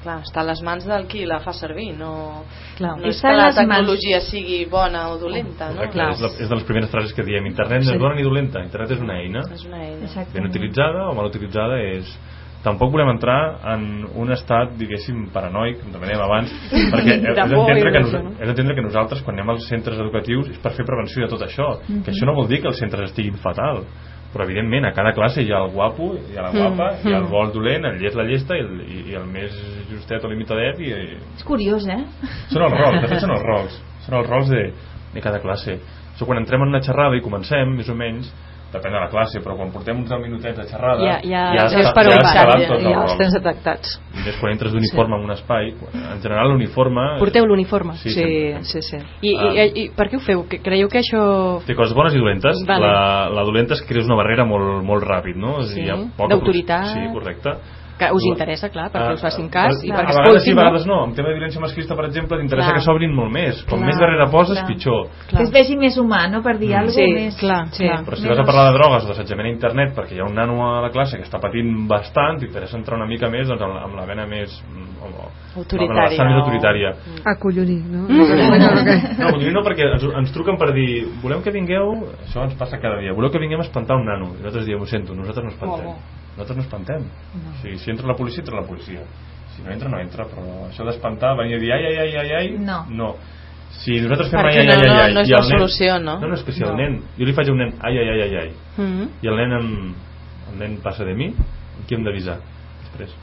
clar, 0.03 0.19
està 0.27 0.43
a 0.43 0.47
les 0.49 0.61
mans 0.67 0.85
del 0.89 1.07
qui 1.11 1.25
la 1.29 1.39
fa 1.45 1.53
servir, 1.57 1.93
no, 1.99 2.43
Clar. 2.79 2.97
no 3.01 3.07
és 3.09 3.21
que 3.23 3.29
la 3.33 3.47
les 3.49 3.57
mans- 3.57 3.61
tecnologia 3.63 4.21
sigui 4.21 4.65
bona 4.71 5.09
o 5.13 5.19
dolenta, 5.19 5.71
no? 5.71 5.77
Correcte. 5.81 6.11
És, 6.11 6.21
la, 6.21 6.31
és 6.45 6.49
de 6.51 6.55
les 6.61 6.65
primeres 6.69 6.91
frases 6.91 7.13
que 7.17 7.23
diem. 7.27 7.47
Internet 7.47 7.85
no 7.87 7.93
és 7.97 8.01
bona 8.01 8.15
ni 8.19 8.23
dolenta, 8.27 8.63
internet 8.65 8.91
és 8.97 9.01
una 9.01 9.19
eina. 9.23 9.43
És 9.55 9.65
una 9.65 9.83
eina. 9.85 10.05
Exacte. 10.07 10.33
ben 10.35 10.47
utilitzada 10.51 11.09
o 11.11 11.15
mal 11.15 11.27
utilitzada 11.31 11.79
és 11.81 12.09
tampoc 12.63 12.93
volem 12.95 13.09
entrar 13.11 13.59
en 13.75 14.05
un 14.15 14.31
estat 14.31 14.77
diguéssim 14.79 15.25
paranoic, 15.35 15.81
com 15.83 15.91
demanem 15.91 16.21
abans 16.23 16.53
perquè 16.71 17.17
és 17.33 17.35
d'entendre 17.51 17.91
que, 17.91 18.03
nos, 18.05 18.13
d'entendre 18.39 18.77
que 18.79 18.85
nosaltres 18.87 19.23
quan 19.27 19.35
anem 19.35 19.51
als 19.51 19.67
centres 19.67 19.99
educatius 19.99 20.53
és 20.55 20.61
per 20.63 20.71
fer 20.77 20.87
prevenció 20.87 21.25
de 21.27 21.31
tot 21.33 21.43
això 21.43 21.73
que 21.89 22.13
això 22.15 22.29
no 22.29 22.37
vol 22.39 22.47
dir 22.47 22.61
que 22.63 22.71
els 22.71 22.79
centres 22.79 23.11
estiguin 23.11 23.35
fatal 23.43 23.83
però 24.33 24.47
evidentment 24.47 24.87
a 24.89 24.93
cada 24.97 25.13
classe 25.13 25.43
hi 25.45 25.51
ha 25.53 25.61
el 25.67 25.73
guapo 25.75 26.13
hi 26.17 26.39
ha 26.39 26.47
la 26.47 26.53
guapa, 26.55 26.89
hi 27.03 27.13
ha 27.13 27.19
el 27.21 27.29
vol 27.31 27.53
dolent 27.53 27.85
el 27.91 27.99
llest 28.01 28.17
la 28.17 28.25
llesta 28.29 28.57
i 28.57 28.63
el, 28.65 28.79
i, 28.87 29.01
i 29.13 29.17
el 29.19 29.27
més 29.29 29.57
justet 29.91 30.25
o 30.25 30.31
limitadet 30.33 30.81
i, 30.81 30.89
i 30.89 31.19
És 31.37 31.45
curiós, 31.49 31.85
eh? 31.89 32.01
són 32.53 32.65
els 32.69 32.79
rols, 32.79 33.01
de 33.03 33.11
fet 33.13 33.25
són 33.25 33.35
els 33.37 33.45
rols. 33.51 33.77
Són 34.07 34.17
els 34.19 34.31
rols 34.31 34.49
de, 34.51 34.63
de 35.13 35.25
cada 35.25 35.43
classe. 35.43 35.77
Això 36.15 36.29
quan 36.29 36.41
entrem 36.41 36.65
en 36.65 36.73
una 36.73 36.83
xerrada 36.85 37.19
i 37.19 37.25
comencem 37.25 37.77
més 37.77 37.91
o 37.93 37.97
menys 37.99 38.33
depèn 38.73 38.93
de 38.93 39.01
la 39.01 39.09
classe, 39.13 39.41
però 39.45 39.57
quan 39.57 39.71
portem 39.71 39.99
uns 40.01 40.09
10 40.09 40.21
minutets 40.23 40.57
de 40.59 40.65
xerrada 40.65 41.01
Ja- 41.05 41.21
ja- 41.23 41.53
ja, 41.55 41.69
ja 41.69 41.93
per 41.93 42.05
ja 42.07 42.17
ja- 42.17 42.69
tots 42.69 42.83
ja 42.83 43.03
els 43.03 43.17
tens 43.19 43.35
detectats 43.35 44.01
I 44.15 44.25
més 44.27 44.37
quan 44.41 44.53
entres 44.53 44.73
d'uniforme 44.73 45.17
en 45.17 45.25
un 45.25 45.31
espai, 45.31 45.75
en 45.93 46.23
general 46.23 46.49
l'uniforme 46.53 47.19
Porteu 47.19 47.45
l'uniforme. 47.47 47.95
Sí, 47.97 48.11
sí, 48.11 48.55
sí, 48.63 48.83
sí. 48.83 48.97
I, 49.23 49.37
Ah. 49.37 49.65
i, 49.65 49.85
I 49.85 49.89
per 49.91 50.09
què 50.09 50.17
ho 50.17 50.21
feu? 50.21 50.47
Que 50.49 50.61
Creieu 50.61 50.89
que 50.89 50.99
això... 51.01 51.63
té 51.67 51.75
coses 51.75 51.95
bones 51.95 52.15
i 52.15 52.19
dolentes. 52.19 52.65
Vale. 52.67 52.87
La, 52.87 53.29
la 53.31 53.43
dolenta 53.45 53.75
és 53.75 53.81
que 53.83 53.89
crees 53.89 54.07
una 54.07 54.17
barrera 54.17 54.45
molt, 54.45 54.83
molt 54.85 55.05
ràpid, 55.05 55.37
no? 55.37 55.63
Sí, 55.63 55.85
d'autoritat. 56.29 56.87
Sí, 56.95 57.01
correcte. 57.13 57.51
Que 57.99 58.09
us 58.11 58.25
interessa, 58.27 58.69
clar, 58.73 58.89
perquè 58.91 59.11
Ah, 59.11 59.15
us 59.15 59.21
facin 59.23 59.49
cas 59.53 59.77
a, 59.77 59.87
i 59.87 59.91
a 59.93 59.95
perquè 59.95 60.15
vegades 60.17 60.43
sí, 60.45 60.51
a 60.53 60.55
vegades 60.57 60.87
no? 60.87 60.97
no. 60.97 61.05
En 61.07 61.15
tema 61.15 61.29
de 61.29 61.35
violència 61.37 61.61
masclista, 61.61 61.95
per 61.95 62.07
exemple, 62.07 62.39
t'interessa 62.39 62.71
Clar. 62.73 62.79
que 62.81 62.85
s'obrin 62.87 63.13
molt 63.15 63.31
més. 63.31 63.61
Com 63.69 63.79
Clar, 63.79 63.87
més 63.91 63.99
darrere 64.01 64.27
poses, 64.33 64.57
clar. 64.59 64.67
pitjor. 64.67 65.07
Que 65.29 65.43
es 65.45 65.51
vegi 65.53 65.77
més 65.77 65.99
humà, 65.99 66.27
no? 66.31 66.43
Per 66.43 66.57
dir 66.59 66.71
Mm. 66.73 66.79
alguna 66.81 66.93
Sí, 66.93 67.05
cosa 67.05 67.15
més... 67.21 67.37
clar, 67.39 67.67
Sí. 67.73 67.85
clar. 67.87 68.05
Però 68.05 68.17
si 68.17 68.29
vas 68.29 68.39
a 68.39 68.45
parlar 68.45 68.73
de 68.73 68.79
drogues 68.79 69.05
o 69.05 69.09
d'assetjament 69.09 69.47
a 69.47 69.53
internet 69.53 69.95
perquè 69.95 70.17
hi 70.17 70.21
ha 70.21 70.25
un 70.25 70.35
nano 70.35 70.57
a 70.67 70.81
la 70.81 70.91
classe 70.91 71.17
que 71.17 71.23
està 71.23 71.39
patint 71.39 71.87
bastant, 71.87 72.39
t'interessa 72.41 72.77
entrar 72.77 72.97
una 72.97 73.07
mica 73.07 73.29
més 73.29 73.47
doncs, 73.49 73.63
amb, 73.63 73.75
la, 73.75 73.83
amb 73.85 73.95
la 73.95 74.07
vena 74.07 74.27
més... 74.27 74.51
mm, 74.67 75.03
o- 75.03 75.31
Autoritària, 75.59 76.23
amb 76.23 76.31
la 76.31 76.47
més 77.05 77.23
acollonir 77.25 77.83
no? 77.87 78.07
Mm. 78.09 78.19
Bueno, 78.49 78.85
que- 78.85 79.23
No, 79.23 79.31
vull 79.33 79.41
dir 79.45 79.53
no 79.53 79.63
perquè 79.63 79.93
ens, 79.93 80.03
ens 80.03 80.33
truquen 80.33 80.57
per 80.57 80.73
dir 80.73 81.07
volem 81.23 81.43
que 81.43 81.51
vingueu, 81.51 82.09
això 82.27 82.43
ens 82.45 82.55
passa 82.55 82.79
cada 82.81 82.99
dia 83.01 83.13
voleu 83.13 83.31
que 83.31 83.39
vinguem 83.39 83.61
a 83.61 83.65
espantar 83.65 83.97
un 83.97 84.07
nano 84.07 84.33
i 84.33 84.43
nosaltres 84.43 84.67
diem, 84.67 84.81
ho 84.81 84.87
sento, 84.87 85.15
nosaltres 85.15 85.45
no 85.45 85.51
espantem 85.51 85.95
nosaltres 86.37 86.57
no 86.57 86.63
espantem 86.63 87.03
o 87.05 87.55
sigui, 87.63 87.79
si 87.79 87.91
entra 87.91 88.07
la 88.09 88.17
policia, 88.17 88.41
entra 88.41 88.61
la 88.61 88.67
policia 88.67 89.01
si 89.57 89.63
no 89.63 89.71
entra, 89.71 89.89
no 89.89 89.99
entra 90.01 90.25
però 90.25 90.69
això 90.71 90.85
d'espantar, 90.87 91.37
venir 91.37 91.57
a 91.57 91.59
dir 91.61 91.73
ai, 91.73 91.85
ai, 91.85 91.97
ai, 91.99 92.17
ai, 92.17 92.31
ai 92.41 92.51
No. 92.59 92.87
no 92.89 93.17
si 93.73 94.01
nosaltres 94.01 94.31
fem 94.31 94.41
Perquè 94.41 94.61
ai, 94.61 94.67
ai, 94.67 94.67
no, 94.67 94.73
ai, 94.73 94.87
no, 94.87 94.95
ai, 94.95 95.09
ai 95.09 95.15
no 95.15 95.21
és 95.21 95.29
i 95.29 95.33
la 95.33 95.39
el 95.39 95.49
nen- 95.49 95.59
solució, 95.59 95.99
no? 96.01 96.15
no, 96.21 96.29
no, 96.29 96.35
és 96.35 96.43
que 96.45 96.53
si 96.53 96.63
el 96.63 96.71
No. 96.71 96.77
nen 96.77 97.03
jo 97.19 97.25
li 97.25 97.33
faig 97.33 97.49
a 97.49 97.53
un 97.53 97.59
nen 97.59 97.75
ai, 97.81 97.99
ai, 97.99 98.09
ai, 98.09 98.21
ai, 98.23 98.37
ai 98.37 98.51
Mhm. 98.79 99.09
i 99.23 99.27
el 99.29 99.37
nen 99.37 99.53
em, 99.53 99.95
el 100.53 100.59
nen 100.59 100.77
passa 100.83 101.05
de 101.05 101.15
mi 101.15 101.35
qui 101.87 101.95
hem 101.95 102.05
d'avisar 102.05 102.39
després 102.83 103.15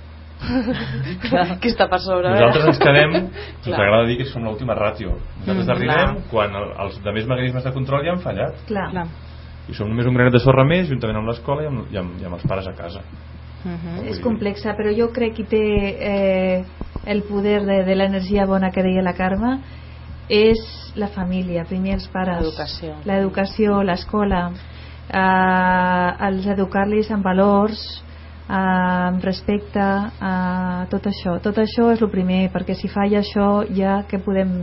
Qui 1.59 1.67
està 1.69 1.89
per 1.89 1.99
sobre? 1.99 2.29
nosaltres 2.31 2.65
ens 2.71 2.79
quedem 2.79 3.15
ens 3.19 3.65
Clar. 3.65 3.79
agrada 3.81 4.05
dir 4.07 4.17
que 4.21 4.25
som 4.29 4.43
l'última 4.45 4.75
ràtio 4.77 5.17
nosaltres 5.41 5.65
Mm, 5.67 5.71
arribem 5.75 6.13
clar. 6.15 6.29
quan 6.31 6.55
el, 6.55 6.69
els 6.85 7.01
de 7.03 7.11
més 7.11 7.25
mecanismes 7.27 7.63
de 7.63 7.73
control 7.73 8.05
ja 8.05 8.11
han 8.13 8.21
fallat 8.23 8.55
Clar. 8.67 8.89
Clar. 8.91 9.07
I 9.69 9.73
som 9.77 9.89
només 9.89 10.07
un 10.09 10.15
granet 10.17 10.33
de 10.33 10.41
sorra 10.43 10.65
més 10.67 10.87
juntament 10.89 11.17
amb 11.21 11.29
l'escola 11.29 11.63
i, 11.63 11.69
amb, 11.69 11.85
i, 11.93 11.97
amb, 12.01 12.17
i 12.21 12.25
amb 12.25 12.39
els 12.39 12.47
pares 12.49 12.67
a 12.67 12.73
casa 12.77 13.03
Mhm. 13.59 14.07
És 14.07 14.19
complexa, 14.23 14.71
però 14.77 14.91
jo 14.95 15.09
crec 15.11 15.33
que 15.35 15.43
té 15.43 15.59
eh, 15.99 16.63
el 17.05 17.23
poder 17.23 17.65
de, 17.65 17.83
de 17.83 17.95
l'energia 17.95 18.45
bona 18.47 18.71
que 18.71 18.83
deia 18.85 19.01
la 19.03 19.13
Carme 19.17 19.57
és 20.29 20.59
la 20.95 21.09
família, 21.11 21.65
primer 21.67 21.97
els 21.97 22.07
pares 22.07 22.39
L'educació. 22.39 22.95
l'educació, 23.03 23.81
l'escola 23.83 24.51
eh, 25.11 26.27
els 26.29 26.47
educar-los 26.47 27.11
amb 27.11 27.25
valors 27.25 27.83
eh, 28.47 28.53
amb 28.53 29.23
respecte 29.27 29.83
a 29.83 30.85
tot 30.89 31.09
això 31.11 31.39
tot 31.43 31.57
això 31.57 31.91
és 31.91 32.01
el 32.01 32.09
primer, 32.09 32.49
perquè 32.53 32.75
si 32.79 32.87
falla 32.87 33.19
això 33.19 33.65
ja 33.75 34.03
que 34.07 34.19
podem 34.23 34.61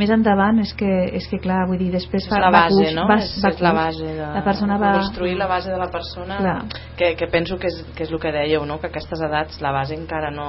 més 0.00 0.10
endavant 0.10 0.58
és 0.62 0.72
que, 0.78 0.88
és 1.14 1.26
que 1.30 1.38
clar, 1.42 1.64
vull 1.68 1.78
dir, 1.78 1.90
després 1.94 2.24
és 2.24 2.30
fa, 2.30 2.40
la 2.42 2.50
va 2.50 2.64
base, 2.64 2.80
curs, 2.80 2.94
no? 2.96 3.04
va, 3.10 3.18
és, 3.22 3.34
va 3.42 3.52
és 3.54 3.60
la 3.62 3.72
base 3.76 4.08
de, 4.08 4.30
la 4.36 4.42
persona 4.46 4.78
va 4.80 4.94
construir 4.98 5.36
la 5.38 5.46
base 5.50 5.70
de 5.70 5.78
la 5.78 5.90
persona 5.92 6.38
Clar. 6.40 6.56
que, 6.98 7.12
que 7.20 7.28
penso 7.30 7.58
que 7.58 7.70
és, 7.70 7.84
que 7.94 8.06
és 8.06 8.10
el 8.10 8.20
que 8.22 8.32
dèieu 8.34 8.64
no? 8.66 8.80
que 8.82 8.90
a 8.90 8.92
aquestes 8.92 9.22
edats 9.28 9.60
la 9.62 9.70
base 9.76 9.94
encara 9.94 10.32
no 10.34 10.48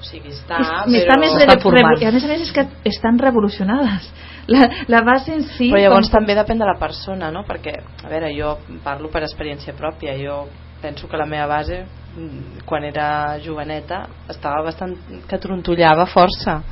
o 0.00 0.02
sigui, 0.06 0.32
està, 0.34 0.58
és, 0.58 0.72
però... 0.72 0.98
està 1.04 1.18
més 1.20 1.36
re- 1.38 1.58
formant. 1.62 2.02
a 2.02 2.12
més 2.16 2.26
a 2.26 2.32
més 2.32 2.44
és 2.48 2.52
que 2.56 2.66
estan 2.90 3.20
revolucionades 3.20 4.10
la, 4.50 4.66
la 4.88 5.04
base 5.06 5.36
en 5.36 5.46
si 5.54 5.70
però 5.70 5.84
llavors 5.84 6.10
com- 6.10 6.18
també 6.18 6.34
depèn 6.38 6.58
de 6.58 6.66
la 6.66 6.78
persona 6.80 7.30
no? 7.30 7.44
perquè, 7.46 7.76
a 8.02 8.10
veure, 8.10 8.32
jo 8.34 8.56
parlo 8.82 9.12
per 9.12 9.22
experiència 9.26 9.76
pròpia 9.78 10.16
jo 10.18 10.42
penso 10.82 11.06
que 11.06 11.18
la 11.20 11.28
meva 11.28 11.46
base 11.46 11.84
mm, 11.84 12.64
quan 12.66 12.88
era 12.88 13.36
joveneta 13.44 14.06
estava 14.32 14.64
bastant 14.66 14.96
que 15.28 15.38
trontollava 15.38 16.08
força 16.10 16.62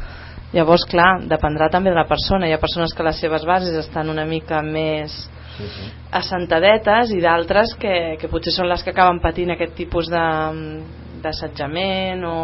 llavors 0.53 0.87
clar, 0.89 1.25
dependrà 1.29 1.69
també 1.73 1.93
de 1.93 1.99
la 1.99 2.09
persona 2.09 2.49
hi 2.49 2.55
ha 2.57 2.63
persones 2.63 2.95
que 2.97 3.05
les 3.07 3.21
seves 3.21 3.45
bases 3.49 3.77
estan 3.83 4.09
una 4.09 4.25
mica 4.25 4.63
més 4.65 5.17
sí, 5.57 5.67
sí. 5.69 5.89
assentadetes 6.21 7.13
i 7.13 7.21
d'altres 7.25 7.75
que, 7.81 8.17
que 8.21 8.31
potser 8.33 8.55
són 8.55 8.71
les 8.71 8.85
que 8.85 8.95
acaben 8.95 9.21
patint 9.25 9.53
aquest 9.55 9.77
tipus 9.77 10.09
de 10.13 10.25
d'assetjament 11.19 12.23
o 12.25 12.37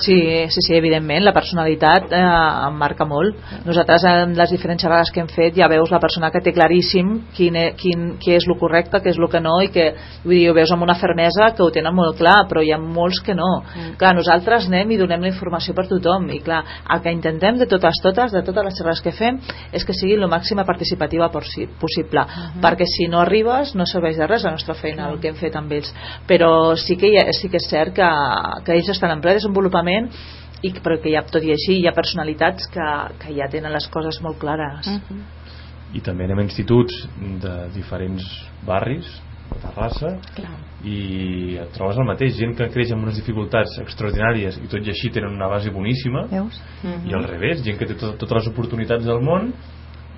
Sí, 0.00 0.16
sí, 0.48 0.60
sí, 0.64 0.74
evidentment, 0.74 1.22
la 1.26 1.34
personalitat 1.36 2.12
eh, 2.16 2.20
em 2.66 2.76
marca 2.80 3.04
molt. 3.04 3.36
Nosaltres 3.66 4.04
en 4.08 4.32
les 4.38 4.52
diferents 4.54 4.80
xerrades 4.80 5.10
que 5.12 5.20
hem 5.20 5.28
fet 5.28 5.58
ja 5.58 5.68
veus 5.68 5.90
la 5.92 6.00
persona 6.00 6.30
que 6.32 6.40
té 6.40 6.54
claríssim 6.56 7.10
quin, 7.36 7.56
e, 7.60 7.64
quin, 7.76 8.14
què 8.22 8.38
és 8.38 8.46
el 8.48 8.56
correcte, 8.58 9.02
què 9.04 9.12
és 9.12 9.20
el 9.20 9.28
que 9.28 9.42
no 9.44 9.58
i 9.60 9.68
que 9.74 9.90
vull 10.24 10.38
dir, 10.38 10.46
ho 10.50 10.54
veus 10.56 10.72
amb 10.72 10.86
una 10.86 10.96
fermesa 10.96 11.50
que 11.56 11.62
ho 11.62 11.68
tenen 11.74 11.94
molt 11.94 12.16
clar, 12.16 12.46
però 12.48 12.64
hi 12.64 12.72
ha 12.72 12.78
molts 12.80 13.20
que 13.26 13.36
no. 13.36 13.50
Mm. 13.60 13.98
Clar, 14.00 14.14
nosaltres 14.16 14.70
anem 14.70 14.94
i 14.94 15.00
donem 15.00 15.26
la 15.26 15.32
informació 15.32 15.76
per 15.76 15.84
tothom 15.90 16.30
i 16.32 16.40
clar, 16.44 16.62
el 16.94 17.04
que 17.04 17.12
intentem 17.12 17.60
de 17.60 17.68
totes 17.68 18.00
totes, 18.00 18.32
de 18.32 18.42
totes 18.46 18.70
les 18.70 18.80
xerrades 18.80 19.04
que 19.04 19.12
fem 19.12 19.36
és 19.76 19.84
que 19.84 19.96
sigui 19.96 20.16
el 20.16 20.28
màxima 20.32 20.64
participativa 20.64 21.28
possi 21.28 21.68
possible, 21.80 22.24
uh 22.24 22.26
-huh. 22.26 22.60
perquè 22.64 22.86
si 22.88 23.08
no 23.08 23.20
arribes 23.20 23.74
no 23.74 23.84
serveix 23.84 24.16
de 24.16 24.26
res 24.26 24.44
la 24.44 24.52
nostra 24.52 24.74
feina, 24.74 25.10
el 25.10 25.20
que 25.20 25.28
hem 25.28 25.36
fet 25.36 25.56
amb 25.56 25.70
ells. 25.72 25.92
Però 26.26 26.74
sí 26.76 26.96
que, 26.96 27.12
ha, 27.20 27.32
sí 27.32 27.48
que 27.48 27.56
és 27.56 27.68
cert 27.68 27.94
que, 27.94 28.08
que 28.64 28.72
ells 28.72 28.88
estan 28.88 29.10
en 29.10 29.20
ple 29.20 29.34
desenvolupament 29.34 29.89
i 30.62 30.72
que- 30.72 30.82
però 30.84 30.98
que 31.00 31.08
hi 31.10 31.16
ha, 31.16 31.22
tot 31.24 31.42
i 31.42 31.50
així 31.54 31.78
hi 31.80 31.86
ha 31.88 31.92
personalitats 31.96 32.66
que, 32.72 32.88
que 33.22 33.34
ja 33.36 33.48
tenen 33.48 33.72
les 33.72 33.86
coses 33.88 34.20
molt 34.22 34.38
clares 34.38 34.86
Mm. 34.86 35.22
i 35.94 36.00
també 36.00 36.24
anem 36.24 36.38
a 36.38 36.42
instituts 36.46 36.94
de 37.42 37.54
diferents 37.74 38.22
barris 38.66 39.08
de 39.50 39.58
Terrassa 39.64 40.10
Clar. 40.36 40.52
i 40.86 41.56
et 41.58 41.72
trobes 41.74 41.96
el 41.98 42.06
mateix 42.06 42.36
gent 42.38 42.52
que 42.56 42.68
creix 42.70 42.92
amb 42.94 43.02
unes 43.02 43.16
dificultats 43.18 43.78
extraordinàries 43.82 44.60
i 44.62 44.68
tot 44.70 44.86
i 44.86 44.90
així 44.92 45.10
tenen 45.10 45.34
una 45.34 45.48
base 45.48 45.70
boníssima 45.74 46.26
veus? 46.30 46.60
i 47.06 47.14
al 47.14 47.24
revés, 47.26 47.64
gent 47.64 47.76
que 47.78 47.86
té 47.86 47.94
tot, 47.98 48.16
totes 48.18 48.36
les 48.44 48.52
oportunitats 48.52 49.04
del 49.04 49.20
món 49.20 49.52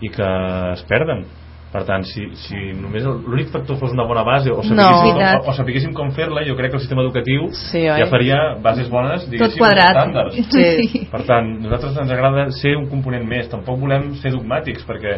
i 0.02 0.08
que 0.10 0.28
es 0.74 0.82
perden 0.90 1.24
per 1.72 1.82
tant, 1.88 2.02
si, 2.04 2.26
si 2.44 2.58
només 2.76 3.04
l'únic 3.06 3.48
factor 3.48 3.78
fos 3.80 3.94
una 3.96 4.04
bona 4.04 4.22
base 4.28 4.50
o 4.52 4.58
No. 4.60 4.62
sapiguéssim, 4.68 5.14
Veritat. 5.16 5.38
com, 5.40 5.46
o, 5.48 5.50
o 5.50 5.56
sapiguéssim 5.56 5.92
com 5.96 6.10
fer-la 6.12 6.42
jo 6.44 6.56
crec 6.58 6.70
que 6.70 6.76
el 6.76 6.82
sistema 6.84 7.02
educatiu 7.02 7.46
Sí, 7.56 7.78
oi? 7.88 7.98
ja 8.02 8.06
faria 8.10 8.40
bases 8.62 8.90
bones 8.92 9.22
tot 9.24 9.30
diguéssim, 9.32 9.58
quadrat 9.62 9.96
estàndards 9.96 10.36
sí. 10.52 11.06
per 11.10 11.22
tant, 11.28 11.48
nosaltres 11.62 11.96
ens 12.02 12.12
agrada 12.12 12.50
ser 12.58 12.74
un 12.76 12.90
component 12.92 13.24
més, 13.26 13.48
tampoc 13.48 13.80
volem 13.80 14.12
ser 14.20 14.34
dogmàtics 14.36 14.84
perquè 14.84 15.16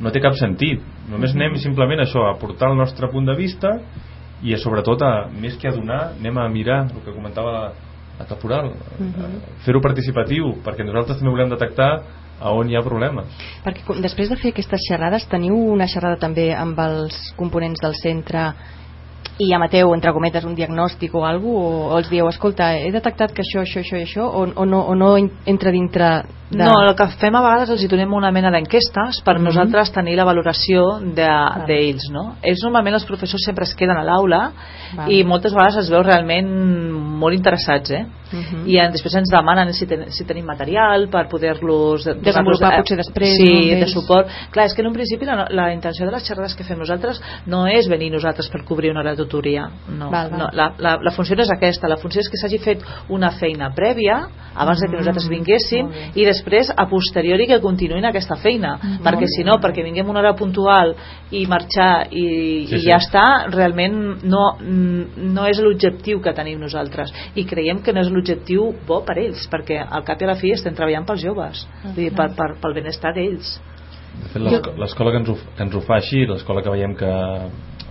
no 0.00 0.08
té 0.14 0.20
cap 0.24 0.32
sentit 0.40 0.80
només 1.12 1.34
anem 1.36 1.58
simplement 1.60 2.00
a 2.00 2.06
això, 2.08 2.24
a 2.30 2.38
portar 2.40 2.70
el 2.72 2.78
nostre 2.80 3.10
punt 3.12 3.26
de 3.28 3.36
vista 3.36 3.74
i 4.42 4.54
a, 4.56 4.58
sobretot 4.62 5.02
a, 5.04 5.12
més 5.36 5.58
que 5.60 5.68
a 5.68 5.74
donar, 5.76 6.14
anem 6.18 6.38
a 6.40 6.48
mirar 6.48 6.86
el 6.88 7.04
que 7.04 7.12
comentava 7.12 7.52
la, 7.52 7.64
la 8.18 8.24
caporal 8.30 8.70
eh, 8.72 9.10
fer-ho 9.66 9.82
participatiu 9.84 10.54
perquè 10.64 10.86
nosaltres 10.88 11.20
també 11.20 11.34
volem 11.36 11.52
detectar 11.52 11.90
a 12.40 12.52
on 12.56 12.70
hi 12.70 12.76
ha 12.76 12.82
problemes. 12.82 13.26
Perquè 13.64 14.00
després 14.02 14.30
de 14.32 14.36
fer 14.40 14.50
aquestes 14.54 14.80
xerrades 14.88 15.26
teniu 15.28 15.56
una 15.74 15.86
xerrada 15.88 16.16
també 16.18 16.50
amb 16.56 16.78
els 16.80 17.16
components 17.36 17.80
del 17.82 17.94
centre 18.00 18.50
i 19.40 19.52
emeteu, 19.56 19.94
entre 19.94 20.12
cometes, 20.12 20.44
un 20.44 20.54
diagnòstic 20.54 21.14
o 21.14 21.24
alguna 21.24 21.60
cosa, 21.60 21.94
o 21.94 21.98
els 21.98 22.10
dieu, 22.10 22.28
escolta, 22.28 22.74
he 22.76 22.90
detectat 22.92 23.32
que 23.32 23.40
això, 23.44 23.62
això, 23.64 23.80
això 23.80 23.96
i 23.96 24.04
això, 24.04 24.26
o, 24.26 24.42
o, 24.54 24.64
no, 24.68 24.80
o 24.84 24.94
no 24.94 25.16
en- 25.16 25.30
entra 25.46 25.72
dintre 25.72 26.10
de... 26.50 26.58
No, 26.64 26.72
el 26.82 26.94
que 26.98 27.06
fem 27.20 27.34
a 27.38 27.42
vegades 27.44 27.70
els 27.70 27.82
hi 27.84 27.88
donem 27.88 28.12
una 28.16 28.32
mena 28.34 28.50
d'enquestes 28.50 29.20
per 29.24 29.36
Mhm. 29.38 29.44
nosaltres 29.44 29.92
tenir 29.92 30.16
la 30.16 30.24
valoració 30.24 30.98
de- 31.00 31.64
d'ells, 31.66 32.08
no? 32.10 32.36
Ells 32.42 32.62
normalment 32.64 32.94
els 32.94 33.04
professors 33.06 33.44
sempre 33.44 33.64
es 33.64 33.74
queden 33.74 33.96
a 33.96 34.02
l'aula 34.04 34.52
i 35.08 35.22
moltes 35.24 35.52
vegades 35.54 35.76
es 35.84 35.90
veu 35.90 36.02
realment 36.02 36.48
molt 37.20 37.34
interessats, 37.36 37.90
eh? 37.90 38.06
Mhm. 38.32 38.62
I 38.68 38.76
en, 38.78 38.92
després 38.92 39.14
ens 39.18 39.28
demanen 39.30 39.72
si, 39.74 39.86
ten, 39.86 40.04
si 40.12 40.24
tenim 40.24 40.44
material 40.46 41.08
per 41.10 41.26
poder-los 41.28 42.04
Desenvolupar 42.22 42.74
eh, 42.74 42.76
potser 42.78 42.96
després, 42.96 43.36
sí, 43.36 43.72
no, 43.72 43.80
de 43.80 43.86
suport 43.88 44.28
clar, 44.52 44.66
és 44.66 44.74
que 44.74 44.82
en 44.82 44.86
un 44.86 44.94
principi 44.94 45.26
la, 45.26 45.46
la 45.50 45.72
intenció 45.74 46.06
de 46.06 46.12
les 46.12 46.22
xerrades 46.26 46.54
que 46.54 46.62
fem 46.62 46.78
nosaltres 46.78 47.20
no 47.46 47.66
és 47.66 47.88
venir 47.88 48.10
nosaltres 48.12 48.48
per 48.48 48.62
cobrir 48.64 48.90
una 48.92 49.00
hora 49.00 49.10
de 49.16 49.16
tutoria 49.24 49.68
no, 49.88 50.10
Val, 50.10 50.30
val. 50.30 50.38
no 50.38 50.48
la, 50.52 50.72
la, 50.78 50.96
la 51.02 51.10
funció 51.10 51.34
no 51.34 51.42
és 51.42 51.50
aquesta 51.50 51.88
la 51.88 51.96
funció 51.96 52.20
és 52.20 52.28
que 52.30 52.36
s'hagi 52.38 52.58
fet 52.62 52.84
una 53.08 53.32
feina 53.32 53.72
prèvia 53.74 54.28
abans 54.54 54.78
de 54.80 54.86
que 54.88 54.96
nosaltres 54.98 55.26
vinguéssim 55.28 55.90
i 56.14 56.24
després 56.24 56.39
a 56.76 56.86
posteriori 56.88 57.46
que 57.46 57.60
continuïn 57.60 58.04
aquesta 58.04 58.36
feina. 58.36 58.76
Perquè 59.04 59.26
si 59.28 59.44
no, 59.44 59.58
perquè 59.60 59.82
vinguem 59.84 60.08
una 60.08 60.20
hora 60.20 60.34
puntual 60.34 60.94
i 61.30 61.46
marxar 61.46 62.06
i, 62.10 62.66
Sí, 62.66 62.76
i 62.76 62.78
sí. 62.80 62.86
ja 62.88 62.96
està, 62.98 63.46
realment 63.50 64.20
no, 64.24 64.56
mm, 64.60 65.32
no 65.34 65.46
és 65.46 65.58
l'objectiu 65.60 66.20
que 66.20 66.32
tenim 66.34 66.60
nosaltres. 66.60 67.12
I 67.34 67.44
creiem 67.44 67.82
que 67.82 67.92
no 67.92 68.00
és 68.00 68.10
l'objectiu 68.10 68.72
bo 68.86 69.02
per 69.04 69.18
ells, 69.18 69.46
perquè 69.50 69.80
al 69.88 70.04
cap 70.04 70.20
i 70.20 70.24
a 70.24 70.32
la 70.32 70.36
fi 70.36 70.52
estem 70.52 70.74
treballant 70.74 71.06
pels 71.06 71.22
joves, 71.22 71.66
vull 71.84 71.94
dir, 71.94 72.12
per, 72.14 72.30
per, 72.36 72.54
pel 72.60 72.74
benestar 72.74 73.12
d'ells. 73.14 73.60
De 74.20 74.28
fet, 74.32 74.42
l'esco- 74.42 74.72
l'escola 74.76 75.10
que, 75.12 75.18
ens 75.22 75.28
ho, 75.30 75.36
que 75.56 75.62
ens 75.62 75.74
ho 75.74 75.80
fa 75.86 75.96
així, 76.00 76.24
l'escola 76.26 76.62
que 76.62 76.70
veiem 76.70 76.94
que 76.98 77.10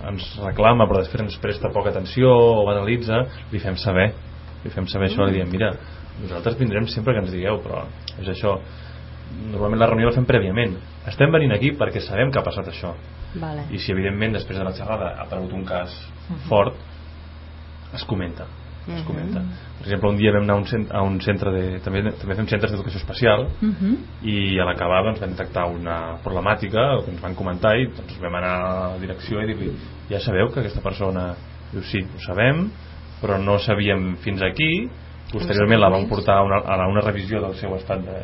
ens 0.10 0.26
reclama 0.44 0.86
però 0.88 1.00
després 1.02 1.24
ens 1.26 1.38
presta 1.42 1.72
poca 1.74 1.90
atenció 1.92 2.30
o 2.32 2.66
banalitza, 2.68 3.24
li 3.52 3.60
fem 3.60 3.76
saber. 3.78 4.12
Li 4.64 4.70
fem 4.74 4.88
saber 4.92 5.08
això, 5.08 5.24
li 5.24 5.38
diem, 5.38 5.48
mira 5.52 5.70
nosaltres 6.22 6.58
vindrem 6.60 6.88
sempre 6.88 7.14
que 7.14 7.24
ens 7.24 7.32
digueu 7.34 7.62
però 7.64 7.86
és 8.20 8.28
això, 8.36 8.58
normalment 9.52 9.80
la 9.80 9.90
reunió 9.92 10.10
la 10.10 10.16
fem 10.16 10.28
prèviament 10.30 10.78
estem 11.10 11.32
venint 11.32 11.54
aquí 11.56 11.74
perquè 11.78 12.02
sabem 12.06 12.32
que 12.32 12.40
ha 12.40 12.46
passat 12.46 12.72
això 12.72 12.94
Vale. 13.40 13.68
i 13.72 13.80
si 13.80 13.92
evidentment 13.94 14.34
després 14.40 14.58
de 14.58 14.66
la 14.66 14.74
xerrada 14.74 15.14
ha 15.18 15.28
aparegut 15.28 15.54
un 15.54 15.66
cas 15.66 15.94
fort 16.50 16.76
es 17.94 18.04
comenta 18.06 18.48
es 18.90 19.04
comenta. 19.06 19.42
Per 19.78 19.86
exemple, 19.86 20.10
un 20.10 20.18
dia 20.18 20.32
vam 20.34 20.44
anar 20.44 20.56
a 20.56 20.58
un, 20.58 20.66
cent, 20.66 20.88
a 20.90 21.02
un 21.06 21.20
centre 21.22 21.52
de... 21.54 21.64
També, 21.84 22.02
també 22.18 22.36
fem 22.40 22.48
centres 22.50 22.72
d'educació 22.74 22.98
especial 22.98 23.46
Mhm. 23.62 23.92
i 24.24 24.60
a 24.60 24.66
l'acabar 24.66 25.04
doncs, 25.06 25.20
vam 25.22 25.36
detectar 25.36 25.66
una 25.70 26.18
problemàtica 26.24 27.04
que 27.04 27.12
ens 27.12 27.22
van 27.22 27.36
comentar 27.36 27.76
i 27.78 27.86
doncs, 27.86 28.18
vam 28.20 28.36
anar 28.36 28.54
a 28.56 28.90
la 28.94 28.98
direcció 28.98 29.42
i 29.44 29.48
dir-li 29.52 29.72
ja 30.10 30.20
sabeu 30.20 30.50
que 30.50 30.62
aquesta 30.62 30.82
persona 30.82 31.36
diu 31.72 31.84
sí, 31.84 32.02
ho 32.02 32.20
sabem 32.26 32.70
però 33.22 33.38
no 33.38 33.60
sabíem 33.60 34.16
fins 34.24 34.42
aquí 34.42 34.90
posteriorment 35.32 35.80
la 35.82 35.90
vam 35.94 36.08
portar 36.10 36.40
a 36.40 36.44
una, 36.44 36.62
a 36.66 36.88
una 36.90 37.02
revisió 37.06 37.42
del 37.44 37.56
seu 37.60 37.76
estat 37.78 38.02
de, 38.06 38.20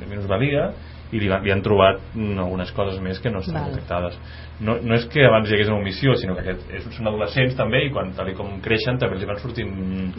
de 0.00 0.06
minusvalia 0.10 0.70
i 1.14 1.20
li, 1.22 1.28
va- 1.30 1.38
li 1.44 1.52
han 1.54 1.60
trobat 1.62 2.00
mm, 2.14 2.38
algunes 2.42 2.72
coses 2.74 2.96
més 3.04 3.20
que 3.22 3.30
no 3.30 3.38
estan 3.44 3.60
Val. 3.60 3.70
detectades. 3.74 4.16
No, 4.58 4.78
no 4.82 4.96
és 4.96 5.04
que 5.12 5.22
abans 5.28 5.48
hi 5.50 5.54
hagués 5.54 5.68
una 5.70 5.78
omissió 5.78 6.16
sinó 6.18 6.34
que 6.34 6.42
aquest, 6.42 6.64
és, 6.74 6.88
són 6.96 7.06
adolescents 7.12 7.54
també 7.58 7.84
i 7.86 7.92
quan 7.94 8.10
tal 8.16 8.30
i 8.32 8.34
com 8.34 8.56
creixen 8.64 8.98
també 8.98 9.14
els 9.18 9.22
hi 9.22 9.28
van 9.30 9.38
sortint 9.44 9.70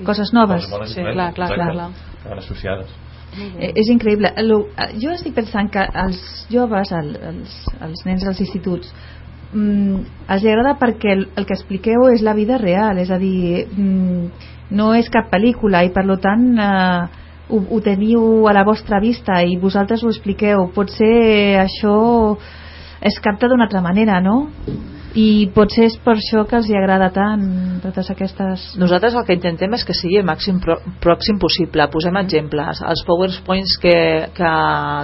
Coses 0.08 0.32
noves. 0.34 0.70
coses 0.72 0.94
Sí, 0.96 1.02
clar, 1.02 1.34
clar, 1.36 1.50
exacte, 1.52 1.74
clar, 1.74 1.92
que 2.24 2.30
van 2.30 2.40
associades. 2.46 2.96
Eh, 3.60 3.74
és 3.76 3.90
increïble. 3.92 4.32
Lo- 4.48 4.70
eh, 4.78 4.94
jo 5.02 5.12
estic 5.12 5.34
pensant 5.36 5.68
que 5.74 5.84
els 6.06 6.22
joves 6.50 6.92
el, 6.96 7.10
els, 7.34 7.58
els 7.84 8.06
nens 8.08 8.24
dels 8.24 8.40
instituts 8.46 8.94
mm, 9.52 9.98
els 10.30 10.46
agrada 10.46 10.78
perquè 10.80 11.12
el, 11.18 11.28
el 11.36 11.46
que 11.46 11.58
expliqueu 11.58 12.08
és 12.14 12.24
la 12.24 12.34
vida 12.38 12.58
real, 12.62 12.98
és 13.04 13.12
a 13.12 13.18
dir, 13.20 13.66
mm, 13.76 14.56
no 14.70 14.92
és 14.98 15.10
cap 15.14 15.30
pel·lícula 15.32 15.86
i 15.86 15.94
per 15.96 16.04
lo 16.08 16.18
tant 16.22 16.48
eh, 16.60 17.26
ho, 17.50 17.62
ho 17.70 17.80
teniu 17.84 18.48
a 18.48 18.54
la 18.56 18.66
vostra 18.68 19.00
vista 19.00 19.42
i 19.44 19.58
vosaltres 19.62 20.04
ho 20.04 20.12
expliqueu. 20.12 20.68
Potser 20.76 21.58
això 21.64 21.98
es 23.08 23.20
capta 23.24 23.48
d'una 23.48 23.68
altra 23.68 23.82
manera, 23.82 24.20
no? 24.22 24.48
I 25.18 25.48
potser 25.56 25.88
és 25.88 25.96
per 26.04 26.18
això 26.18 26.44
que 26.46 26.58
els 26.60 26.68
hi 26.70 26.76
agrada 26.78 27.08
tant 27.14 27.46
totes 27.82 28.10
aquestes... 28.14 28.66
Nosaltres 28.78 29.16
el 29.18 29.26
que 29.26 29.38
intentem 29.38 29.74
és 29.74 29.86
que 29.88 29.96
sigui 29.98 30.20
el 30.20 30.28
màxim 30.28 30.60
prò 30.62 30.76
pròxim 31.02 31.40
possible. 31.42 31.88
Posem 31.94 32.20
exemples. 32.22 32.84
Els 32.86 33.04
PowerPoints 33.08 33.78
que, 33.82 33.98
que, 34.38 34.52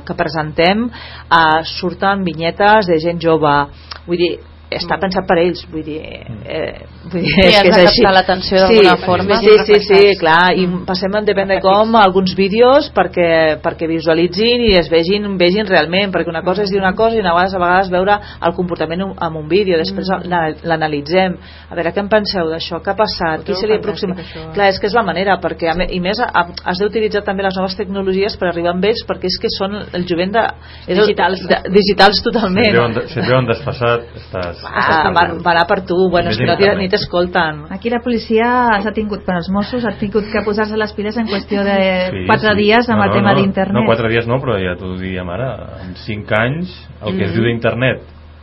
que 0.05 0.17
presentem 0.19 0.85
eh, 0.89 1.61
surten 1.79 2.25
vinyetes 2.27 2.91
de 2.91 2.99
gent 3.01 3.21
jove. 3.23 3.55
Vull 4.05 4.21
dir, 4.21 4.33
està 4.77 4.97
pensat 4.99 5.25
per 5.27 5.37
ells 5.39 5.63
vull 5.71 5.83
dir, 5.83 5.99
eh, 6.01 6.85
vull 7.11 7.21
dir 7.21 7.33
Sí, 7.33 7.41
és 7.47 7.61
que 7.61 7.69
és 7.69 7.75
de 7.75 7.81
així. 7.81 8.01
captar 8.01 8.13
l'atenció 8.13 8.57
d'alguna 8.59 8.95
forma. 9.05 9.35
sí, 9.39 9.53
sí, 9.65 9.79
sí, 9.79 10.01
clar 10.19 10.53
i 10.57 10.67
passem 10.85 11.13
en 11.15 11.25
depèn 11.25 11.47
de 11.47 11.59
com 11.61 11.95
alguns 11.95 12.35
vídeos 12.35 12.91
perquè, 12.93 13.59
perquè 13.61 13.87
visualitzin 13.87 14.61
i 14.69 14.73
es 14.77 14.89
vegin, 14.89 15.37
vegin 15.37 15.65
realment 15.67 16.11
perquè 16.13 16.29
una 16.29 16.41
cosa 16.43 16.63
és 16.63 16.69
dir 16.71 16.79
una 16.79 16.93
cosa 16.95 17.15
i 17.15 17.19
una 17.19 17.33
vegada, 17.33 17.57
a 17.57 17.59
vegades 17.59 17.89
veure 17.91 18.19
el 18.45 18.53
comportament 18.53 19.01
en- 19.01 19.35
un 19.35 19.47
vídeo 19.49 19.77
després 19.77 20.07
la- 20.25 20.53
l'analitzem. 20.63 21.35
A 21.69 21.75
veure 21.75 21.91
què 21.93 21.99
en 21.99 22.09
penseu 22.09 22.47
d'això, 22.49 22.81
què 22.81 22.91
ha 22.91 22.95
passat? 22.95 23.43
Qui 23.45 23.55
se 23.55 23.67
li 23.67 23.73
aproxima, 23.75 24.15
clar, 24.53 24.67
és 24.69 24.79
que 24.79 24.87
és 24.87 24.93
la 24.93 25.03
manera 25.03 25.37
perquè 25.41 25.73
i 25.91 25.99
més 25.99 26.19
a, 26.19 26.29
has 26.65 26.79
d'utilitzar 26.79 27.23
també 27.23 27.43
les 27.43 27.55
noves 27.57 27.75
tecnologies 27.75 28.37
per 28.37 28.49
arribar 28.49 28.71
amb 28.71 28.85
ells 28.85 29.03
perquè 29.07 29.25
és 29.25 29.37
que 29.41 29.49
són 29.49 29.75
el 29.93 30.05
jovent 30.07 30.31
de, 30.33 30.43
Digitals. 30.87 31.41
de, 31.47 31.57
digitals 31.69 32.15
Si 32.15 32.21
et 32.21 32.33
totalment 32.33 32.71
veuen, 32.73 32.93
si 33.07 33.19
et 33.19 33.27
veuen 33.27 33.45
desfassat, 33.47 34.01
estàs... 34.15 34.62
Ah, 34.65 35.11
va, 35.13 35.23
va 35.43 35.51
anar 35.51 35.65
per 35.67 35.81
tu, 35.85 35.97
bueno, 36.09 36.29
és 36.31 36.37
que 36.37 36.45
no 36.47 36.55
ni 36.79 36.87
t'escolten. 36.89 37.65
Aquí 37.73 37.89
la 37.89 37.99
policia 38.03 38.79
s'ha 38.83 38.93
tingut, 38.95 39.25
per 39.25 39.35
als 39.35 39.49
Mossos, 39.51 39.83
ha 39.85 39.95
tingut 39.99 40.25
que 40.31 40.41
posar-se 40.45 40.77
les 40.77 40.93
piles 40.93 41.17
en 41.17 41.27
qüestió 41.27 41.63
de 41.63 41.77
Sí, 42.11 42.23
quatre 42.27 42.53
sí. 42.55 42.61
dies 42.63 42.89
amb 42.89 42.99
No, 42.99 43.03
el 43.05 43.09
no, 43.09 43.15
tema 43.15 43.33
no, 43.33 43.39
d'internet. 43.41 43.73
No, 43.75 43.85
quatre 43.85 44.09
dies 44.09 44.27
no, 44.27 44.39
però 44.39 44.57
ja 44.61 44.75
t'ho 44.79 44.95
diem 44.99 45.29
ara. 45.29 45.51
En 45.83 45.95
cinc 45.95 46.31
anys, 46.31 46.73
el 47.01 47.17
que 47.17 47.23
es 47.25 47.31
Mhm. 47.31 47.35
diu 47.35 47.43
d'internet, 47.49 48.01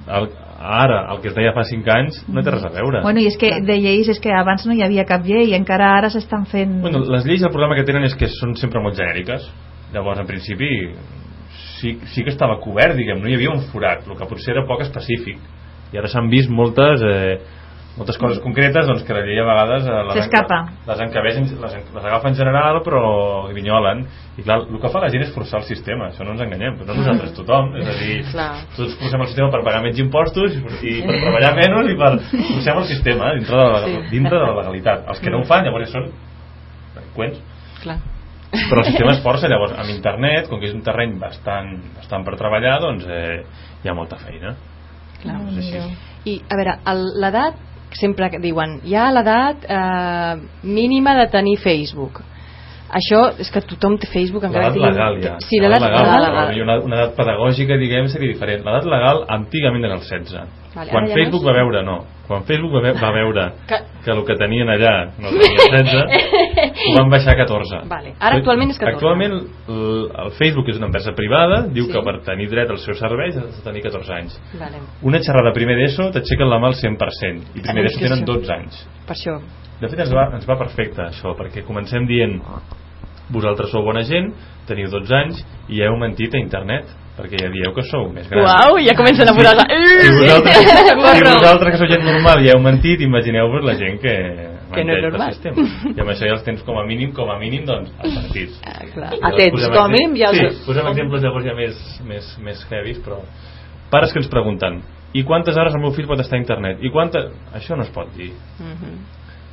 el, 0.08 0.28
ara, 0.60 1.06
el 1.12 1.20
que 1.22 1.28
es 1.28 1.34
deia 1.34 1.52
fa 1.52 1.64
cinc 1.64 1.88
anys, 1.88 2.24
no 2.28 2.42
té 2.42 2.50
res 2.50 2.64
a 2.64 2.68
veure. 2.68 3.00
Bueno, 3.02 3.20
i 3.20 3.26
és 3.26 3.36
que 3.38 3.60
de 3.64 3.78
lleis 3.80 4.08
és 4.08 4.20
que 4.20 4.32
abans 4.32 4.66
no 4.66 4.72
hi 4.74 4.82
havia 4.82 5.04
cap 5.04 5.24
llei 5.24 5.48
i 5.50 5.54
encara 5.54 5.96
ara 5.98 6.10
s'estan 6.10 6.44
fent... 6.46 6.80
Bueno, 6.82 6.98
les 7.08 7.24
lleis 7.24 7.42
el 7.42 7.50
problema 7.50 7.74
que 7.74 7.84
tenen 7.84 8.04
és 8.04 8.14
que 8.14 8.28
són 8.28 8.54
sempre 8.56 8.80
molt 8.80 8.96
genèriques. 8.96 9.48
Llavors, 9.92 10.20
en 10.20 10.26
principi, 10.26 10.68
sí, 11.80 11.98
sí 12.12 12.22
que 12.22 12.30
estava 12.30 12.58
cobert, 12.60 12.94
diguem, 12.94 13.20
no 13.22 13.28
hi 13.28 13.34
havia 13.34 13.50
un 13.50 13.62
forat, 13.72 14.06
el 14.06 14.16
que 14.16 14.26
potser 14.28 14.54
era 14.54 14.66
poc 14.66 14.82
específic. 14.82 15.38
I 15.92 15.98
ara 16.02 16.08
s'han 16.08 16.30
vist 16.32 16.50
moltes... 16.50 17.02
Eh, 17.02 17.38
moltes 17.98 18.16
coses 18.22 18.38
concretes 18.40 18.86
doncs, 18.86 19.02
que 19.04 19.14
la 19.14 19.22
llei 19.26 19.40
a 19.42 19.44
vegades 19.44 19.86
eh, 19.90 19.94
les, 20.06 20.28
les, 20.86 21.40
les, 21.50 21.74
les 21.90 22.04
agafa 22.06 22.30
en 22.30 22.36
general 22.38 22.78
però 22.86 23.00
grinyolen 23.50 24.04
i 24.38 24.44
clar, 24.46 24.60
el 24.62 24.78
que 24.80 24.90
fa 24.94 25.02
la 25.02 25.10
gent 25.12 25.24
és 25.26 25.32
forçar 25.34 25.58
el 25.60 25.66
sistema 25.66 26.06
això 26.08 26.24
no 26.24 26.36
ens 26.36 26.44
enganyem, 26.44 26.78
però 26.78 26.94
no 26.94 26.96
nosaltres, 27.02 27.34
tothom 27.36 27.74
és 27.80 27.90
a 27.90 27.96
dir, 27.98 28.14
Clar. 28.30 28.48
tots 28.78 28.94
forcem 29.02 29.26
el 29.26 29.30
sistema 29.32 29.50
per 29.52 29.62
pagar 29.66 29.82
menys 29.84 30.00
impostos 30.00 30.54
i 30.54 30.62
per, 30.62 30.78
i 30.86 30.94
per 31.02 31.18
treballar 31.18 31.52
menys 31.58 31.90
i 31.90 31.98
per 31.98 32.12
forcem 32.54 32.80
el 32.84 32.88
sistema 32.94 33.34
dintre 33.36 33.58
de 33.58 33.68
la, 33.74 33.82
Sí. 33.90 33.98
dintre 34.14 34.38
de 34.38 34.46
la 34.46 34.56
legalitat 34.62 35.10
els 35.10 35.20
que 35.20 35.34
no 35.34 35.42
ho 35.42 35.50
fan 35.50 35.66
llavors 35.66 35.92
són 35.92 36.08
delinqüents 36.94 37.42
Clar. 37.82 37.98
però 38.54 38.84
el 38.86 38.90
sistema 38.94 39.18
es 39.18 39.22
força 39.26 39.50
llavors 39.50 39.74
amb 39.76 39.90
internet, 39.92 40.48
com 40.48 40.62
que 40.62 40.70
és 40.70 40.78
un 40.78 40.86
terreny 40.86 41.18
bastant, 41.20 41.74
bastant 41.98 42.24
per 42.24 42.38
treballar 42.38 42.78
doncs 42.86 43.10
eh, 43.10 43.40
hi 43.82 43.90
ha 43.90 43.98
molta 43.98 44.22
feina 44.22 44.54
Clar. 45.22 45.36
és 45.50 45.58
així. 45.58 45.82
I, 46.24 46.34
a 46.50 46.56
veure, 46.56 46.74
l'edat, 47.20 47.54
sempre 47.96 48.28
que 48.30 48.38
diuen, 48.42 48.78
hi 48.84 48.94
ha 48.94 49.08
l'edat 49.12 49.64
eh, 49.68 50.34
mínima 50.62 51.14
de 51.18 51.26
tenir 51.32 51.56
Facebook. 51.58 52.20
Això 52.90 53.20
és 53.38 53.50
que 53.54 53.60
tothom 53.62 53.96
té 54.02 54.08
Facebook 54.10 54.44
encara 54.48 54.68
que 54.72 54.78
tingui- 54.80 54.90
legal 54.90 55.18
ja. 55.22 55.36
Sí, 55.46 55.60
l'edat 55.62 55.80
legal, 55.84 56.22
legal. 56.24 56.48
però 56.50 56.62
Una, 56.64 56.78
una 56.84 56.96
edat 56.96 57.12
pedagògica, 57.16 57.76
diguem, 57.78 58.08
seria 58.10 58.32
diferent. 58.32 58.64
L'edat 58.66 58.84
legal 58.90 59.24
antigament 59.28 59.84
era 59.84 59.94
el 59.94 60.00
16. 60.00 60.48
Vale, 60.74 60.90
Quan 60.90 61.06
Facebook 61.06 61.42
no 61.44 61.52
va 61.52 61.56
veure, 61.60 61.82
no. 61.86 61.98
Quan 62.30 62.44
Facebook 62.46 62.70
va, 62.76 62.80
ve 62.84 62.92
va 62.94 63.08
veure 63.10 63.44
Que- 63.66 63.80
que 64.04 64.10
el 64.14 64.20
que 64.24 64.36
tenien 64.38 64.68
allà 64.70 64.92
no 65.18 65.32
tenia 65.34 65.64
16, 65.82 66.84
ho 66.86 66.92
van 66.94 67.10
baixar 67.10 67.34
a 67.34 67.38
14. 67.40 67.80
Vale. 67.90 68.12
Ara 68.20 68.36
actualment 68.38 68.70
és 68.70 68.78
14. 68.78 68.94
Actualment 68.94 69.32
el, 69.34 70.10
el 70.24 70.30
Facebook 70.38 70.68
és 70.70 70.78
una 70.78 70.86
empresa 70.92 71.10
privada, 71.18 71.64
diu 71.74 71.88
Sí. 71.88 71.92
que 71.92 72.02
per 72.06 72.20
tenir 72.22 72.46
dret 72.52 72.70
als 72.70 72.84
seus 72.86 73.00
serveis 73.02 73.34
has 73.36 73.56
de 73.58 73.64
tenir 73.66 73.82
14 73.82 74.14
anys. 74.14 74.38
Vale. 74.60 74.78
Una 75.02 75.18
xerrada 75.18 75.50
primer 75.52 75.74
d'ESO 75.80 76.12
t'aixequen 76.14 76.48
la 76.48 76.60
mà 76.62 76.70
al 76.70 76.78
100% 76.78 77.56
i 77.58 77.60
primer 77.66 77.82
d'ESO 77.88 77.98
tenen 78.06 78.24
12 78.24 78.52
anys. 78.54 78.78
Per 79.10 79.16
això. 79.18 79.40
De 79.80 79.88
fet, 79.88 79.98
ens 80.06 80.12
va, 80.14 80.28
ens 80.36 80.46
va 80.46 80.58
perfecte 80.60 81.02
això, 81.02 81.34
perquè 81.34 81.64
comencem 81.66 82.06
dient 82.06 82.38
vosaltres 83.30 83.70
sou 83.72 83.82
bona 83.86 84.02
gent, 84.06 84.32
teniu 84.68 84.88
12 84.90 85.14
anys 85.14 85.42
i 85.68 85.82
heu 85.82 85.96
mentit 85.98 86.34
a 86.34 86.38
internet, 86.38 86.86
perquè 87.20 87.38
ja 87.44 87.50
dieu 87.52 87.72
que 87.76 87.82
sou 87.90 88.08
més 88.12 88.28
grans. 88.30 88.46
Uau, 88.48 88.78
ja 88.82 88.94
comencen 88.98 89.28
a 89.28 89.34
posar... 89.36 89.54
Si 89.60 90.10
vosaltres, 90.16 90.56
si 90.56 91.24
vosaltres 91.38 91.72
que 91.74 91.78
sou 91.82 91.88
gent 91.90 92.04
normal 92.04 92.42
ja 92.46 92.54
heu 92.56 92.62
mentit, 92.64 93.00
imagineu-vos 93.06 93.64
la 93.64 93.74
gent 93.78 94.00
que 94.02 94.14
Que 94.74 94.84
no 94.86 94.94
és 94.94 95.02
normal. 95.02 95.32
sistema. 95.34 95.64
I 95.90 96.00
amb 96.00 96.10
això 96.12 96.26
ja 96.28 96.34
els 96.36 96.44
tens 96.46 96.62
com 96.62 96.76
a 96.78 96.84
mínim, 96.86 97.10
com 97.12 97.30
a 97.30 97.38
mínim, 97.40 97.64
doncs, 97.66 97.90
advertits. 97.98 98.60
Ah, 98.64 98.84
clar. 98.94 99.12
Atents, 99.32 99.66
com 99.68 99.82
a 99.82 99.88
mínim 99.90 100.14
ja 100.20 100.30
els- 100.30 100.58
Sí, 100.60 100.64
posem 100.66 100.86
exemples 100.92 101.22
llavors 101.22 101.44
ja 101.48 101.54
més, 101.58 101.80
més, 102.06 102.28
més 102.44 102.66
heavies, 102.70 103.00
però 103.04 103.18
pares 103.90 104.12
que 104.12 104.20
ens 104.22 104.28
pregunten 104.30 104.80
i 105.12 105.24
quantes 105.26 105.56
hores 105.58 105.74
el 105.74 105.80
meu 105.82 105.90
fill 105.90 106.06
pot 106.06 106.20
estar 106.22 106.36
a 106.38 106.40
internet? 106.40 106.78
I 106.86 106.90
quantes... 106.94 107.32
Això 107.52 107.74
no 107.76 107.82
es 107.82 107.90
pot 107.90 108.12
dir 108.16 108.30
Mhm. 108.60 108.94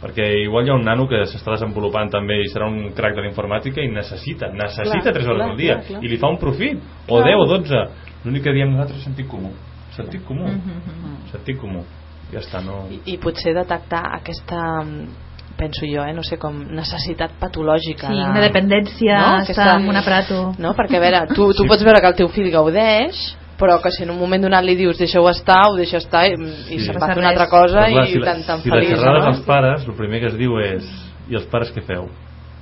Perquè 0.01 0.25
igual 0.43 0.65
hi 0.65 0.69
ha 0.69 0.75
un 0.77 0.83
nano 0.85 1.07
que 1.09 1.23
s'està 1.25 1.51
desenvolupant 1.55 2.11
també 2.13 2.35
i 2.43 2.49
serà 2.53 2.67
un 2.69 2.91
crac 2.93 3.15
de 3.15 3.21
la 3.21 3.27
informàtica 3.31 3.81
i 3.81 3.89
necessita, 3.89 4.51
necessita 4.53 5.01
Clar, 5.09 5.13
3 5.15 5.25
hores 5.27 5.39
clar, 5.41 5.49
al 5.49 5.57
dia 5.57 5.75
clar, 5.79 5.87
clar. 5.87 6.03
i 6.03 6.07
li 6.07 6.17
fa 6.21 6.27
un 6.29 6.37
profit, 6.37 6.77
o 7.09 7.21
10 7.23 7.35
o 7.41 7.45
12 7.45 7.81
l'únic 8.25 8.43
que 8.43 8.53
diem 8.53 8.71
nosaltres 8.71 8.99
és 8.99 9.05
sentit 9.09 9.27
comú 9.27 9.51
sentit 9.97 10.21
comú, 10.27 10.45
Mhm. 10.45 11.31
sentit 11.31 11.57
comú 11.57 11.83
ja 12.31 12.39
està, 12.39 12.61
no... 12.63 12.85
I, 12.91 12.99
i 13.13 13.17
potser 13.17 13.53
detectar 13.55 14.03
aquesta 14.19 14.83
penso 15.57 15.87
jo, 15.89 16.03
eh, 16.05 16.13
no 16.13 16.21
sé 16.21 16.37
com 16.37 16.53
necessitat 16.69 17.31
patològica 17.39 18.07
Sí, 18.11 18.13
de... 18.13 18.29
una 18.29 18.41
dependència, 18.43 19.17
No? 19.17 19.37
Aquesta- 19.41 19.71
amb 19.73 19.89
un 19.89 19.95
aparato. 19.95 20.53
no? 20.59 20.75
perquè 20.77 20.97
a 20.97 20.99
veure, 20.99 21.21
tu, 21.33 21.51
tu 21.57 21.65
pots 21.65 21.81
veure 21.83 21.99
que 21.99 22.07
el 22.11 22.15
teu 22.19 22.27
fill 22.29 22.51
gaudeix 22.53 23.15
però 23.59 23.79
que 23.81 23.89
si 23.91 24.03
en 24.03 24.11
un 24.11 24.19
moment 24.19 24.41
donat 24.43 24.63
li 24.63 24.75
dius 24.75 24.97
deixeu 24.97 25.27
estar, 25.29 25.63
ho 25.71 25.75
deixa 25.75 25.97
estar 25.97 26.25
i, 26.27 26.33
i 26.69 26.77
Sí. 26.79 26.85
se'n 26.85 26.99
va 27.01 27.07
fer 27.13 27.17
una 27.17 27.29
altra 27.29 27.47
cosa 27.49 27.87
Però 27.87 27.91
clar, 27.93 28.05
i 28.07 28.11
si 28.13 28.19
la, 28.19 28.25
tan, 28.31 28.43
tan 28.45 28.61
si 28.61 28.69
la 28.69 28.75
feliç 28.77 28.89
xerrada 28.95 29.19
no? 29.19 29.25
dels 29.31 29.41
pares 29.45 29.87
el 29.87 29.95
primer 29.95 30.19
que 30.21 30.27
es 30.27 30.37
diu 30.37 30.59
és 30.59 30.83
i 31.29 31.35
els 31.35 31.45
pares 31.51 31.73
què 31.75 31.81
feu? 31.83 32.07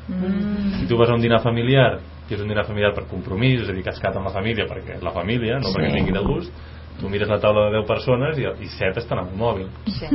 Mm. 0.08 0.80
si 0.80 0.88
tu 0.88 0.98
vas 0.98 1.10
a 1.10 1.14
un 1.16 1.22
dinar 1.22 1.42
familiar 1.42 1.98
que 2.30 2.36
és 2.36 2.42
un 2.42 2.48
dinar 2.48 2.64
familiar 2.66 2.94
per 2.94 3.06
compromís 3.10 3.62
és 3.64 3.70
a 3.70 3.74
dir, 3.74 3.82
que 3.84 3.90
has 3.90 4.00
quedat 4.00 4.16
amb 4.18 4.28
la 4.28 4.34
família 4.34 4.66
perquè 4.70 5.00
la 5.02 5.12
família 5.12 5.58
no 5.60 5.70
perquè 5.74 5.90
Sí. 5.92 5.96
tingui 5.98 6.14
de 6.14 6.22
gust 6.22 6.52
tu 7.00 7.10
mires 7.10 7.28
la 7.28 7.40
taula 7.42 7.66
de 7.70 7.78
10 7.82 7.88
persones 7.88 8.38
i, 8.38 8.44
i 8.64 8.68
7 8.70 9.00
estan 9.02 9.20
amb 9.20 9.32
el 9.34 9.38
mòbil 9.38 9.68
Sí. 9.88 10.06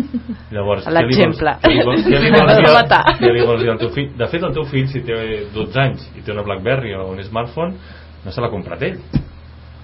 Llavors, 0.50 0.86
L'exemple. 0.86 1.56
què 1.60 1.72
li 1.74 1.82
vols, 1.84 2.06
què 2.06 2.18
li 2.22 2.30
vols, 2.30 2.52
què 2.54 2.62
li 2.62 2.72
vols, 2.76 2.88
dir, 2.88 3.18
què 3.20 3.32
li 3.34 3.44
vols 3.46 3.60
dir 3.62 3.70
al 3.70 3.78
teu 3.78 3.90
fill? 3.90 4.08
De 4.16 4.26
fet, 4.28 4.42
el 4.42 4.54
teu 4.54 4.64
fill, 4.64 4.86
si 4.88 5.02
té 5.02 5.14
12 5.52 5.76
anys 5.80 6.06
i 6.16 6.22
té 6.22 6.32
una 6.32 6.42
Blackberry 6.42 6.94
o 6.94 7.10
un 7.10 7.20
smartphone, 7.22 7.74
no 8.24 8.30
se 8.32 8.40
l'ha 8.40 8.48
comprat 8.48 8.82
ell. 8.82 8.96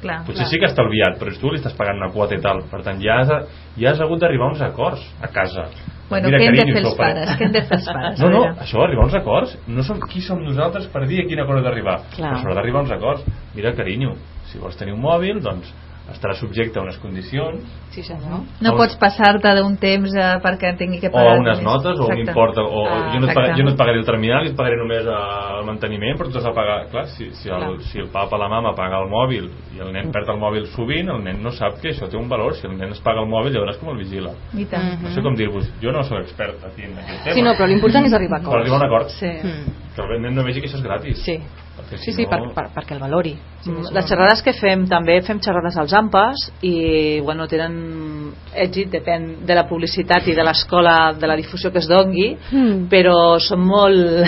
Clar. 0.06 0.22
Potser 0.28 0.46
sí 0.50 0.60
que 0.60 0.68
ha 0.68 0.72
estalviat, 0.72 1.18
però 1.20 1.34
tu 1.40 1.52
li 1.52 1.60
estàs 1.60 1.76
pagant 1.76 2.00
una 2.00 2.12
quota 2.14 2.38
i 2.38 2.42
tal. 2.42 2.62
Per 2.70 2.80
tant, 2.86 3.02
ja 3.02 3.20
has, 3.22 3.52
ja 3.76 3.92
has 3.92 4.02
hagut 4.02 4.22
d'arribar 4.22 4.48
a 4.48 4.54
uns 4.54 4.64
acords 4.64 5.02
a 5.20 5.30
casa. 5.34 5.66
Bueno, 6.06 6.30
Mira, 6.30 6.38
què 6.38 6.46
hem 6.46 6.54
de 6.54 6.60
carinyo, 6.62 6.74
fer 6.76 6.84
els 6.84 6.98
pares? 7.00 7.30
Què 7.34 7.46
hem 7.48 7.54
de 7.56 7.62
fer 7.66 7.78
els 7.80 7.88
pares? 7.90 8.20
No, 8.22 8.28
no, 8.30 8.42
això, 8.62 8.82
arribar 8.84 9.02
a 9.02 9.08
uns 9.10 9.16
acords. 9.18 9.56
No 9.66 9.84
som, 9.86 9.98
qui 10.06 10.22
som 10.22 10.42
nosaltres 10.44 10.86
per 10.92 11.02
dir 11.10 11.24
a 11.24 11.26
quin 11.26 11.42
acord 11.42 11.66
d'arribar? 11.66 11.98
Clar. 12.14 12.30
Però 12.30 12.38
s'haurà 12.44 12.60
d'arribar 12.60 12.84
a 12.84 12.86
uns 12.86 12.94
acords. 12.94 13.26
Mira, 13.56 13.74
carinyo, 13.74 14.14
si 14.52 14.62
vols 14.62 14.78
tenir 14.78 14.94
un 14.94 15.02
mòbil, 15.02 15.42
doncs 15.42 15.72
estarà 16.12 16.34
subjecte 16.38 16.78
a 16.78 16.82
unes 16.82 16.96
condicions 17.02 17.62
Sí, 17.90 18.02
senyor. 18.02 18.42
No 18.60 18.74
pots 18.76 18.94
passar-te 19.00 19.48
d'un 19.56 19.76
temps 19.80 20.12
eh, 20.14 20.26
perquè 20.44 20.74
tingui 20.76 20.98
que 21.00 21.08
o 21.08 21.12
pagar. 21.12 21.32
a 21.36 21.40
unes 21.40 21.58
diners. 21.58 21.64
notes 21.64 21.98
o 21.98 22.06
un 22.12 22.18
import 22.18 22.58
o, 22.58 22.62
o 22.62 22.86
Ah, 22.86 23.10
jo, 23.14 23.20
no 23.20 23.26
et 23.28 23.34
pagaré, 23.34 23.54
jo 23.56 23.64
no 23.64 23.70
et 23.70 23.76
pagaré 23.76 23.98
el 23.98 24.04
terminal 24.06 24.44
i 24.44 24.50
et 24.50 24.56
pagaré 24.56 24.76
només 24.76 25.02
eh, 25.06 25.58
el 25.58 25.64
manteniment 25.66 26.16
però 26.18 26.30
tu 26.30 26.38
has 26.38 26.44
de 26.44 26.52
pagar 26.52 26.86
clar, 26.90 27.06
si, 27.08 27.30
si, 27.32 27.48
el, 27.48 27.58
Clar. 27.58 27.80
si 27.90 27.98
el 27.98 28.08
papa 28.12 28.36
o 28.36 28.38
la 28.38 28.48
mama 28.48 28.74
paga 28.76 29.00
el 29.02 29.08
mòbil 29.08 29.50
i 29.76 29.80
el 29.80 29.92
nen 29.92 30.12
perd 30.12 30.28
el 30.28 30.38
mòbil 30.38 30.66
sovint 30.76 31.08
el 31.08 31.24
nen 31.24 31.42
no 31.42 31.50
sap 31.50 31.80
que 31.80 31.90
això 31.90 32.08
té 32.08 32.16
un 32.16 32.28
valor 32.28 32.54
si 32.54 32.66
el 32.66 32.76
nen 32.78 32.90
es 32.92 33.00
paga 33.00 33.20
el 33.24 33.28
mòbil 33.28 33.52
ja 33.52 33.60
veuràs 33.64 33.78
com 33.80 33.90
el 33.90 33.98
vigila 34.04 34.30
I 34.54 34.64
tant. 34.66 35.02
no 35.02 35.08
sé 35.10 35.22
com 35.22 35.34
dir-vos, 35.34 35.66
jo 35.82 35.90
no 35.92 36.02
sóc 36.04 36.18
expert 36.20 36.62
aquí 36.64 36.82
en 36.84 36.98
aquest 36.98 37.24
tema 37.24 37.34
Sí, 37.34 37.42
no, 37.42 37.54
però 37.54 37.66
l'important 37.66 38.04
és 38.06 38.12
arribar 38.12 38.38
a 38.38 38.42
per 38.42 38.48
acords. 38.48 38.60
arribar 38.62 38.76
a 38.76 38.80
un 38.80 38.86
acord 38.86 39.08
Sí. 39.08 39.26
Mm. 39.26 39.94
que 39.96 40.02
el 40.02 40.20
nen 40.22 40.34
no 40.34 40.44
vegi 40.44 40.60
que 40.60 40.68
això 40.68 40.76
és 40.76 40.82
gratis 40.82 41.24
Sí. 41.24 41.40
Perquè 41.76 41.98
Sí, 41.98 42.10
si 42.10 42.12
sí, 42.16 42.22
no... 42.24 42.30
per, 42.30 42.40
per, 42.54 42.64
perquè 42.74 42.94
el 42.96 43.00
valori. 43.00 43.34
Mm, 43.66 43.90
Les 43.92 44.06
xerrades 44.08 44.42
que 44.42 44.52
fem 44.56 44.86
també 44.88 45.20
fem 45.22 45.38
xerrades 45.40 45.76
als 45.76 45.92
AMPAs 45.92 46.46
i 46.62 47.20
bueno, 47.20 47.46
tenen 47.46 48.32
èxit, 48.54 48.88
depèn 48.90 49.44
de 49.46 49.54
la 49.54 49.66
publicitat 49.68 50.26
i 50.28 50.34
de 50.34 50.42
l'escola, 50.46 51.12
de 51.18 51.26
la 51.26 51.36
difusió 51.36 51.70
que 51.72 51.78
es 51.78 51.88
dongui, 51.88 52.36
Mm. 52.52 52.86
però 52.88 53.38
són 53.40 53.60
molt 53.66 54.24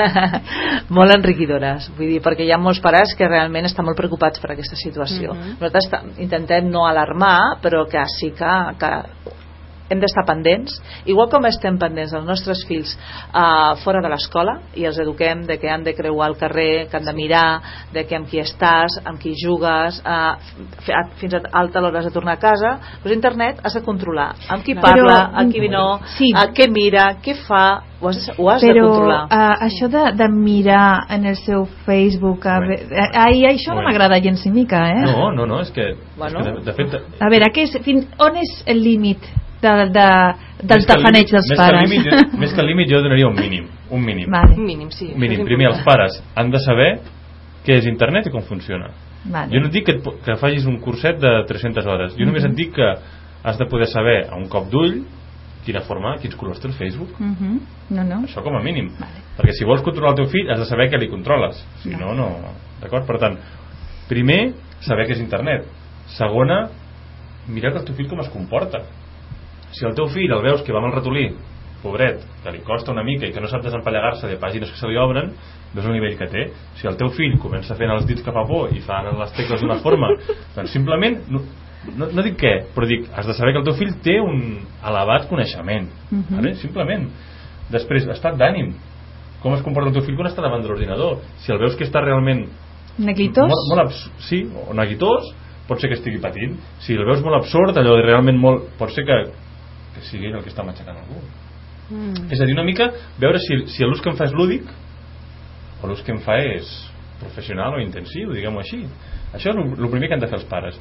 molt 0.96 1.14
enriquidores 1.14 1.88
vull 1.96 2.08
dir, 2.14 2.20
perquè 2.24 2.44
hi 2.46 2.52
ha 2.54 2.58
molts 2.60 2.80
pares 2.82 3.14
que 3.18 3.28
realment 3.28 3.66
estan 3.68 3.84
molt 3.86 3.98
preocupats 3.98 4.40
per 4.40 4.52
aquesta 4.54 4.76
situació 4.76 5.34
Mhm. 5.34 5.56
nosaltres 5.60 5.88
ta- 5.90 6.02
intentem 6.18 6.68
no 6.70 6.86
alarmar 6.86 7.58
però 7.62 7.86
que 7.88 8.02
sí 8.18 8.30
que, 8.32 8.52
que 8.78 8.90
hem 9.90 10.00
d'estar 10.00 10.24
pendents 10.28 10.76
igual 11.10 11.28
com 11.32 11.44
estem 11.48 11.76
pendents 11.80 12.12
dels 12.14 12.26
nostres 12.26 12.62
fills 12.68 12.92
uh, 13.34 13.74
fora 13.84 14.00
de 14.04 14.08
l'escola 14.12 14.58
i 14.78 14.86
els 14.88 14.98
eduquem 15.02 15.44
de 15.48 15.58
que 15.58 15.70
han 15.70 15.84
de 15.84 15.94
creuar 15.98 16.30
el 16.30 16.36
carrer 16.38 16.86
que 16.90 16.96
han 16.96 17.04
de 17.08 17.12
mirar, 17.16 17.60
de 17.92 18.04
que 18.06 18.16
amb 18.16 18.28
qui 18.30 18.40
estàs 18.42 19.00
amb 19.04 19.18
qui 19.20 19.34
jugues 19.38 20.00
uh, 20.06 20.38
fins 21.20 21.34
a 21.34 21.42
alta 21.60 21.80
l'hora 21.82 21.98
has 22.00 22.06
de 22.08 22.14
tornar 22.14 22.38
a 22.38 22.42
casa 22.42 22.76
doncs 23.02 23.14
internet 23.16 23.60
has 23.64 23.74
de 23.74 23.82
controlar 23.84 24.30
amb 24.48 24.64
qui 24.64 24.74
Però, 24.78 24.86
parla, 24.86 25.18
amb 25.42 25.52
qui 25.52 25.68
no 25.68 25.98
sí. 26.16 26.30
a 26.36 26.46
què 26.54 26.68
mira, 26.70 27.16
què 27.24 27.34
fa 27.46 27.82
ho 28.00 28.08
has, 28.08 28.20
de- 28.26 28.34
ho 28.38 28.48
has 28.48 28.62
de 28.62 28.70
però 28.72 28.86
controlar 28.86 29.24
uh, 29.26 29.66
això 29.66 29.88
de, 29.92 30.04
de 30.16 30.28
mirar 30.32 31.04
en 31.12 31.26
el 31.26 31.36
seu 31.36 31.66
Facebook 31.84 32.46
a 32.46 32.58
Bueno. 32.60 32.68
ve- 32.70 32.96
eh, 32.96 33.10
ai, 33.26 33.42
això 33.50 33.74
no 33.74 33.82
m'agrada 33.82 34.20
gens 34.22 34.46
ni 34.46 34.52
mica 34.62 34.86
eh? 34.92 35.02
no, 35.04 35.30
no, 35.32 35.46
no, 35.46 35.60
és 35.60 35.70
que, 35.74 35.90
Bueno. 36.16 36.40
és 36.40 36.46
que 36.46 36.52
de, 36.52 36.64
de 36.70 36.72
fet 36.78 37.20
a 37.20 37.28
veure, 37.28 37.50
què 37.52 37.66
és, 37.66 37.76
fin, 37.84 38.06
on 38.18 38.36
és 38.40 38.62
el 38.66 38.80
límit 38.82 39.26
de, 39.62 39.72
de, 39.92 40.06
dels 40.66 40.86
tafaneig 40.88 41.30
dels 41.30 41.48
més 41.50 41.58
pares? 41.58 41.82
Que 41.82 41.88
límit, 41.88 42.06
jo- 42.10 42.38
més 42.40 42.52
que 42.54 42.60
el 42.60 42.66
límit 42.66 42.90
jo 42.90 43.02
donaria 43.02 43.28
un 43.28 43.34
mínim 43.36 43.68
un 43.90 44.04
mínim, 44.04 44.28
vale, 44.30 44.54
Un 44.56 44.64
mínim, 44.66 44.90
sí. 44.90 45.10
un 45.14 45.20
mínim. 45.20 45.44
primer 45.44 45.66
els 45.72 45.80
pares 45.84 46.22
han 46.36 46.50
de 46.50 46.58
saber 46.62 47.00
què 47.66 47.74
és 47.80 47.86
internet 47.86 48.26
i 48.26 48.30
com 48.30 48.42
funciona 48.42 48.90
vale. 49.24 49.50
Jo 49.52 49.60
no 49.60 49.66
et 49.66 49.72
dic 49.72 49.84
que, 49.86 49.92
et 49.98 50.20
que 50.24 50.36
facis 50.40 50.64
un 50.66 50.78
curset 50.80 51.18
de 51.20 51.32
300 51.48 51.86
hores. 51.86 52.14
Jo 52.16 52.24
només 52.24 52.44
et 52.44 52.54
dic 52.56 52.72
que 52.74 52.86
has 53.42 53.58
de 53.58 53.66
poder 53.66 53.86
saber 53.88 54.28
a 54.30 54.36
un 54.36 54.46
cop 54.48 54.70
d'ull 54.70 55.02
quina 55.64 55.80
forma, 55.84 56.14
quins 56.22 56.34
colors 56.40 56.58
té 56.60 56.68
el 56.68 56.72
Facebook. 56.74 57.10
Mhm. 57.18 57.58
no, 57.90 58.04
no 58.04 58.20
Això 58.24 58.40
com 58.42 58.56
a 58.56 58.62
mínim. 58.62 58.88
Vale. 58.98 59.20
Perquè 59.36 59.52
si 59.58 59.64
vols 59.64 59.82
controlar 59.82 60.12
el 60.14 60.22
teu 60.22 60.26
fill 60.32 60.48
has 60.50 60.58
de 60.58 60.64
saber 60.64 60.88
què 60.90 60.98
li 60.98 61.08
controles. 61.10 61.58
Si 61.82 61.90
no, 61.90 62.14
no. 62.14 62.30
D'acord? 62.80 63.04
Per 63.06 63.18
tant, 63.18 63.36
primer, 64.08 64.52
saber 64.80 65.06
què 65.06 65.12
és 65.18 65.20
internet. 65.20 65.66
Segona, 66.16 66.68
mirar 67.48 67.72
que 67.72 67.78
el 67.80 67.84
teu 67.84 67.94
fill 67.96 68.08
com 68.08 68.20
es 68.20 68.28
comporta. 68.32 68.84
Si 69.76 69.86
el 69.86 69.94
teu 69.94 70.10
fill 70.10 70.32
el 70.32 70.42
veus 70.44 70.62
que 70.66 70.74
va 70.74 70.82
amb 70.82 70.90
el 70.90 70.98
ratolí, 70.98 71.28
pobret, 71.82 72.20
que 72.42 72.52
li 72.52 72.60
costa 72.66 72.92
una 72.92 73.04
mica 73.04 73.28
i 73.28 73.32
que 73.32 73.40
no 73.40 73.48
sap 73.48 73.64
desempallegar-se 73.64 74.28
de 74.28 74.36
pàgines 74.40 74.70
que 74.70 74.78
se 74.78 74.90
li 74.90 74.98
obren, 75.00 75.32
veus 75.72 75.86
el 75.86 75.96
nivell 75.96 76.16
que 76.18 76.28
té. 76.30 76.44
Si 76.80 76.88
el 76.90 76.98
teu 77.00 77.10
fill 77.16 77.38
comença 77.40 77.76
fent 77.78 77.92
els 77.94 78.06
dits 78.08 78.24
que 78.24 78.34
fa 78.34 78.44
por 78.48 78.74
i 78.74 78.82
fa 78.84 79.00
les 79.06 79.34
tecles 79.38 79.62
d'una 79.62 79.80
forma, 79.84 80.12
doncs 80.56 80.74
simplement, 80.74 81.18
no, 81.32 81.42
no, 81.96 82.10
no 82.12 82.26
dic 82.26 82.38
què, 82.40 82.54
però 82.74 82.88
dic, 82.88 83.08
has 83.14 83.28
de 83.30 83.36
saber 83.38 83.54
que 83.54 83.62
el 83.62 83.68
teu 83.70 83.78
fill 83.78 83.96
té 84.04 84.18
un 84.20 84.60
elevat 84.92 85.28
coneixement. 85.30 85.90
Mhm. 86.10 86.36
vale? 86.36 86.54
Simplement. 86.60 87.10
Després, 87.70 88.08
estat 88.10 88.36
d'ànim. 88.36 88.74
Com 89.40 89.54
es 89.56 89.62
comporta 89.64 89.88
el 89.88 89.96
teu 89.96 90.04
fill 90.04 90.18
quan 90.18 90.28
està 90.28 90.42
davant 90.44 90.60
de 90.60 90.68
l'ordinador? 90.68 91.22
Si 91.40 91.52
el 91.52 91.60
veus 91.62 91.76
que 91.78 91.86
està 91.86 92.02
realment 92.04 92.44
neguitós? 92.98 93.48
molt, 93.48 93.68
molt 93.70 93.86
abs 93.86 94.00
sí, 94.26 94.42
o 94.68 94.74
neguitós, 94.76 95.30
pot 95.68 95.80
ser 95.80 95.88
que 95.88 95.96
estigui 95.96 96.20
patint. 96.20 96.58
Si 96.84 96.96
el 96.98 97.06
veus 97.06 97.22
molt 97.24 97.38
absurd, 97.38 97.78
allò 97.78 97.94
de 97.96 98.04
realment 98.04 98.36
molt... 98.36 98.66
Pot 98.76 98.92
ser 98.92 99.06
que, 99.08 99.20
que 100.00 100.08
sigui 100.08 100.32
el 100.32 100.42
que 100.44 100.52
està 100.52 100.64
matxacant 100.66 100.98
algú. 100.98 101.20
Mm. 101.90 102.30
És 102.30 102.40
a 102.40 102.46
dir, 102.46 102.54
una 102.54 102.66
mica 102.66 102.90
veure 103.20 103.40
si, 103.42 103.64
si 103.72 103.84
l'ús 103.84 104.02
que 104.02 104.12
em 104.12 104.18
fa 104.18 104.28
és 104.30 104.34
lúdic 104.36 104.68
o 105.80 105.90
l'ús 105.90 106.02
que 106.06 106.14
em 106.14 106.20
fa 106.24 106.38
és 106.40 106.68
professional 107.20 107.76
o 107.76 107.82
intensiu, 107.82 108.32
diguem-ho 108.32 108.62
així. 108.62 108.84
Això 109.36 109.52
és 109.52 109.58
el 109.60 109.90
primer 109.92 110.08
que 110.08 110.16
han 110.16 110.22
de 110.22 110.30
fer 110.30 110.40
els 110.40 110.48
pares. 110.50 110.78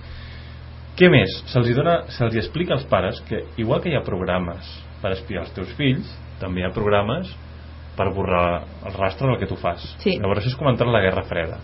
Què 1.00 1.10
més? 1.12 1.34
Se'ls 1.52 1.70
se'ls 2.16 2.40
explica 2.40 2.76
als 2.76 2.88
pares 2.90 3.22
que 3.28 3.44
igual 3.58 3.82
que 3.84 3.92
hi 3.92 3.98
ha 3.98 4.04
programes 4.06 4.68
per 5.04 5.14
espiar 5.16 5.46
els 5.46 5.54
teus 5.56 5.72
fills, 5.78 6.08
també 6.42 6.62
hi 6.62 6.68
ha 6.68 6.74
programes 6.76 7.32
per 7.96 8.10
borrar 8.16 8.64
el 8.88 8.96
rastre 8.96 9.28
del 9.28 9.40
que 9.40 9.48
tu 9.48 9.56
fas. 9.60 9.84
Sí. 10.04 10.18
Llavors 10.20 10.48
és 10.48 10.56
com 10.60 10.68
entrar 10.72 10.88
en 10.88 10.96
la 10.96 11.04
Guerra 11.04 11.26
Freda. 11.28 11.60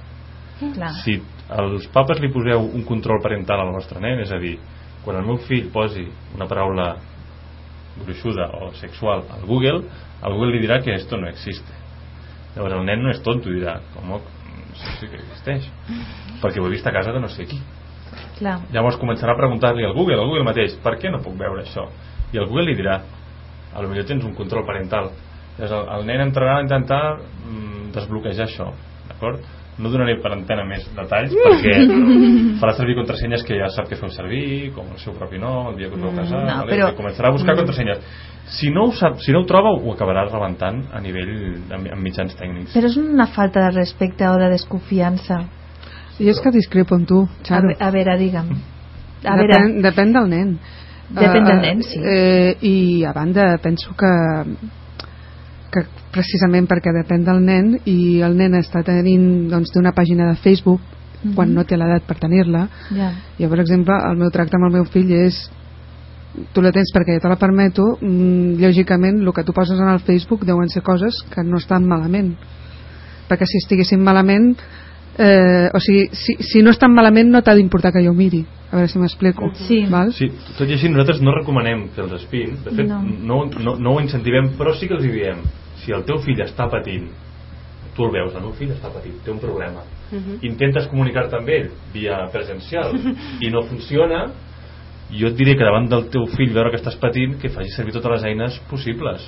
Clar. 0.59 0.91
Si 1.03 1.17
als 1.51 1.87
papes 1.91 2.21
li 2.23 2.31
poseu 2.31 2.63
un 2.63 2.83
control 2.87 3.21
parental 3.23 3.63
al 3.63 3.73
vostre 3.75 3.99
nen, 4.03 4.21
és 4.23 4.31
a 4.31 4.39
dir, 4.39 4.55
quan 5.03 5.19
el 5.19 5.27
meu 5.27 5.39
fill 5.47 5.67
posi 5.73 6.05
una 6.35 6.47
paraula 6.47 6.93
gruixuda 8.03 8.49
o 8.59 8.73
sexual 8.79 9.23
al 9.31 9.45
Google, 9.47 9.83
el 10.21 10.33
Google 10.33 10.55
li 10.55 10.63
dirà 10.63 10.81
que 10.83 10.95
esto 10.95 11.17
no 11.17 11.27
existe. 11.31 11.71
Llavors 12.55 12.79
el 12.79 12.85
nen 12.87 13.03
no 13.03 13.11
és 13.11 13.21
tonto 13.23 13.51
i 13.51 13.59
dirà, 13.59 13.79
com 13.93 14.15
sí, 14.75 14.91
sí 14.99 15.09
que 15.09 15.19
existeix 15.21 15.67
perquè 16.41 16.61
ho 16.61 16.67
he 16.67 16.73
vist 16.73 16.87
a 16.87 16.93
casa 16.95 17.13
de 17.15 17.21
no 17.23 17.29
sé 17.31 17.47
qui 17.49 17.59
Clar. 18.37 18.57
llavors 18.73 18.99
començarà 19.01 19.33
a 19.33 19.39
preguntar-li 19.39 19.85
al 19.87 19.95
Google 19.95 20.19
al 20.19 20.29
Google 20.29 20.47
mateix, 20.47 20.75
per 20.83 20.97
què 20.99 21.11
no 21.11 21.23
puc 21.23 21.37
veure 21.39 21.63
això 21.63 21.87
i 22.33 22.39
el 22.41 22.47
Google 22.49 22.69
li 22.69 22.77
dirà 22.79 22.99
a 23.75 23.83
lo 23.83 23.91
millor 23.91 24.07
tens 24.07 24.25
un 24.27 24.35
control 24.35 24.65
parental 24.67 25.11
llavors 25.57 25.75
el, 25.79 25.85
el 25.97 26.07
nen 26.09 26.25
entrarà 26.27 26.57
a 26.59 26.65
intentar 26.65 27.03
mm, 27.15 27.91
desbloquejar 27.95 28.49
això 28.49 28.71
d'acord? 29.09 29.43
No 29.77 29.89
donaré 29.91 30.15
per 30.23 30.31
antena 30.31 30.63
més 30.67 30.85
detalls 30.95 31.33
perquè 31.35 31.73
farà 32.61 32.73
servir 32.77 32.95
contrasenyes 32.95 33.43
que 33.43 33.57
ja 33.59 33.67
sap 33.73 33.89
que 33.89 33.97
feu 33.99 34.09
servir 34.13 34.71
com 34.75 34.87
el 34.93 34.99
seu 35.03 35.13
propi 35.17 35.37
nom, 35.41 35.73
el 35.73 35.75
dia 35.81 35.89
que 35.89 35.97
us 35.97 36.01
vau 36.05 36.13
casar 36.15 36.43
no, 36.45 36.61
vale? 36.61 36.71
però- 36.71 36.91
I 36.93 36.97
començarà 37.01 37.27
a 37.31 37.35
buscar 37.35 37.55
contrasenyes 37.59 37.99
si 38.55 38.69
no, 38.69 38.85
ho 38.87 38.93
sap, 38.93 39.17
si 39.25 39.33
no 39.33 39.41
ho 39.41 39.45
troba 39.49 39.71
ho 39.73 39.91
acabarà 39.95 40.27
rebentant 40.29 40.83
a 40.93 40.99
nivell 41.01 41.33
amb, 41.73 41.89
mitjans 42.05 42.35
tècnics 42.37 42.75
Però 42.77 42.87
és 42.91 42.97
una 43.01 43.25
falta 43.27 43.63
de 43.67 43.71
respecte 43.79 44.27
o 44.29 44.35
de 44.37 44.51
desconfiança. 44.53 45.39
I 46.21 46.29
és 46.31 46.37
que 46.39 46.51
discrepo 46.53 46.95
amb 46.95 47.07
tu, 47.09 47.23
A, 47.25 47.43
Xaro. 47.43 47.67
ve- 47.73 47.75
a 47.81 47.89
veure, 47.91 48.13
digue'm. 48.21 48.51
A 49.25 49.35
veure, 49.35 49.57
Depèn, 49.57 49.81
depèn 49.81 50.13
del 50.13 50.29
nen. 50.29 50.51
Depèn 51.09 51.43
del 51.43 51.57
eh, 51.57 51.61
nen, 51.65 51.81
sí. 51.83 51.99
Eh, 51.99 52.55
I 52.61 53.03
a 53.03 53.11
banda, 53.17 53.57
penso 53.61 53.91
que 53.97 54.11
que 55.75 55.83
precisament 56.15 56.67
perquè 56.71 56.93
depèn 56.95 57.25
del 57.27 57.43
nen 57.43 57.73
i 57.85 58.21
el 58.25 58.37
nen 58.39 58.55
està 58.61 58.81
tenint 58.87 59.49
doncs, 59.51 59.73
d'una 59.75 59.91
pàgina 59.95 60.31
de 60.31 60.39
Facebook 60.39 60.81
quan 61.35 61.53
no 61.55 61.63
té 61.65 61.77
l'edat 61.77 62.05
per 62.05 62.17
tenir-la 62.21 62.67
ja. 62.93 63.11
jo 63.39 63.49
per 63.49 63.59
exemple 63.63 63.95
el 64.09 64.17
meu 64.19 64.31
tracte 64.33 64.59
amb 64.59 64.67
el 64.67 64.75
meu 64.79 64.85
fill 64.93 65.11
és 65.17 65.39
tu 66.53 66.61
la 66.61 66.71
tens 66.75 66.91
perquè 66.93 67.15
jo 67.15 67.23
te 67.23 67.31
la 67.31 67.39
permeto 67.39 67.95
mm, 68.01 68.59
lògicament 68.61 69.21
el 69.23 69.33
que 69.33 69.45
tu 69.47 69.53
poses 69.55 69.79
en 69.79 69.89
el 69.89 70.03
Facebook 70.05 70.45
deuen 70.45 70.69
ser 70.69 70.83
coses 70.83 71.23
que 71.31 71.43
no 71.43 71.57
estan 71.57 71.87
malament 71.87 72.35
perquè 73.29 73.47
si 73.49 73.57
estiguessin 73.63 74.03
malament 74.03 74.53
eh, 75.17 75.69
o 75.73 75.79
sigui, 75.79 76.09
si, 76.11 76.35
si 76.43 76.61
no 76.61 76.75
estan 76.75 76.93
malament 76.93 77.31
no 77.31 77.41
t'ha 77.41 77.55
d'importar 77.55 77.93
que 77.95 78.03
jo 78.05 78.11
ho 78.11 78.17
miri 78.17 78.43
a 78.71 78.75
veure 78.75 78.91
si 78.91 78.99
m'explico 78.99 79.51
Sí. 79.65 79.85
val? 79.89 80.11
Sí, 80.13 80.27
tot 80.57 80.67
i 80.67 80.73
així 80.75 80.89
nosaltres 80.89 81.21
no 81.23 81.33
recomanem 81.35 81.87
que 81.95 82.03
els 82.03 82.17
espiïn 82.19 82.57
de 82.65 82.71
fet 82.71 82.87
No. 82.89 83.01
no. 83.01 83.45
No, 83.45 83.63
no, 83.63 83.77
no 83.79 83.95
ho 83.95 84.01
incentivem 84.03 84.53
però 84.59 84.75
sí 84.75 84.87
que 84.89 84.99
els 84.99 85.05
hi 85.05 85.13
diem 85.15 85.45
si 85.85 85.93
el 85.95 86.03
teu 86.09 86.19
fill 86.25 86.41
està 86.43 86.67
patint 86.71 87.07
tu 87.95 88.03
el 88.03 88.11
veus, 88.11 88.33
el 88.35 88.43
meu 88.43 88.51
fill 88.57 88.73
està 88.73 88.89
patint, 88.91 89.15
té 89.23 89.31
un 89.31 89.39
problema. 89.39 89.85
Intentes 90.43 90.89
comunicar-te 90.91 91.37
amb 91.37 91.49
ell 91.49 91.69
via 91.93 92.25
presencial 92.33 92.91
i 93.45 93.51
no 93.53 93.63
funciona 93.69 94.25
jo 95.15 95.29
et 95.29 95.37
diré 95.37 95.53
que 95.55 95.63
davant 95.63 95.87
del 95.89 96.09
teu 96.13 96.25
fill 96.33 96.53
veure 96.53 96.73
que 96.73 96.81
estàs 96.81 96.97
patint 96.99 97.37
que 97.41 97.53
faci 97.53 97.71
servir 97.75 97.93
totes 97.95 98.17
les 98.17 98.27
eines 98.31 98.59
possibles. 98.69 99.23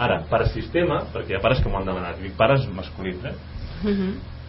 Ara, 0.00 0.20
per 0.30 0.46
sistema, 0.52 1.04
perquè 1.14 1.34
hi 1.34 1.38
ha 1.38 1.42
pares 1.44 1.60
que 1.62 1.70
m'ho 1.70 1.80
han 1.80 1.88
demanat 1.88 2.20
i 2.20 2.28
dic 2.28 2.36
pares 2.38 2.66
masculins 2.74 3.24
eh? 3.30 3.34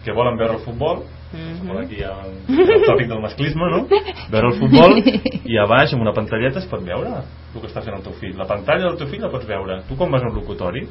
que 0.04 0.14
volen 0.16 0.38
veure 0.40 0.58
el 0.58 0.64
futbol 0.64 1.04
mm 1.32 1.76
aquí 1.82 1.96
hi 2.00 2.04
ha 2.04 2.12
el 2.28 2.84
tòpic 2.86 3.08
del 3.08 3.20
masclisme 3.22 3.68
no? 3.70 3.86
veure 4.30 4.46
el 4.52 4.58
futbol 4.60 4.98
i 5.44 5.58
a 5.58 5.66
baix 5.66 5.92
amb 5.94 6.02
una 6.02 6.12
pantalleta 6.12 6.58
es 6.60 6.66
pot 6.68 6.82
veure 6.84 7.22
el 7.54 7.60
que 7.60 7.68
està 7.68 7.82
fent 7.82 7.96
el 7.96 8.02
teu 8.04 8.12
fill 8.20 8.36
la 8.38 8.46
pantalla 8.46 8.88
del 8.90 8.98
teu 9.00 9.08
fill 9.08 9.22
la 9.24 9.30
pots 9.32 9.46
veure 9.48 9.82
tu 9.88 9.96
quan 9.96 10.10
vas 10.12 10.22
a 10.22 10.26
un 10.28 10.34
locutori 10.36 10.86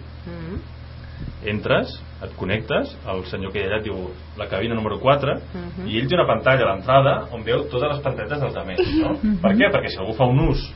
entres, 1.45 1.89
et 2.21 2.33
connectes 2.37 2.95
el 3.09 3.23
senyor 3.25 3.51
que 3.51 3.59
hi 3.59 3.63
ha 3.63 3.67
allà 3.69 3.77
et 3.79 3.85
diu 3.87 3.95
la 4.37 4.47
cabina 4.49 4.75
número 4.77 4.99
4 4.99 5.37
i 5.87 5.97
ell 5.97 6.07
té 6.09 6.15
una 6.17 6.27
pantalla 6.29 6.65
a 6.67 6.73
l'entrada 6.73 7.13
on 7.33 7.43
veu 7.43 7.63
totes 7.69 7.89
les 7.95 8.01
pantalletes 8.03 8.39
dels 8.41 8.55
altres 8.55 8.93
no? 9.01 9.15
per 9.41 9.55
què? 9.57 9.71
perquè 9.73 9.89
si 9.89 9.97
algú 10.01 10.13
fa 10.17 10.25
un 10.29 10.39
ús 10.49 10.67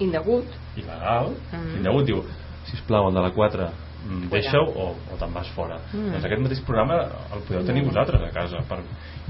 Indegut. 0.00 0.44
il·legal 0.76 1.32
Mhm. 1.52 1.76
i 1.78 1.82
llavors 1.84 2.06
diu 2.06 2.22
sisplau 2.64 3.08
el 3.08 3.14
de 3.14 3.20
la 3.20 3.30
4 3.30 3.62
mm, 3.68 3.91
deixa-ho 4.30 4.64
o, 4.66 4.86
o 5.12 5.16
te'n 5.18 5.32
vas 5.34 5.48
fora. 5.54 5.78
Mm. 5.92 6.12
doncs 6.12 6.24
aquest 6.26 6.42
mateix 6.42 6.60
programa 6.66 6.96
el 7.34 7.42
podeu 7.46 7.64
tenir 7.66 7.84
vosaltres 7.86 8.22
a 8.22 8.30
casa 8.34 8.58
per, 8.68 8.80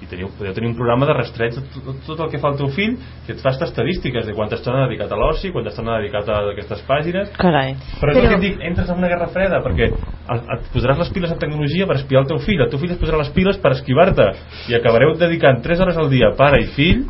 i 0.03 0.07
teniu, 0.11 0.31
podeu 0.39 0.55
tenir 0.57 0.71
un 0.71 0.77
programa 0.79 1.07
de 1.07 1.13
rastreig 1.19 1.55
de 1.55 1.63
tot, 1.75 1.99
tot 2.07 2.21
el 2.25 2.31
que 2.33 2.39
fa 2.43 2.49
el 2.53 2.57
teu 2.59 2.69
fill 2.75 2.97
que 3.27 3.33
et 3.37 3.43
fa 3.45 3.51
estar 3.53 3.69
estadístiques 3.69 4.27
de 4.27 4.33
quanta 4.35 4.57
estona 4.57 4.87
dedicat 4.89 5.13
a 5.13 5.17
l'oci 5.21 5.53
quanta 5.53 5.71
estona 5.71 5.99
dedicat 6.01 6.29
a 6.29 6.41
aquestes 6.55 6.83
pàgines. 6.89 7.31
Carai. 7.37 7.77
però, 8.01 8.15
Però- 8.17 8.33
et 8.35 8.41
dic, 8.41 8.59
entres 8.61 8.89
en 8.89 8.99
una 8.99 9.09
guerra 9.13 9.29
freda 9.29 9.61
perquè 9.63 9.91
et 9.93 10.69
posaràs 10.73 10.99
les 10.99 11.11
piles 11.11 11.31
en 11.33 11.39
tecnologia 11.39 11.87
per 11.87 11.97
espiar 11.97 12.23
el 12.23 12.29
teu 12.29 12.39
fill. 12.39 12.61
El 12.63 12.71
teu 12.71 12.79
fill 12.79 12.93
es 12.93 12.99
posarà 12.99 13.19
les 13.19 13.31
piles 13.31 13.59
per 13.59 13.73
esquivar-te. 13.73 14.27
I 14.71 14.75
acabareu 14.79 15.15
dedicant 15.19 15.61
3 15.63 15.81
hores 15.81 15.97
al 15.99 16.09
dia 16.11 16.31
pare 16.39 16.63
i 16.63 16.67
fill 16.77 17.05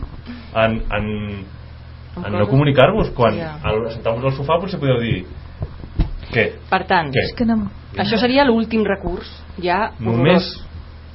en, 0.55 0.81
en, 0.91 1.07
en 2.25 2.33
no 2.33 2.47
comunicar-vos. 2.49 3.11
Quan 3.17 3.37
Ja. 3.39 3.55
al 3.63 3.91
sentar-vos 3.93 4.25
al 4.25 4.33
sofà 4.37 4.59
potser 4.61 4.81
podeu 4.81 4.99
dir 5.01 5.25
Què? 6.33 6.47
Per 6.71 6.83
tant, 6.89 7.11
Què? 7.13 7.21
És 7.27 7.35
que 7.37 7.45
no... 7.45 7.59
això 7.97 8.19
seria 8.19 8.45
l'últim 8.49 8.85
recurs. 8.89 9.29
Ja 9.61 9.93
Només, 10.01 10.43
horrorós. 10.43 10.67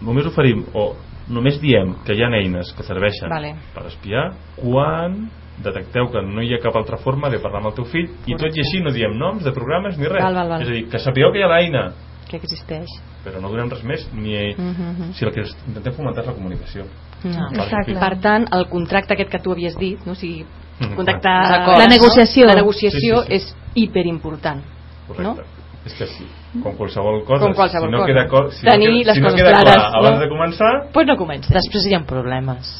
només 0.01 0.25
oferim, 0.29 0.63
o 0.73 0.95
només 1.29 1.59
diem 1.59 1.95
que 2.05 2.13
hi 2.13 2.21
ha 2.23 2.29
eines 2.37 2.71
que 2.77 2.83
serveixen 2.83 3.29
Vale. 3.29 3.55
per 3.73 3.87
espiar 3.87 4.29
quan 4.55 5.29
detecteu 5.63 6.07
que 6.13 6.21
no 6.21 6.41
hi 6.45 6.53
ha 6.53 6.59
cap 6.61 6.75
altra 6.77 6.97
forma 7.01 7.29
de 7.33 7.39
parlar 7.41 7.63
amb 7.63 7.71
el 7.71 7.73
teu 7.79 7.85
fill 7.89 8.05
i 8.29 8.35
tot 8.37 8.53
i 8.55 8.61
així 8.61 8.79
no 8.83 8.91
diem 8.93 9.17
noms 9.17 9.43
de 9.43 9.51
programes 9.51 9.97
ni 9.97 10.05
res. 10.05 10.21
Val, 10.23 10.35
val, 10.35 10.47
val. 10.53 10.61
És 10.61 10.69
a 10.69 10.71
dir, 10.71 10.83
que 10.91 10.99
sapigueu 10.99 11.31
que 11.33 11.39
hi 11.39 11.43
ha 11.43 11.49
l'eina, 11.49 11.83
que 12.29 12.37
existeix. 12.37 12.87
però 13.25 13.41
no 13.41 13.49
donem 13.49 13.69
res 13.69 13.83
més 13.83 14.07
ni... 14.13 14.53
Mm 14.55 14.75
-hmm. 14.75 15.11
Si 15.13 15.25
el 15.25 15.31
que 15.33 15.41
intentem 15.67 15.93
fomentar 15.93 16.21
és 16.23 16.27
la 16.27 16.33
comunicació. 16.33 16.85
no. 17.23 17.49
Clar. 17.49 17.85
Per 17.99 18.19
tant, 18.21 18.47
el 18.53 18.67
contracte 18.69 19.13
aquest 19.13 19.31
que 19.31 19.39
tu 19.39 19.51
havies 19.51 19.75
dit, 19.77 20.05
no? 20.05 20.11
o 20.11 20.15
sigui, 20.15 20.45
Mhm, 20.79 20.95
contactar... 20.95 21.67
La 21.79 21.87
negociació. 21.87 22.45
La 22.45 22.53
negociació 22.53 23.23
Sí, 23.23 23.27
sí, 23.27 23.27
sí. 23.27 23.33
és 23.35 23.55
hiperimportant. 23.73 24.61
Correcte. 25.07 25.23
No? 25.23 25.65
És 25.87 25.93
que 25.95 26.05
sí, 26.11 26.25
com 26.63 26.73
qualsevol 26.75 27.21
cosa, 27.23 27.45
Com 27.45 27.53
qualsevol 27.55 27.87
si 27.87 27.91
no 27.93 27.99
cosa. 28.01 28.07
queda, 28.11 28.27
co 28.27 28.39
si 28.51 28.65
Tenir 28.65 28.89
no 28.91 28.97
queda, 28.97 29.07
les 29.07 29.15
si 29.15 29.21
no 29.21 29.35
queda 29.35 29.51
clares, 29.53 29.73
clar 29.75 29.95
abans 30.01 30.17
no? 30.17 30.23
de 30.23 30.29
començar, 30.29 30.71
Pues 30.93 31.07
no 31.07 31.15
comences. 31.17 31.53
Després 31.55 31.85
hi 31.87 31.93
ha 31.95 32.01
problemes. 32.05 32.73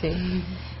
Sí. 0.00 0.12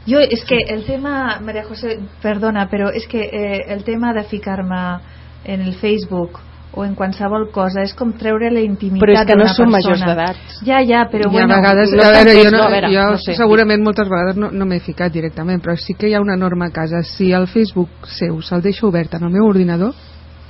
Jo, 0.08 0.20
és 0.20 0.44
que 0.48 0.56
el 0.68 0.84
tema, 0.86 1.38
Maria 1.44 1.64
José, 1.64 1.98
perdona, 2.22 2.68
però 2.70 2.90
és 2.94 3.06
que 3.08 3.20
eh, 3.24 3.64
el 3.74 3.82
tema 3.84 4.12
de 4.14 4.22
ficar-me 4.24 5.00
en 5.44 5.60
el 5.60 5.74
Facebook 5.74 6.38
o 6.72 6.84
en 6.84 6.94
qualsevol 6.94 7.48
cosa 7.50 7.82
és 7.82 7.92
com 7.96 8.12
treure 8.12 8.50
la 8.52 8.60
intimitat 8.60 9.02
Però 9.02 9.14
és 9.16 9.26
que 9.26 9.34
no 9.36 9.44
d'una 9.44 9.54
som 9.56 9.72
persona. 9.72 9.78
majors 9.78 10.04
d'edat. 10.06 10.58
Ja, 10.64 10.78
ja, 10.84 11.02
però 11.10 11.24
I 11.26 11.28
a 11.28 11.32
bueno... 11.32 11.54
vegades, 11.56 11.92
no 11.92 12.02
a 12.04 12.12
veure, 12.12 12.34
jo, 12.36 12.50
no, 12.50 12.56
no, 12.58 12.64
a 12.64 12.70
veure, 12.70 12.90
jo 12.94 13.06
no 13.10 13.18
sé. 13.24 13.34
segurament 13.34 13.82
moltes 13.84 14.08
vegades 14.08 14.36
no, 14.36 14.50
no 14.52 14.66
m'he 14.68 14.78
ficat 14.80 15.12
directament, 15.12 15.60
però 15.64 15.74
sí 15.76 15.94
que 15.98 16.08
hi 16.08 16.14
ha 16.14 16.20
una 16.20 16.36
norma 16.36 16.66
a 16.68 16.70
casa. 16.70 17.02
Si 17.02 17.32
el 17.32 17.48
Facebook 17.48 18.06
seu 18.06 18.40
se'l 18.42 18.62
deixa 18.62 18.86
obert 18.86 19.14
en 19.18 19.24
el 19.24 19.30
meu 19.34 19.48
ordinador, 19.48 19.94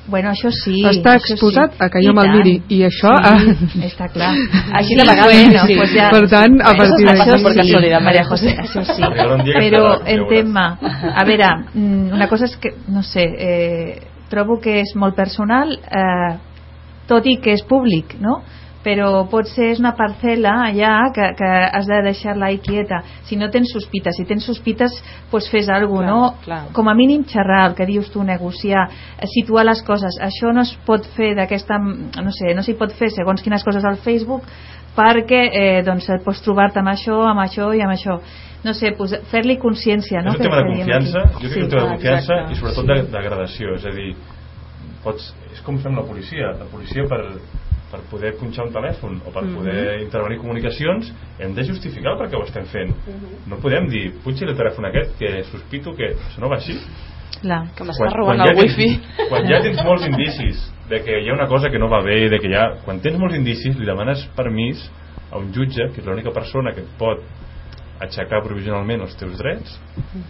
Bueno, 0.09 0.30
això 0.32 0.48
sí. 0.50 0.78
està 0.88 1.14
això 1.18 1.34
exposat 1.34 1.74
sí. 1.76 1.82
a 1.84 1.88
que 1.92 2.00
jo 2.00 2.12
I 2.12 2.16
me'l 2.16 2.30
miri. 2.32 2.54
I 2.72 2.78
això... 2.88 3.11
Sí, 3.74 3.82
està 3.84 4.09
clar. 4.09 4.30
Així 4.80 4.96
de 4.96 5.04
vegades, 5.04 5.34
bueno, 5.44 5.64
sí. 5.68 5.74
pues 5.76 5.92
ja, 5.92 6.09
Per 6.14 6.22
tant, 6.32 6.61
a 6.62 6.70
Això 6.72 6.78
partir 6.80 7.06
d'aquí- 7.06 7.20
això 7.26 7.42
Per 7.44 7.52
sí, 7.52 7.59
casualitat, 7.61 8.02
Maria 8.06 8.24
José, 8.24 8.54
això 8.64 8.84
sí. 8.88 9.02
Però 9.02 9.36
veuràs. 9.44 10.06
entén-me, 10.14 10.66
a 11.14 11.24
veure, 11.28 11.50
mm, 11.74 12.12
una 12.16 12.28
cosa 12.28 12.46
és 12.48 12.56
que, 12.56 12.72
no 12.88 13.02
sé, 13.02 13.24
eh, 13.38 14.00
trobo 14.30 14.59
que 14.61 14.80
és 14.80 14.94
molt 14.96 15.14
personal, 15.16 15.72
eh, 15.72 16.36
tot 17.06 17.26
i 17.26 17.36
que 17.40 17.52
és 17.52 17.62
públic, 17.68 18.16
no? 18.20 18.42
Però 18.85 19.24
potser 19.31 19.72
és 19.72 19.81
una 19.83 19.95
parcel·la 19.99 20.53
allà 20.68 20.93
que, 21.14 21.33
que 21.39 21.49
has 21.66 21.89
de 21.91 21.99
deixar-la 22.07 22.49
ahí 22.49 22.61
quieta 22.62 23.03
si 23.26 23.37
no 23.37 23.51
tens 23.51 23.72
sospites, 23.74 24.16
si 24.16 24.24
tens 24.29 24.47
sospites 24.47 24.95
pues 25.33 25.49
fes 25.51 25.68
alguna 25.68 26.07
Clar, 26.07 26.14
no? 26.14 26.33
clar. 26.45 26.61
com 26.72 26.89
a 26.89 26.95
mínim 26.95 27.24
xerrar, 27.26 27.66
el 27.70 27.74
que 27.74 27.87
dius 27.87 28.11
tu, 28.14 28.22
negociar 28.24 28.87
situar 29.35 29.66
les 29.66 29.83
coses, 29.83 30.18
això 30.22 30.53
no 30.55 30.62
es 30.62 30.74
pot 30.87 31.07
fer 31.16 31.35
d'aquesta, 31.39 31.79
no 31.79 32.35
sé, 32.35 32.55
no 32.55 32.62
s'hi 32.62 32.79
pot 32.79 32.95
fer 32.95 33.11
segons 33.14 33.43
quines 33.43 33.64
coses 33.66 33.85
al 33.85 33.99
Facebook 34.05 34.47
perquè 34.99 35.43
eh, 35.53 35.81
doncs 35.87 36.09
et 36.11 36.24
pots 36.24 36.43
trobar-te 36.43 36.81
amb 36.81 36.95
això, 36.95 37.20
amb 37.31 37.43
això 37.45 37.72
i 37.74 37.83
amb 37.83 37.95
això 37.95 38.18
no 38.64 38.74
sé, 38.74 38.91
pues, 38.99 39.14
fer-li 39.31 39.59
consciència 39.62 40.22
no? 40.22 40.33
és 40.35 40.41
un 40.41 40.49
tema 40.49 40.62
de 40.62 40.72
confiança, 40.72 41.22
jo 41.39 41.47
crec 41.47 41.53
que 41.53 41.61
és 41.61 41.64
un 41.64 41.70
tema 41.70 41.85
de 41.85 41.95
confiança 41.95 42.35
exacte. 42.35 42.53
i 42.53 42.59
sobretot 42.59 42.91
de, 42.91 42.99
de 43.12 43.22
gradació, 43.29 43.74
és 43.79 43.87
a 43.87 43.95
dir, 43.95 44.11
pots, 45.05 45.31
és 45.53 45.62
com 45.66 45.79
fem 45.83 45.95
la 45.99 46.05
policia, 46.09 46.51
la 46.59 46.66
policia 46.72 47.07
per, 47.11 47.20
per 47.91 48.01
poder 48.11 48.34
punxar 48.36 48.66
un 48.66 48.72
telèfon 48.72 49.20
o 49.26 49.30
per 49.30 49.45
Mhm. 49.45 49.55
poder 49.57 50.01
intervenir 50.03 50.39
comunicacions 50.39 51.12
hem 51.39 51.55
de 51.55 51.64
justificar 51.64 52.12
el 52.12 52.18
per 52.18 52.28
què 52.30 52.36
ho 52.36 52.45
estem 52.45 52.64
fent 52.66 52.91
Mhm. 53.07 53.49
no 53.49 53.57
podem 53.57 53.89
dir, 53.89 54.12
punxi 54.22 54.45
el 54.45 54.57
telèfon 54.57 54.84
aquest 54.86 55.16
que 55.18 55.43
sospito 55.45 55.95
que 55.95 56.14
això 56.14 56.41
no 56.41 56.49
va 56.49 56.57
així 56.57 56.78
Clar. 57.41 57.68
Que 57.76 57.84
m'està 57.84 58.11
robant 58.16 58.41
el 58.41 58.57
wifi. 58.57 58.99
tens, 58.99 59.28
quan 59.28 59.47
ja 59.47 59.61
tens 59.62 59.84
molts 59.84 60.03
indicis 60.11 60.74
de 60.89 60.99
que 61.05 61.20
hi 61.22 61.28
ha 61.30 61.34
una 61.34 61.47
cosa 61.47 61.68
que 61.70 61.78
no 61.78 61.89
va 61.89 62.01
bé 62.03 62.28
de 62.28 62.39
que 62.41 62.49
ja, 62.51 62.78
quan 62.84 62.99
tens 63.01 63.16
molts 63.18 63.36
indicis 63.36 63.76
li 63.78 63.86
demanes 63.86 64.26
permís 64.34 64.91
a 65.30 65.39
un 65.39 65.53
jutge 65.53 65.93
que 65.95 66.01
és 66.01 66.07
l'única 66.07 66.30
persona 66.32 66.72
que 66.72 66.80
et 66.80 66.89
pot 66.99 67.20
aixecar 68.05 68.42
provisionalment 68.44 69.03
els 69.07 69.16
teus 69.18 69.36
drets 69.38 69.74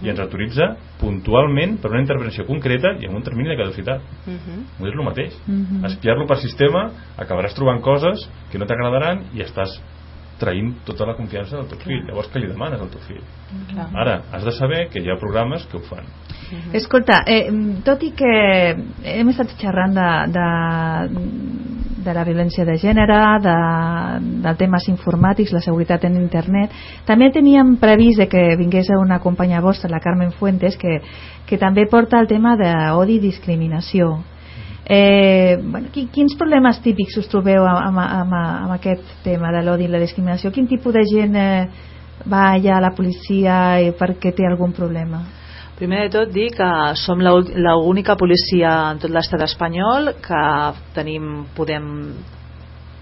i 0.03 0.11
ens 0.13 0.21
autoritza 0.23 0.71
puntualment 1.01 1.77
per 1.83 1.93
una 1.93 2.03
intervenció 2.03 2.47
concreta 2.49 2.95
i 3.01 3.09
amb 3.09 3.21
un 3.21 3.27
termini 3.27 3.53
de 3.53 3.59
caducitat. 3.61 4.01
Mhm. 4.27 4.65
no 4.79 4.87
és 4.87 4.95
el 4.95 5.05
mateix. 5.05 5.39
Mhm. 5.47 5.85
espiar-lo 5.85 6.27
per 6.27 6.39
sistema 6.39 6.91
acabaràs 7.17 7.55
trobant 7.55 7.81
coses 7.83 8.29
que 8.51 8.59
no 8.59 8.67
t'agradaran 8.67 9.25
i 9.35 9.43
estàs 9.43 9.81
traint 10.39 10.73
tota 10.87 11.07
la 11.07 11.17
confiança 11.19 11.57
del 11.57 11.67
teu 11.69 11.79
fill. 11.83 12.05
Llavors 12.07 12.31
què 12.33 12.41
li 12.41 12.49
demanes 12.51 12.81
al 12.81 12.91
teu 12.93 13.01
fill? 13.01 13.23
Clar. 13.73 13.89
ara 13.95 14.23
has 14.33 14.45
de 14.45 14.53
saber 14.53 14.89
que 14.93 15.03
hi 15.03 15.11
ha 15.11 15.19
programes 15.19 15.67
que 15.67 15.79
ho 15.79 15.81
fan. 15.81 16.07
Escolta, 16.73 17.23
eh, 17.27 17.51
tot 17.85 18.03
i 18.03 18.13
que 18.17 18.33
hem 19.17 19.29
estat 19.29 19.53
xerrant 19.61 19.95
de, 19.99 20.11
de, 20.37 20.47
de 22.05 22.15
la 22.15 22.25
violència 22.25 22.65
de 22.65 22.77
gènere, 22.79 23.19
de, 23.43 23.55
de 24.45 24.55
temes 24.61 24.89
informàtics, 24.89 25.53
la 25.53 25.61
seguretat 25.65 26.05
en 26.09 26.17
internet, 26.21 26.71
també 27.07 27.31
teníem 27.35 27.77
previst 27.81 28.23
que 28.31 28.57
vingués 28.59 28.89
una 28.97 29.19
companya 29.21 29.61
vostra, 29.61 29.91
la 29.91 30.01
Carmen 30.01 30.33
Fuentes, 30.33 30.77
que, 30.79 31.01
que 31.47 31.59
també 31.59 31.87
porta 31.91 32.21
el 32.21 32.29
tema 32.31 32.57
d'odi 32.57 33.19
i 33.19 33.23
discriminació. 33.29 34.19
Eh, 34.91 35.59
bueno, 35.63 35.89
qui- 35.93 36.09
quins 36.09 36.35
problemes 36.39 36.81
típics 36.81 37.17
us 37.21 37.29
trobeu 37.29 37.67
amb, 37.69 37.99
amb, 37.99 38.33
amb, 38.35 38.73
aquest 38.73 39.05
tema 39.23 39.51
de 39.53 39.61
l'odi 39.63 39.85
i 39.85 39.89
la 39.93 40.01
discriminació? 40.01 40.51
Quin 40.51 40.67
tipus 40.67 40.95
de 40.95 41.03
gent 41.05 41.37
eh, 41.37 41.69
va 42.25 42.53
allà 42.55 42.79
a 42.79 42.81
la 42.81 42.95
policia 42.97 43.59
perquè 43.99 44.33
té 44.33 44.47
algun 44.49 44.73
problema? 44.73 45.21
Primer 45.79 46.09
de 46.09 46.11
tot 46.11 46.33
dir 46.35 46.49
que 46.59 46.69
som 46.99 47.21
la 47.23 47.31
ul- 47.39 47.53
la 47.63 47.77
única 47.79 48.17
policia 48.19 48.71
en 48.91 48.99
tot 48.99 49.13
l'estat 49.15 49.45
espanyol 49.47 50.11
que 50.25 50.41
tenim, 50.97 51.29
podem 51.55 51.87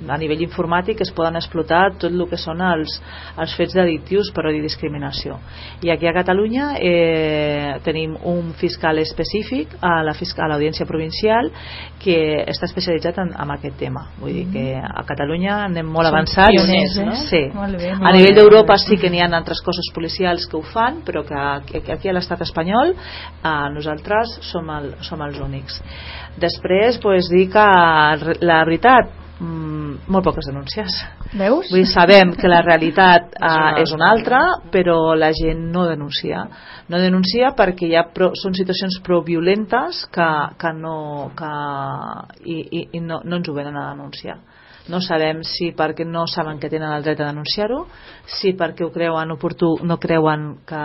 a 0.05 0.19
nivell 0.21 0.43
informàtic 0.45 1.01
es 1.01 1.11
poden 1.17 1.39
explotar 1.39 1.95
tot 1.97 2.13
el 2.13 2.25
que 2.29 2.39
són 2.41 2.61
els, 2.65 2.99
els 3.41 3.55
fets 3.57 3.77
delictius 3.77 4.29
per 4.35 4.47
odi 4.51 4.61
i 4.61 4.65
discriminació 4.65 5.39
i 5.85 5.91
aquí 5.93 6.09
a 6.09 6.15
Catalunya 6.17 6.69
eh, 6.77 7.73
tenim 7.85 8.17
un 8.29 8.53
fiscal 8.61 9.01
específic 9.01 9.77
a 9.81 10.03
la 10.05 10.15
fiscal- 10.15 10.47
a 10.47 10.53
l'audiència 10.53 10.87
provincial 10.87 11.49
que 12.03 12.19
està 12.45 12.69
especialitzat 12.69 13.23
en, 13.25 13.33
en 13.33 13.55
aquest 13.57 13.79
tema 13.81 14.07
vull 14.21 14.37
dir 14.37 14.47
que 14.53 14.67
a 14.77 15.05
Catalunya 15.09 15.63
anem 15.65 15.89
molt 15.89 16.11
avançats 16.13 16.53
pioners, 16.53 16.99
eh? 17.01 17.19
sí. 17.25 17.43
Molt 17.57 17.81
bé, 17.81 17.95
a 17.95 18.01
molt 18.03 18.19
nivell 18.21 18.35
bé. 18.35 18.41
d'Europa 18.41 18.79
sí 18.83 19.01
que 19.01 19.11
n'hi 19.11 19.25
ha 19.25 19.31
altres 19.33 19.65
cossos 19.65 19.89
policials 19.97 20.47
que 20.47 20.61
ho 20.61 20.65
fan 20.75 21.01
però 21.07 21.25
que 21.27 21.37
aquí, 21.37 21.81
aquí 21.93 22.13
a 22.13 22.17
l'estat 22.17 22.45
espanyol 22.45 22.93
eh, 22.93 23.59
nosaltres 23.73 24.39
som, 24.53 24.69
el, 24.77 24.93
som 25.01 25.25
els 25.25 25.41
únics 25.41 25.81
després 26.37 27.01
pues, 27.03 27.31
dir 27.33 27.49
que 27.53 27.65
la 28.45 28.65
veritat 28.65 29.25
mm, 29.41 30.07
molt 30.13 30.25
poques 30.27 30.49
denúncies 30.49 30.97
Veus? 31.37 31.71
Vull 31.71 31.83
dir, 31.83 31.89
sabem 31.91 32.33
que 32.39 32.49
la 32.49 32.63
realitat 32.65 33.35
una 33.41 33.55
uh, 33.75 33.81
és 33.83 33.93
una 33.93 34.11
altra, 34.15 34.41
però 34.73 35.15
la 35.19 35.33
gent 35.37 35.67
no 35.73 35.87
denuncia. 35.89 36.45
No 36.89 37.01
denuncia 37.03 37.53
perquè 37.59 37.89
hi 37.91 37.97
ha 37.99 38.07
pro, 38.15 38.31
són 38.39 38.55
situacions 38.55 39.01
prou 39.05 39.25
violentes 39.27 40.05
que, 40.13 40.29
que 40.61 40.73
no, 40.77 41.33
que, 41.37 41.53
i, 42.45 42.61
i, 42.63 42.85
i 42.99 43.03
no, 43.03 43.21
no 43.25 43.41
ens 43.41 43.51
ho 43.51 43.57
venen 43.57 43.77
a 43.77 43.89
denunciar. 43.91 44.39
No 44.89 45.01
sabem 45.03 45.43
si 45.43 45.73
perquè 45.75 46.07
no 46.07 46.29
saben 46.31 46.61
que 46.63 46.71
tenen 46.71 46.93
el 46.95 47.03
dret 47.03 47.21
a 47.21 47.33
denunciar-ho, 47.33 47.81
si 48.39 48.55
perquè 48.55 48.87
ho 48.87 48.93
creuen 48.95 49.35
oportú, 49.35 49.73
no 49.83 49.99
creuen 49.99 50.53
que, 50.67 50.83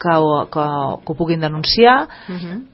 que, 0.00 0.16
que, 0.52 0.64
que 1.04 1.12
ho 1.12 1.16
puguin 1.16 1.40
denunciar, 1.40 2.08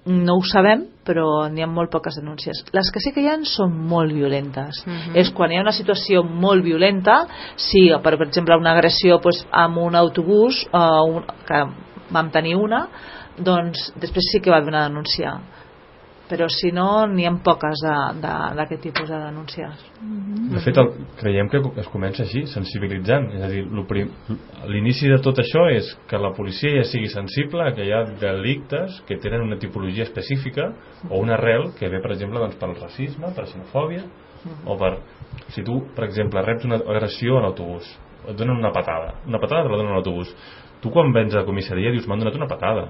no 0.07 0.37
ho 0.37 0.43
sabem, 0.47 0.87
però 1.07 1.49
n'hi 1.51 1.65
ha 1.65 1.69
molt 1.71 1.91
poques 1.93 2.19
denúncies. 2.21 2.63
Les 2.77 2.91
que 2.93 3.03
sí 3.03 3.13
que 3.15 3.25
hi 3.25 3.31
ha 3.31 3.39
són 3.49 3.73
molt 3.91 4.13
violentes. 4.15 4.83
Mhm. 4.87 5.17
És 5.19 5.31
quan 5.35 5.53
hi 5.53 5.59
ha 5.59 5.65
una 5.65 5.75
situació 5.77 6.23
molt 6.23 6.65
violenta, 6.65 7.27
si, 7.57 7.89
per, 8.03 8.17
per 8.17 8.29
exemple, 8.29 8.59
una 8.59 8.75
agressió 8.77 9.19
doncs, 9.19 9.45
amb 9.51 9.79
un 9.79 9.97
autobús, 9.97 10.67
eh, 10.73 11.01
un, 11.15 11.25
que 11.47 11.65
vam 12.11 12.31
tenir 12.31 12.57
una, 12.57 12.87
doncs 13.39 13.93
després 14.01 14.31
sí 14.33 14.41
que 14.41 14.51
va 14.51 14.59
haver 14.59 14.75
una 14.75 14.89
denúncia. 14.89 15.39
Però 16.31 16.47
si 16.47 16.71
no, 16.71 17.07
n'hi 17.11 17.25
ha 17.27 17.33
poques 17.43 17.81
d'aquest 17.83 18.85
tipus 18.85 19.09
de 19.11 19.19
denúncies. 19.19 19.81
De 20.55 20.61
fet, 20.63 20.79
el, 20.79 20.93
creiem 21.19 21.49
que 21.51 21.59
es 21.83 21.89
comença 21.91 22.23
així, 22.23 22.45
sensibilitzant. 22.47 23.27
És 23.35 23.43
a 23.43 23.49
dir, 23.51 23.65
lo 23.67 23.83
prim- 23.91 24.13
l'inici 24.71 25.11
de 25.11 25.19
tot 25.25 25.41
això 25.43 25.67
és 25.75 25.91
que 26.07 26.21
la 26.23 26.31
policia 26.37 26.71
ja 26.77 26.87
sigui 26.87 27.11
sensible 27.11 27.67
a 27.67 27.75
que 27.75 27.83
hi 27.89 27.91
ha 27.97 28.05
delictes 28.23 29.01
que 29.09 29.19
tenen 29.19 29.43
una 29.49 29.59
tipologia 29.59 30.07
específica 30.07 30.71
o 31.09 31.19
una 31.19 31.35
arrel 31.35 31.73
que 31.79 31.91
ve, 31.91 31.99
per 32.01 32.15
exemple, 32.15 32.39
doncs, 32.39 32.57
pel 32.63 32.79
racisme, 32.79 33.35
per 33.35 33.49
xenofòbia, 33.51 34.07
o 34.65 34.79
per... 34.79 34.95
Si 35.51 35.63
tu, 35.67 35.81
per 35.97 36.07
exemple, 36.07 36.43
reps 36.47 36.65
una 36.67 36.79
agressió 36.79 37.39
a 37.39 37.45
l'autobús, 37.45 37.87
et 38.29 38.37
donen 38.39 38.59
una 38.59 38.71
patada, 38.73 39.17
una 39.27 39.41
patada 39.43 39.67
te 39.67 39.73
la 39.73 39.79
donen 39.81 39.93
a 39.93 39.99
l'autobús. 39.99 40.31
Tu 40.81 40.91
quan 40.95 41.11
vens 41.13 41.35
a 41.35 41.43
la 41.43 41.49
comissaria 41.49 41.91
dius, 41.93 42.07
m'han 42.09 42.23
donat 42.23 42.39
una 42.39 42.49
patada. 42.49 42.87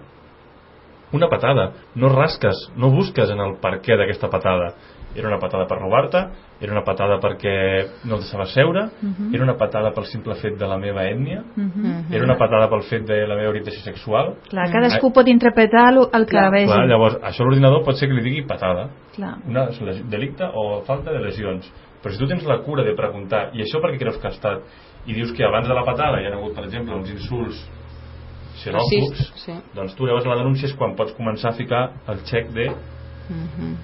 Una 1.12 1.28
patada. 1.28 1.72
No 1.96 2.08
rasques, 2.08 2.70
no 2.76 2.90
busques 2.90 3.30
en 3.30 3.40
el 3.40 3.56
per 3.60 3.80
què 3.82 3.96
d'aquesta 3.98 4.30
patada. 4.30 4.74
era 5.14 5.26
una 5.28 5.38
patada 5.38 5.66
per 5.66 5.78
robar-te, 5.78 6.20
era 6.60 6.72
una 6.72 6.84
patada 6.84 7.18
perquè 7.18 8.04
no 8.04 8.14
et 8.14 8.20
deixava 8.20 8.46
seure, 8.46 8.90
Mhm. 9.02 9.34
era 9.34 9.42
una 9.42 9.56
patada 9.56 9.90
pel 9.92 10.04
simple 10.06 10.34
fet 10.36 10.56
de 10.56 10.66
la 10.66 10.78
meva 10.78 11.02
ètnia, 11.02 11.42
Mhm. 11.56 12.12
era 12.12 12.24
una 12.24 12.36
patada 12.36 12.68
pel 12.68 12.82
fet 12.82 13.06
de 13.06 13.26
la 13.26 13.34
meva 13.34 13.50
orientació 13.50 13.82
sexual. 13.82 14.34
Clar, 14.48 14.70
cadascú 14.70 15.12
pot 15.12 15.26
interpretar 15.26 15.94
el 15.94 16.26
que 16.26 16.50
vegi. 16.50 16.66
Clar, 16.66 16.86
llavors, 16.86 17.16
això 17.22 17.44
l'ordinador 17.44 17.84
pot 17.84 17.96
ser 17.96 18.08
que 18.08 18.14
li 18.14 18.22
digui 18.22 18.42
patada, 18.46 18.88
Clar. 19.16 19.38
una 19.48 19.68
delicte 20.08 20.44
o 20.54 20.82
falta 20.82 21.10
de 21.12 21.18
lesions. 21.18 21.72
Però 22.02 22.12
si 22.12 22.18
tu 22.18 22.26
tens 22.26 22.44
la 22.46 22.58
cura 22.58 22.82
de 22.82 22.94
preguntar, 22.94 23.50
i 23.52 23.62
això 23.62 23.80
perquè 23.80 23.98
creus 23.98 24.16
que 24.18 24.28
ha 24.28 24.30
estat, 24.30 24.60
i 25.06 25.12
dius 25.12 25.32
que 25.32 25.44
abans 25.44 25.66
de 25.66 25.74
la 25.74 25.84
patada 25.84 26.20
hi 26.20 26.26
ha 26.26 26.34
hagut, 26.34 26.54
per 26.54 26.64
exemple, 26.64 26.94
uns 26.94 27.10
insults 27.10 27.68
xenòfobs, 28.62 29.26
sí. 29.44 29.56
doncs 29.76 29.94
tu 29.98 30.06
llavors 30.08 30.26
la 30.28 30.38
denúncia 30.40 30.68
és 30.68 30.74
quan 30.78 30.96
pots 30.98 31.14
començar 31.18 31.52
a 31.52 31.58
ficar 31.58 31.84
el 32.08 32.24
xec 32.28 32.52
de 32.56 32.70
Mhm. 33.30 33.76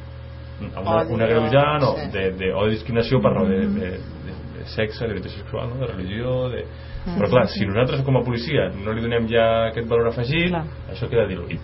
amb 0.74 0.88
una, 0.88 1.02
una 1.14 1.26
greujant 1.26 1.82
o 1.84 1.94
sí. 1.98 2.10
de, 2.12 2.30
de, 2.32 2.52
o 2.54 2.64
de 2.64 2.70
discriminació 2.72 3.20
per 3.22 3.32
raó 3.34 3.46
de, 3.46 3.60
de, 3.76 3.90
de, 4.26 4.34
de 4.56 4.64
sexe, 4.72 5.04
d'orientació 5.04 5.44
sexual, 5.44 5.68
no? 5.70 5.80
de 5.82 5.90
religió 5.92 6.48
de... 6.52 6.64
però 7.06 7.28
clar, 7.30 7.44
si 7.52 7.66
nosaltres 7.68 8.02
com 8.02 8.16
a 8.18 8.24
policia 8.26 8.70
no 8.74 8.94
li 8.96 9.04
donem 9.04 9.28
ja 9.30 9.44
aquest 9.68 9.86
valor 9.86 10.08
afegit 10.10 10.48
Clar. 10.50 10.64
això 10.90 11.10
queda 11.12 11.28
diluït 11.30 11.60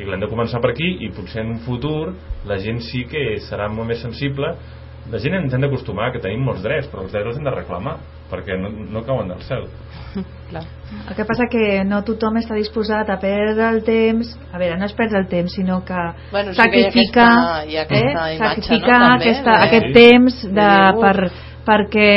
i 0.00 0.04
l'hem 0.08 0.20
de 0.20 0.28
començar 0.28 0.60
per 0.60 0.72
aquí 0.72 0.88
i 1.06 1.10
potser 1.16 1.44
en 1.44 1.54
un 1.54 1.62
futur 1.64 2.12
la 2.48 2.58
gent 2.60 2.80
sí 2.84 3.04
que 3.08 3.38
serà 3.48 3.70
molt 3.72 3.88
més 3.88 4.02
sensible 4.04 4.54
la 5.10 5.18
gent 5.18 5.34
ens 5.34 5.52
hem 5.54 5.60
d'acostumar 5.64 6.12
que 6.12 6.20
tenim 6.22 6.44
molts 6.46 6.62
drets 6.62 6.86
però 6.92 7.02
els 7.02 7.12
drets 7.12 7.26
els 7.32 7.38
hem 7.40 7.44
de 7.44 7.50
reclamar 7.54 7.96
perquè 8.30 8.54
no, 8.60 8.68
no 8.70 9.02
cauen 9.04 9.28
del 9.28 9.42
cel 9.42 9.66
Clar. 10.52 10.62
El 11.08 11.16
que 11.16 11.24
passa 11.24 11.46
que 11.50 11.82
no 11.88 12.02
tothom 12.04 12.36
està 12.36 12.54
disposat 12.58 13.08
a 13.08 13.16
perdre 13.20 13.64
el 13.72 13.78
temps, 13.86 14.34
a 14.52 14.58
veure, 14.60 14.76
no 14.76 14.84
és 14.84 14.92
perdre 14.92 15.22
el 15.22 15.28
temps, 15.30 15.54
sinó 15.56 15.78
que 15.84 15.96
Bueno, 16.30 16.52
sí 16.52 16.60
que 16.60 16.78
hi 16.78 16.84
ha 16.84 16.90
sacrificar, 16.90 17.30
aquesta- 17.32 17.64
hi 17.72 17.76
ha 17.78 17.82
aquesta 17.86 18.28
eh, 18.28 18.36
imatge, 18.36 18.78
no, 18.78 18.86
també, 18.86 19.24
aquesta, 19.24 19.50
de- 19.56 19.64
aquest 19.68 19.88
temps 19.96 20.42
de, 20.58 20.68
per, 21.00 21.30
perquè 21.64 22.08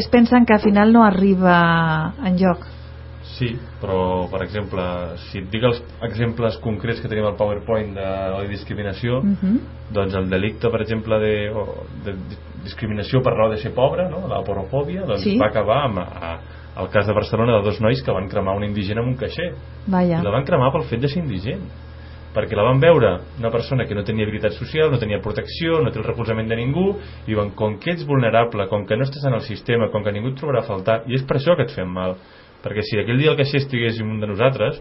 es 0.00 0.08
pensen 0.10 0.44
que 0.44 0.54
al 0.56 0.60
final 0.64 0.92
no 0.92 1.04
arriba 1.06 2.12
en 2.26 2.38
joc. 2.38 2.66
Sí, 3.38 3.48
però 3.80 4.28
per 4.30 4.42
exemple, 4.44 4.82
si 5.30 5.38
et 5.40 5.46
dic 5.50 5.62
els 5.64 5.78
exemples 6.04 6.58
concrets 6.60 7.00
que 7.00 7.08
tenim 7.08 7.24
al 7.24 7.36
PowerPoint 7.38 7.94
de 7.96 8.04
la 8.04 8.42
discriminació, 8.48 9.22
Mhm. 9.22 9.58
doncs 9.92 10.14
el 10.14 10.28
delicte, 10.28 10.68
per 10.70 10.82
exemple, 10.82 11.18
de, 11.18 11.34
de 12.04 12.14
discriminació 12.64 13.22
per 13.22 13.32
raó 13.32 13.50
de 13.50 13.58
ser 13.58 13.72
pobre, 13.74 14.08
no? 14.10 14.26
la 14.28 14.42
porofòbia, 14.44 15.06
doncs 15.06 15.22
Sí. 15.24 15.38
va 15.38 15.46
acabar 15.48 15.84
amb 15.84 15.98
a, 15.98 16.38
el 16.80 16.88
cas 16.88 17.06
de 17.06 17.12
Barcelona 17.12 17.56
de 17.58 17.62
dos 17.62 17.80
nois 17.80 18.02
que 18.02 18.12
van 18.12 18.28
cremar 18.28 18.56
una 18.56 18.66
indígena 18.66 19.00
en 19.02 19.08
un 19.08 19.16
caixer. 19.16 19.54
Vaja. 19.86 20.20
I 20.20 20.24
la 20.24 20.30
van 20.30 20.44
cremar 20.44 20.72
pel 20.72 20.84
fet 20.84 21.00
de 21.00 21.08
ser 21.08 21.22
indigent 21.22 21.60
perquè 22.34 22.56
la 22.56 22.62
van 22.64 22.80
veure 22.80 23.20
una 23.38 23.50
persona 23.50 23.84
que 23.84 23.94
no 23.94 24.04
tenia 24.04 24.24
habilitat 24.24 24.52
social, 24.56 24.90
no 24.90 24.98
tenia 24.98 25.20
protecció, 25.20 25.82
no 25.82 25.90
té 25.92 25.98
el 26.00 26.04
recolzament 26.06 26.48
de 26.48 26.56
ningú, 26.56 26.96
i 27.26 27.32
diuen, 27.34 27.50
com 27.54 27.78
que 27.78 27.92
ets 27.92 28.06
vulnerable, 28.08 28.66
com 28.68 28.86
que 28.86 28.96
no 28.96 29.04
estàs 29.04 29.26
en 29.28 29.34
el 29.34 29.42
sistema, 29.42 29.90
com 29.92 30.02
que 30.02 30.12
ningú 30.12 30.28
et 30.32 30.36
trobarà 30.40 30.60
a 30.60 30.66
faltar, 30.66 31.02
i 31.06 31.14
és 31.14 31.22
per 31.28 31.36
això 31.36 31.54
que 31.56 31.62
et 31.68 31.74
fem 31.76 31.88
mal. 31.92 32.16
Perquè 32.62 32.84
si 32.86 32.98
aquell 33.00 33.18
dia 33.18 33.32
el 33.32 33.38
caixer 33.40 33.60
estigués 33.62 33.98
un 34.00 34.20
de 34.22 34.28
nosaltres, 34.30 34.78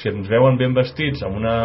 si 0.00 0.08
ens 0.08 0.28
veuen 0.28 0.56
ben 0.60 0.74
vestits 0.76 1.22
amb 1.26 1.36
una 1.40 1.56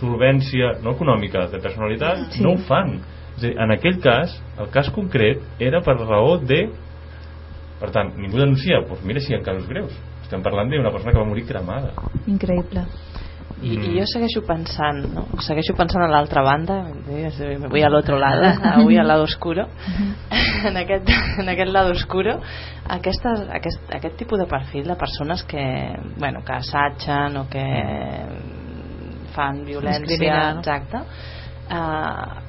solvència 0.00 0.76
no 0.82 0.94
econòmica, 0.96 1.46
de 1.52 1.60
personalitat, 1.62 2.30
Sí. 2.34 2.42
no 2.42 2.54
ho 2.54 2.62
fan. 2.68 3.00
És 3.36 3.44
a 3.44 3.46
dir, 3.46 3.56
en 3.58 3.70
aquell 3.70 4.00
cas, 4.02 4.34
el 4.58 4.70
cas 4.70 4.90
concret 4.90 5.42
era 5.58 5.80
per 5.80 5.96
raó 5.98 6.36
de... 6.38 6.68
Per 7.80 7.90
tant, 7.90 8.10
ningú 8.20 8.36
denuncia, 8.36 8.82
doncs 8.86 9.04
mira 9.08 9.20
si 9.20 9.32
hi 9.32 9.36
ha 9.38 9.42
casos 9.42 9.66
greus. 9.68 9.94
Estem 10.22 10.42
parlant 10.42 10.68
d'una 10.70 10.90
persona 10.92 11.12
que 11.14 11.18
va 11.18 11.24
morir 11.24 11.46
cremada. 11.48 11.94
Increïble. 12.28 12.84
I, 13.62 13.76
Mm. 13.76 13.84
I 13.84 13.98
jo 14.00 14.06
segueixo 14.08 14.40
pensant, 14.46 15.02
no? 15.12 15.26
Segueixo 15.44 15.74
pensant 15.76 16.02
a 16.04 16.08
l'altra 16.08 16.42
banda, 16.42 16.82
me 17.06 17.68
voy 17.68 17.82
al 17.82 17.94
otro 17.94 18.18
lado, 18.18 18.42
avui 18.74 18.96
al 18.96 19.06
lado 19.06 19.24
oscuro. 19.24 19.68
en, 20.64 20.76
aquest, 20.76 21.08
en 21.38 21.48
aquest 21.48 21.72
lado 21.72 21.92
oscuro, 21.92 22.40
aquestes, 22.88 23.46
aquest, 23.52 23.94
aquest 23.94 24.16
tipus 24.16 24.38
de 24.38 24.46
perfil 24.46 24.86
de 24.88 24.96
persones 24.96 25.44
que, 25.44 25.64
bueno, 26.16 26.40
que 26.44 26.52
assetgen 26.52 27.36
o 27.36 27.48
que 27.48 27.66
fan 29.34 29.64
violència, 29.64 30.54
no? 30.54 30.60
exacte, 30.60 31.04
eh, 31.70 32.48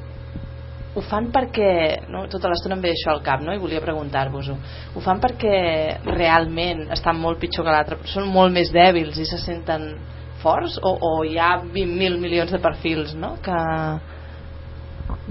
ho 0.94 1.02
fan 1.08 1.30
perquè 1.32 2.08
no, 2.12 2.26
tota 2.32 2.50
l'estona 2.52 2.76
em 2.76 2.82
ve 2.84 2.92
això 2.92 3.14
al 3.14 3.22
cap 3.24 3.44
no? 3.44 3.54
i 3.56 3.62
volia 3.62 3.80
preguntar-vos-ho 3.84 4.58
ho 4.96 5.04
fan 5.04 5.22
perquè 5.24 6.02
realment 6.04 6.90
estan 6.92 7.20
molt 7.22 7.40
pitjor 7.40 7.64
que 7.64 7.76
l'altre 7.76 8.00
són 8.12 8.28
molt 8.32 8.52
més 8.52 8.74
dèbils 8.76 9.22
i 9.22 9.28
se 9.30 9.40
senten 9.40 9.94
forts 10.42 10.78
o, 10.82 10.96
o 11.10 11.12
hi 11.28 11.38
ha 11.40 11.54
20.000 11.64 12.20
milions 12.22 12.52
de 12.52 12.60
perfils 12.64 13.16
no? 13.18 13.36
que 13.46 13.58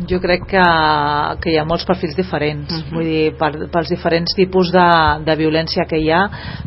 jo 0.08 0.20
crec 0.20 0.46
que, 0.48 0.62
que 1.42 1.52
hi 1.52 1.58
ha 1.60 1.64
molts 1.68 1.84
perfils 1.88 2.14
diferents 2.16 2.70
Mhm. 2.70 2.94
vull 2.94 3.04
dir, 3.04 3.32
per, 3.38 3.50
pels 3.72 3.88
diferents 3.90 4.34
tipus 4.36 4.70
de, 4.72 4.86
de 5.24 5.34
violència 5.36 5.84
que 5.88 5.98
hi 5.98 6.10
ha 6.10 6.22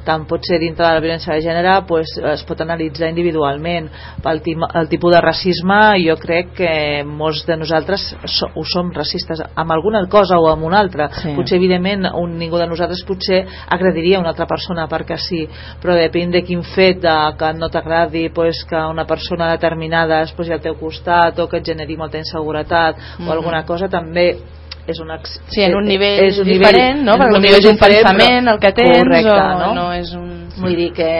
tant 0.05 0.25
pot 0.29 0.41
ser 0.45 0.59
dintre 0.59 0.85
de 0.85 0.93
la 0.93 0.99
violència 1.01 1.33
de 1.33 1.41
gènere 1.41 1.85
pues, 1.87 2.07
es 2.33 2.43
pot 2.43 2.59
analitzar 2.61 3.09
individualment 3.09 3.89
pel 4.23 4.41
tim, 4.41 4.61
el 4.73 4.87
tipus 4.89 5.13
de 5.13 5.21
racisme 5.21 5.79
jo 6.05 6.15
crec 6.21 6.53
que 6.57 7.03
molts 7.05 7.45
de 7.47 7.57
nosaltres 7.57 8.15
so, 8.25 8.49
ho 8.55 8.63
som 8.65 8.91
racistes 8.93 9.41
amb 9.55 9.71
alguna 9.71 10.05
cosa 10.07 10.37
o 10.39 10.47
amb 10.51 10.63
una 10.63 10.79
altra 10.79 11.09
Sí. 11.13 11.33
potser 11.35 11.57
evidentment 11.57 12.05
un, 12.15 12.37
ningú 12.37 12.57
de 12.57 12.67
nosaltres 12.67 13.03
potser 13.07 13.45
agrediria 13.69 14.19
una 14.19 14.29
altra 14.29 14.45
persona 14.45 14.87
perquè 14.87 15.17
sí 15.17 15.47
però 15.81 15.95
depèn 15.95 16.31
de 16.31 16.41
quin 16.43 16.63
fet 16.63 16.99
de, 17.01 17.15
que 17.37 17.53
no 17.53 17.69
t'agradi 17.69 18.29
pues, 18.29 18.63
que 18.65 18.75
una 18.75 19.05
persona 19.05 19.51
determinada 19.51 20.21
es 20.23 20.31
posi 20.33 20.51
al 20.53 20.61
teu 20.61 20.75
costat 20.75 21.39
o 21.39 21.47
que 21.47 21.57
et 21.57 21.65
generi 21.65 21.97
molta 21.97 22.17
inseguretat 22.17 22.95
Mhm. 23.23 23.29
o 23.29 23.31
alguna 23.33 23.63
cosa 23.65 23.89
també 23.89 24.37
és 24.85 24.99
un 24.99 25.11
sí, 25.47 25.61
en 25.63 25.75
un 25.75 25.85
nivell 25.87 26.25
és 26.25 26.39
un 26.39 26.47
diferent 26.47 27.03
no? 27.03 27.15
perquè 27.15 27.37
un 27.37 27.41
potser 27.41 27.59
és 27.59 27.67
un 27.69 27.77
pensament 27.79 28.43
però- 28.43 28.53
el 28.53 28.59
que 28.59 28.71
tens 28.73 28.97
correcte, 28.97 29.31
o 29.31 29.59
no? 29.59 29.73
no 29.73 29.93
és 29.93 30.13
un 30.13 30.29
vull 30.59 30.75
dir 30.75 30.91
que 30.93 31.11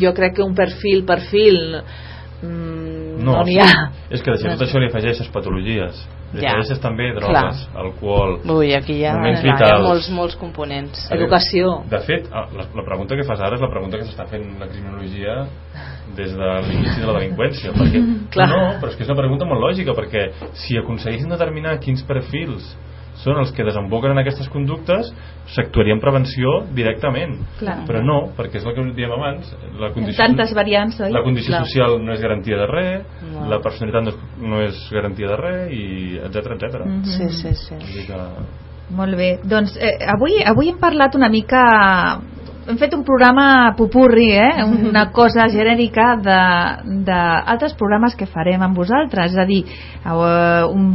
jo 0.00 0.14
crec 0.14 0.36
que 0.36 0.42
un 0.42 0.54
perfil 0.54 1.04
perfil 1.04 1.82
mm, 2.42 3.07
no 3.28 3.42
n'hi 3.46 3.58
ha 3.62 3.72
És 4.10 4.22
que 4.24 4.32
a 4.32 4.38
tot 4.40 4.64
això 4.64 4.80
li 4.80 4.88
afegeixes 4.88 5.28
patologies. 5.34 6.00
Li 6.32 6.42
Ja. 6.44 6.52
afegeixes 6.52 6.80
també 6.80 7.06
drogues, 7.16 7.62
alcohol... 7.74 8.34
Ui, 8.52 8.74
aquí 8.76 8.98
hi 8.98 9.04
ha, 9.08 9.14
Moments 9.16 9.40
clar, 9.44 9.56
hi 9.56 9.70
ha 9.70 9.78
molts, 9.84 10.10
molts 10.12 10.36
components 10.40 11.06
veure, 11.08 11.22
Educació. 11.22 11.70
De 11.88 12.00
fet, 12.04 12.28
ah, 12.32 12.46
la, 12.52 12.66
la 12.76 12.84
pregunta 12.84 13.16
que 13.16 13.24
fas 13.28 13.40
ara 13.40 13.56
és 13.56 13.64
la 13.64 13.70
pregunta 13.72 14.00
que 14.00 14.04
s'està 14.08 14.26
fent 14.28 14.44
la 14.60 14.68
criminologia 14.68 15.38
des 16.16 16.34
de 16.36 16.50
l'inici 16.66 17.00
de 17.00 17.06
la 17.06 17.16
delinqüència. 17.18 17.72
Perquè, 17.76 18.02
Clar. 18.34 18.48
No, 18.52 18.60
però 18.82 18.92
és 18.92 18.98
que 18.98 19.06
és 19.06 19.10
una 19.12 19.20
pregunta 19.20 19.48
molt 19.48 19.64
lògica, 19.64 19.96
perquè 19.96 20.28
si 20.64 20.76
aconseguissin 20.80 21.32
determinar 21.32 21.78
quins 21.84 22.04
perfils 22.08 22.74
són 23.28 23.42
els 23.42 23.52
que 23.54 23.66
desemboquen 23.66 24.14
en 24.14 24.22
aquestes 24.22 24.48
conductes, 24.52 25.12
s'actuaria 25.54 25.96
en 25.96 26.00
prevenció 26.02 26.62
directament. 26.76 27.36
Clar. 27.60 27.82
Però 27.88 28.02
no, 28.04 28.18
perquè 28.38 28.62
és 28.62 28.66
el 28.68 28.76
que 28.76 28.86
dèiem 28.96 29.14
abans, 29.18 29.52
la 29.78 29.92
condició, 29.94 30.18
tantes 30.22 30.54
variants, 30.56 31.00
oi? 31.04 31.12
la 31.14 31.22
condició 31.26 31.54
Clar. 31.54 31.64
social 31.66 31.98
no 32.04 32.16
és 32.16 32.24
garantia 32.24 32.58
de 32.62 32.70
res, 32.72 33.04
No. 33.28 33.48
la 33.50 33.58
personalitat 33.60 34.04
no 34.04 34.10
és, 34.10 34.18
no 34.40 34.62
és 34.62 34.80
garantia 34.94 35.28
de 35.28 35.36
res, 35.36 35.72
i 35.72 35.84
etc 36.24 36.56
etc. 36.56 36.80
Mhm. 36.86 37.04
sí, 37.04 37.28
sí, 37.30 37.54
sí 37.54 37.74
dir 37.98 38.06
que... 38.06 38.22
Molt 38.88 39.18
bé. 39.20 39.34
Doncs 39.44 39.74
eh, 39.76 39.98
avui, 40.08 40.38
avui 40.48 40.70
hem 40.72 40.78
parlat 40.80 41.16
una 41.18 41.28
mica... 41.28 41.62
Hem 42.68 42.76
fet 42.76 42.92
un 42.92 43.00
programa 43.00 43.72
pupurri, 43.78 44.26
eh? 44.36 44.64
una 44.90 45.06
cosa 45.16 45.46
genèrica 45.48 46.10
d'altres 46.20 47.72
programes 47.80 48.12
que 48.18 48.28
farem 48.28 48.60
amb 48.60 48.76
vosaltres. 48.76 49.32
És 49.32 49.40
a 49.40 49.46
dir, 49.48 49.62
eh, 49.64 50.64
un, 50.68 50.88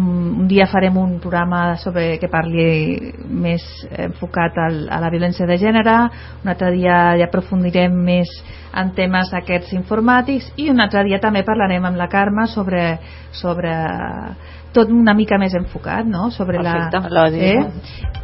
un 0.43 0.47
dia 0.47 0.67
farem 0.69 0.99
un 1.01 1.17
programa 1.23 1.63
sobre 1.81 2.19
que 2.21 2.29
parli 2.29 3.13
més 3.25 3.65
enfocat 3.89 4.59
al, 4.67 4.83
a 4.85 5.01
la 5.01 5.09
violència 5.09 5.49
de 5.49 5.57
gènere, 5.57 5.97
un 6.43 6.53
altre 6.53 6.69
dia 6.77 6.99
ja 7.17 7.25
aprofundirem 7.25 7.95
més 8.05 8.29
en 8.77 8.93
temes 8.93 9.33
aquests 9.33 9.73
informàtics 9.73 10.51
i 10.61 10.69
un 10.69 10.81
altre 10.81 11.03
dia 11.07 11.21
també 11.21 11.41
parlarem 11.45 11.85
amb 11.89 11.97
la 11.97 12.09
Carme 12.09 12.45
sobre, 12.53 12.99
sobre 13.33 13.73
tot 14.73 14.93
una 14.93 15.17
mica 15.17 15.41
més 15.41 15.57
enfocat, 15.57 16.05
no? 16.05 16.29
Sobre 16.33 16.61
Perfecte. 16.61 17.01
la... 17.09 17.29
Eh? 17.33 18.22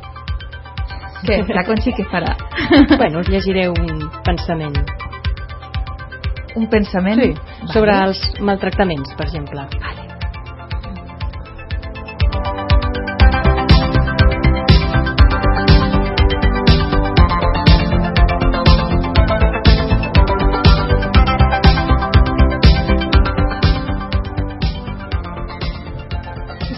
Què? 1.27 1.41
La 1.51 1.65
Conxi 1.67 1.91
què 1.95 2.05
farà? 2.11 2.35
Bueno, 2.99 3.19
us 3.19 3.29
llegiré 3.31 3.67
un 3.69 4.09
pensament. 4.25 4.77
Un 6.55 6.67
pensament? 6.71 7.21
Sí, 7.21 7.73
sobre 7.73 7.91
Vale. 7.91 8.09
els 8.09 8.21
maltractaments, 8.39 9.13
per 9.19 9.27
exemple. 9.27 9.67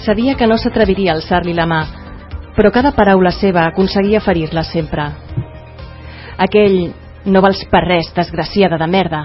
Sabia 0.02 0.34
que 0.36 0.48
no 0.50 0.58
s'atreviria 0.58 1.14
a 1.14 1.20
alçar-li 1.20 1.54
la 1.54 1.68
mà, 1.70 1.84
però 2.62 2.70
cada 2.70 2.92
paraula 2.94 3.32
seva 3.34 3.64
aconseguia 3.66 4.20
ferir-la 4.22 4.62
sempre. 4.62 5.08
Aquell 6.46 6.92
no 7.26 7.42
vals 7.42 7.64
per 7.72 7.80
res, 7.88 8.12
desgraciada 8.14 8.78
de 8.78 8.86
merda, 8.86 9.22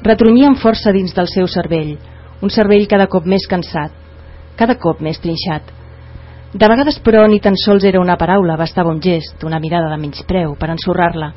retrunyia 0.00 0.48
amb 0.48 0.56
força 0.56 0.88
dins 0.96 1.12
del 1.12 1.28
seu 1.28 1.44
cervell, 1.52 1.98
un 2.40 2.48
cervell 2.48 2.86
cada 2.88 3.10
cop 3.12 3.26
més 3.28 3.44
cansat, 3.44 3.92
cada 4.56 4.78
cop 4.80 5.02
més 5.04 5.20
trinxat. 5.20 5.68
De 6.54 6.70
vegades, 6.72 6.96
però, 7.04 7.26
ni 7.28 7.42
tan 7.44 7.58
sols 7.60 7.84
era 7.84 8.00
una 8.00 8.16
paraula, 8.16 8.56
bastava 8.56 8.88
un 8.88 9.02
gest, 9.04 9.44
una 9.44 9.60
mirada 9.60 9.90
de 9.90 9.98
menyspreu 10.00 10.54
per 10.56 10.70
ensorrar-la, 10.72 11.28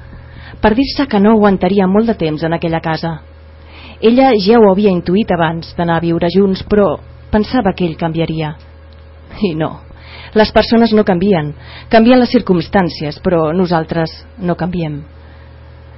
per 0.63 0.71
dir-se 0.71 1.03
que 1.03 1.19
no 1.19 1.33
aguantaria 1.35 1.83
molt 1.83 2.13
de 2.13 2.15
temps 2.15 2.45
en 2.47 2.55
aquella 2.55 2.79
casa. 2.79 3.17
Ella 3.99 4.31
ja 4.39 4.55
ho 4.55 4.71
havia 4.71 4.95
intuït 4.95 5.35
abans 5.35 5.75
d'anar 5.75 5.99
a 5.99 6.05
viure 6.07 6.31
junts, 6.31 6.63
però 6.63 6.93
pensava 7.35 7.75
que 7.75 7.83
ell 7.83 7.99
canviaria. 7.99 8.53
I 9.43 9.51
no. 9.59 9.73
Les 10.35 10.51
persones 10.51 10.91
no 10.91 11.05
canvien, 11.07 11.53
canvien 11.87 12.19
les 12.19 12.33
circumstàncies, 12.35 13.21
però 13.23 13.53
nosaltres 13.55 14.11
no 14.43 14.57
canviem. 14.59 14.97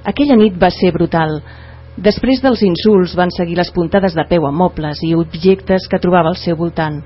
Aquella 0.06 0.36
nit 0.38 0.54
va 0.62 0.70
ser 0.70 0.92
brutal. 0.94 1.40
Després 1.98 2.38
dels 2.44 2.62
insults 2.62 3.16
van 3.18 3.34
seguir 3.34 3.58
les 3.58 3.72
puntades 3.74 4.14
de 4.14 4.24
peu 4.30 4.46
a 4.46 4.54
mobles 4.54 5.02
i 5.02 5.10
objectes 5.18 5.88
que 5.90 5.98
trobava 5.98 6.30
al 6.30 6.38
seu 6.38 6.54
voltant. 6.54 7.02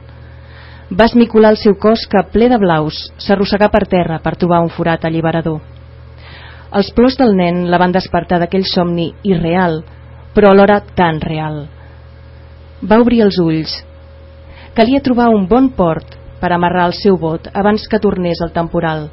Va 0.93 1.09
esmicular 1.09 1.55
el 1.55 1.57
seu 1.57 1.78
cos 1.80 2.05
que, 2.05 2.20
ple 2.37 2.51
de 2.53 2.61
blaus, 2.61 3.01
s'arrossegà 3.16 3.72
per 3.72 3.87
terra 3.89 4.20
per 4.20 4.37
trobar 4.37 4.61
un 4.61 4.68
forat 4.68 5.09
alliberador. 5.09 5.62
Els 6.76 6.93
plors 6.93 7.16
del 7.16 7.33
nen 7.37 7.64
la 7.72 7.80
van 7.80 7.97
despertar 7.97 8.43
d'aquell 8.43 8.68
somni 8.68 9.14
irreal, 9.24 9.80
però 10.37 10.53
alhora 10.53 10.83
tan 10.85 11.20
real. 11.24 11.62
Va 12.85 13.01
obrir 13.01 13.24
els 13.24 13.41
ulls. 13.41 13.78
Calia 14.76 15.01
trobar 15.01 15.33
un 15.33 15.49
bon 15.49 15.72
port 15.72 16.20
per 16.43 16.51
amarrar 16.51 16.88
el 16.90 16.97
seu 16.99 17.14
bot 17.22 17.47
abans 17.55 17.86
que 17.86 18.03
tornés 18.03 18.40
el 18.43 18.51
temporal. 18.51 19.07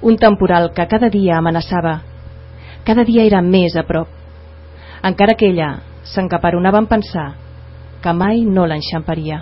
Un 0.00 0.16
temporal 0.16 0.70
que 0.76 0.86
cada 0.86 1.08
dia 1.10 1.38
amenaçava. 1.38 1.96
Cada 2.86 3.02
dia 3.02 3.24
era 3.26 3.40
més 3.42 3.74
a 3.74 3.82
prop. 3.82 4.06
Encara 5.02 5.34
que 5.34 5.50
ella 5.50 5.80
s'encaperonava 6.06 6.78
en 6.78 6.86
pensar 6.86 7.26
que 8.04 8.12
mai 8.14 8.44
no 8.46 8.68
l'enxamparia. 8.70 9.40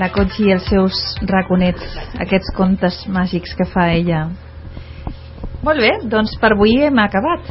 La 0.00 0.08
Conchi 0.14 0.46
i 0.46 0.54
els 0.54 0.68
seus 0.70 1.00
raconets, 1.28 1.82
aquests 2.24 2.54
contes 2.56 3.02
màgics 3.18 3.52
que 3.58 3.66
fa 3.68 3.90
ella. 3.96 4.22
Molt 5.60 5.76
bé, 5.76 5.90
doncs 6.08 6.38
per 6.40 6.54
avui 6.54 6.78
hem 6.80 6.98
acabat. 7.02 7.48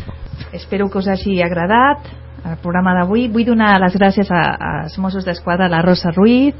Espero 0.58 0.88
que 0.90 0.98
us 0.98 1.08
hagi 1.14 1.36
agradat 1.46 2.08
el 2.42 2.56
programa 2.64 2.96
d'avui. 2.98 3.28
Vull 3.30 3.46
donar 3.46 3.76
les 3.84 3.94
gràcies 3.94 4.32
a, 4.34 4.40
als 4.80 4.96
Mossos 4.98 5.28
d'Esquadra, 5.28 5.68
la 5.70 5.84
Rosa 5.86 6.10
Ruiz, 6.16 6.56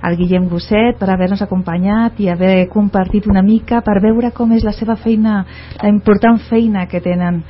al 0.00 0.16
Guillem 0.16 0.46
Gosset 0.48 0.96
per 0.96 1.10
haver-nos 1.12 1.42
acompanyat 1.44 2.16
i 2.24 2.30
haver 2.32 2.70
compartit 2.72 3.28
una 3.28 3.42
mica 3.44 3.82
per 3.84 3.98
veure 4.00 4.32
com 4.32 4.56
és 4.56 4.64
la 4.64 4.72
seva 4.72 4.96
feina, 4.96 5.42
la 5.82 5.92
important 5.92 6.40
feina 6.48 6.86
que 6.88 7.02
tenen 7.04 7.42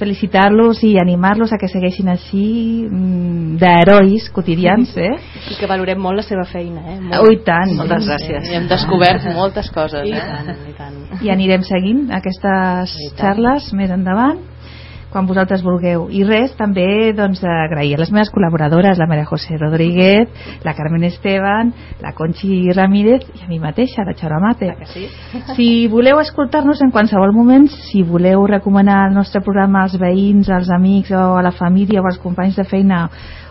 felicitar-los 0.00 0.80
i 0.88 0.94
animar-los 1.00 1.52
a 1.52 1.58
que 1.60 1.68
segueixin 1.68 2.08
així 2.12 2.44
mm, 2.88 3.58
d'herois 3.60 4.30
quotidians 4.34 4.94
eh? 4.96 5.12
I 5.52 5.58
que 5.60 5.68
valorem 5.70 6.00
molt 6.00 6.22
la 6.22 6.26
seva 6.26 6.46
feina. 6.48 6.80
Eh? 6.94 6.98
Molt. 7.00 7.18
Oh, 7.20 7.32
i 7.32 7.40
tant. 7.46 7.74
Moltes 7.78 8.08
gràcies. 8.08 8.48
I 8.50 8.56
hem 8.58 8.68
descobert 8.70 9.28
moltes 9.36 9.68
coses. 9.74 10.08
I 10.08 10.16
Eh? 10.16 10.24
tant, 10.30 10.64
i 10.70 10.76
tant. 10.78 10.96
I 11.20 11.32
anirem 11.34 11.66
seguint 11.68 12.08
aquestes 12.16 12.96
xarles 13.20 13.72
més 13.76 13.92
endavant 13.92 14.40
quan 15.10 15.26
vosaltres 15.26 15.64
vulgueu. 15.66 16.06
I 16.10 16.22
res, 16.24 16.54
també 16.58 17.12
doncs, 17.16 17.42
agrair 17.44 17.96
a 17.96 18.00
les 18.02 18.12
meves 18.14 18.30
col·laboradores, 18.34 18.98
la 18.98 19.08
Maria 19.10 19.26
José 19.28 19.58
Rodríguez, 19.58 20.30
la 20.64 20.74
Carmen 20.78 21.04
Esteban, 21.04 21.74
la 22.00 22.14
Conchi 22.16 22.70
Ramírez 22.76 23.26
i 23.34 23.44
a 23.44 23.50
mi 23.50 23.60
mateixa, 23.62 24.06
la 24.06 24.14
Xara 24.14 24.40
Mate. 24.42 24.72
Sí? 24.94 25.08
Si 25.56 25.88
voleu 25.90 26.20
escoltar-nos 26.20 26.80
en 26.84 26.92
qualsevol 26.94 27.32
moment, 27.34 27.66
si 27.90 28.02
voleu 28.06 28.46
recomanar 28.46 29.08
el 29.08 29.14
nostre 29.18 29.42
programa 29.44 29.84
als 29.84 29.98
veïns, 30.00 30.48
als 30.48 30.70
amics 30.70 31.10
o 31.10 31.36
a 31.36 31.42
la 31.42 31.52
família 31.52 32.00
o 32.00 32.06
als 32.06 32.20
companys 32.22 32.56
de 32.56 32.64
feina, 32.64 33.08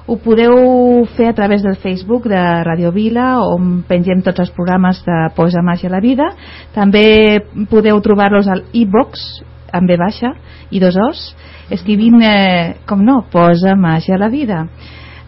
ho 0.09 0.17
podeu 0.17 1.05
fer 1.13 1.27
a 1.29 1.35
través 1.37 1.61
del 1.61 1.75
Facebook 1.77 2.25
de 2.31 2.39
Radio 2.63 2.91
Vila, 2.91 3.43
on 3.45 3.83
pengem 3.85 4.23
tots 4.25 4.41
els 4.41 4.49
programes 4.55 5.03
de 5.05 5.17
Posa 5.37 5.61
Màgia 5.61 5.91
a 5.91 5.93
la 5.93 6.01
Vida. 6.01 6.31
També 6.73 7.43
podeu 7.69 8.01
trobar-los 8.01 8.49
al 8.49 8.63
e-box, 8.73 9.27
amb 9.73 9.89
B 9.89 9.97
baixa 9.99 10.33
i 10.71 10.81
dos 10.81 10.97
os, 10.99 11.21
escrivint, 11.69 12.21
eh, 12.23 12.75
com 12.89 13.03
no, 13.05 13.23
Posa 13.31 13.75
Màgia 13.75 14.15
a 14.15 14.23
la 14.23 14.29
Vida. 14.29 14.65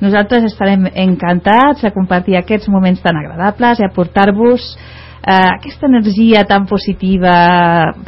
Nosaltres 0.01 0.47
estarem 0.49 0.87
encantats 0.97 1.83
de 1.85 1.91
compartir 1.93 2.35
aquests 2.39 2.69
moments 2.73 3.03
tan 3.03 3.19
agradables 3.19 3.79
i 3.79 3.85
aportar-vos 3.85 4.71
eh, 5.21 5.49
aquesta 5.57 5.85
energia 5.87 6.43
tan 6.49 6.65
positiva 6.65 7.33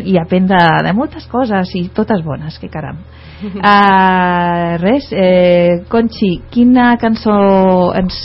i 0.01 0.17
aprendre 0.17 0.57
de 0.85 0.93
moltes 0.97 1.27
coses 1.29 1.75
i 1.77 1.87
totes 1.93 2.23
bones, 2.25 2.57
que 2.57 2.71
caram. 2.73 2.97
Uh, 3.43 4.79
res, 4.85 5.09
eh, 5.11 5.83
Conchi, 5.89 6.39
quina 6.49 6.95
cançó 7.01 7.37
ens... 7.99 8.17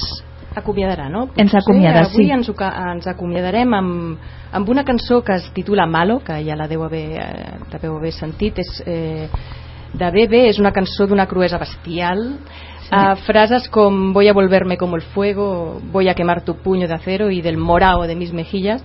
Acomiadarà, 0.58 1.08
no? 1.12 1.28
Ens 1.36 1.54
acomiada, 1.54 2.06
avui 2.06 2.26
sí. 2.26 2.32
ens, 2.34 2.50
ens 2.50 3.06
acomiadarem 3.10 3.74
amb, 3.74 4.30
amb 4.52 4.72
una 4.74 4.84
cançó 4.84 5.22
que 5.24 5.38
es 5.38 5.50
titula 5.54 5.86
Malo, 5.86 6.20
que 6.24 6.40
ja 6.44 6.56
la 6.56 6.68
deu 6.68 6.84
haver, 6.84 7.06
eh, 7.18 7.52
la 7.72 7.80
deu 7.82 7.96
haver 7.96 8.12
sentit, 8.12 8.58
és 8.58 8.82
eh, 8.86 9.28
de 9.94 10.10
Bebe, 10.12 10.46
és 10.48 10.58
una 10.58 10.72
cançó 10.72 11.06
d'una 11.06 11.28
cruesa 11.30 11.60
bestial, 11.60 12.26
Uh, 12.88 13.18
frases 13.26 13.66
com 13.68 14.14
voy 14.14 14.28
a 14.28 14.32
volverme 14.32 14.78
como 14.78 14.96
el 14.96 15.02
fuego, 15.02 15.78
voy 15.92 16.08
a 16.08 16.14
quemar 16.14 16.40
tu 16.40 16.56
puño 16.62 16.88
de 16.88 16.94
acero 16.94 17.30
y 17.30 17.42
del 17.42 17.58
morao 17.58 18.06
de 18.06 18.16
mis 18.16 18.32
mejillas 18.32 18.82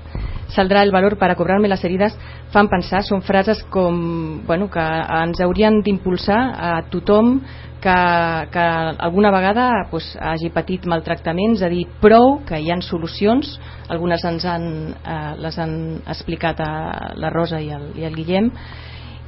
saldrà 0.53 0.84
el 0.84 0.91
valor 0.91 1.17
para 1.17 1.36
cobrarme 1.36 1.67
las 1.67 1.84
heridas 1.84 2.17
fan 2.53 2.69
pensar, 2.69 3.01
són 3.01 3.24
frases 3.26 3.63
com, 3.74 4.43
bueno, 4.45 4.69
que 4.69 4.84
ens 4.84 5.41
haurien 5.41 5.82
d'impulsar 5.82 6.39
a 6.53 6.74
tothom 6.93 7.39
que, 7.84 8.48
que 8.52 8.64
alguna 8.98 9.32
vegada 9.32 9.88
pues, 9.92 10.06
hagi 10.20 10.50
patit 10.56 10.86
maltractaments 10.88 11.62
a 11.62 11.70
dir 11.72 11.84
prou, 12.02 12.40
que 12.48 12.60
hi 12.60 12.72
han 12.72 12.82
solucions. 12.86 13.58
Algunes 13.92 14.24
ens 14.30 14.46
han, 14.48 14.68
eh, 15.04 15.34
les 15.44 15.60
han 15.60 15.76
explicat 16.08 16.64
a 16.64 16.72
la 17.20 17.34
Rosa 17.34 17.60
i 17.60 17.74
el, 17.76 17.90
i 18.00 18.08
el 18.08 18.16
Guillem 18.16 18.50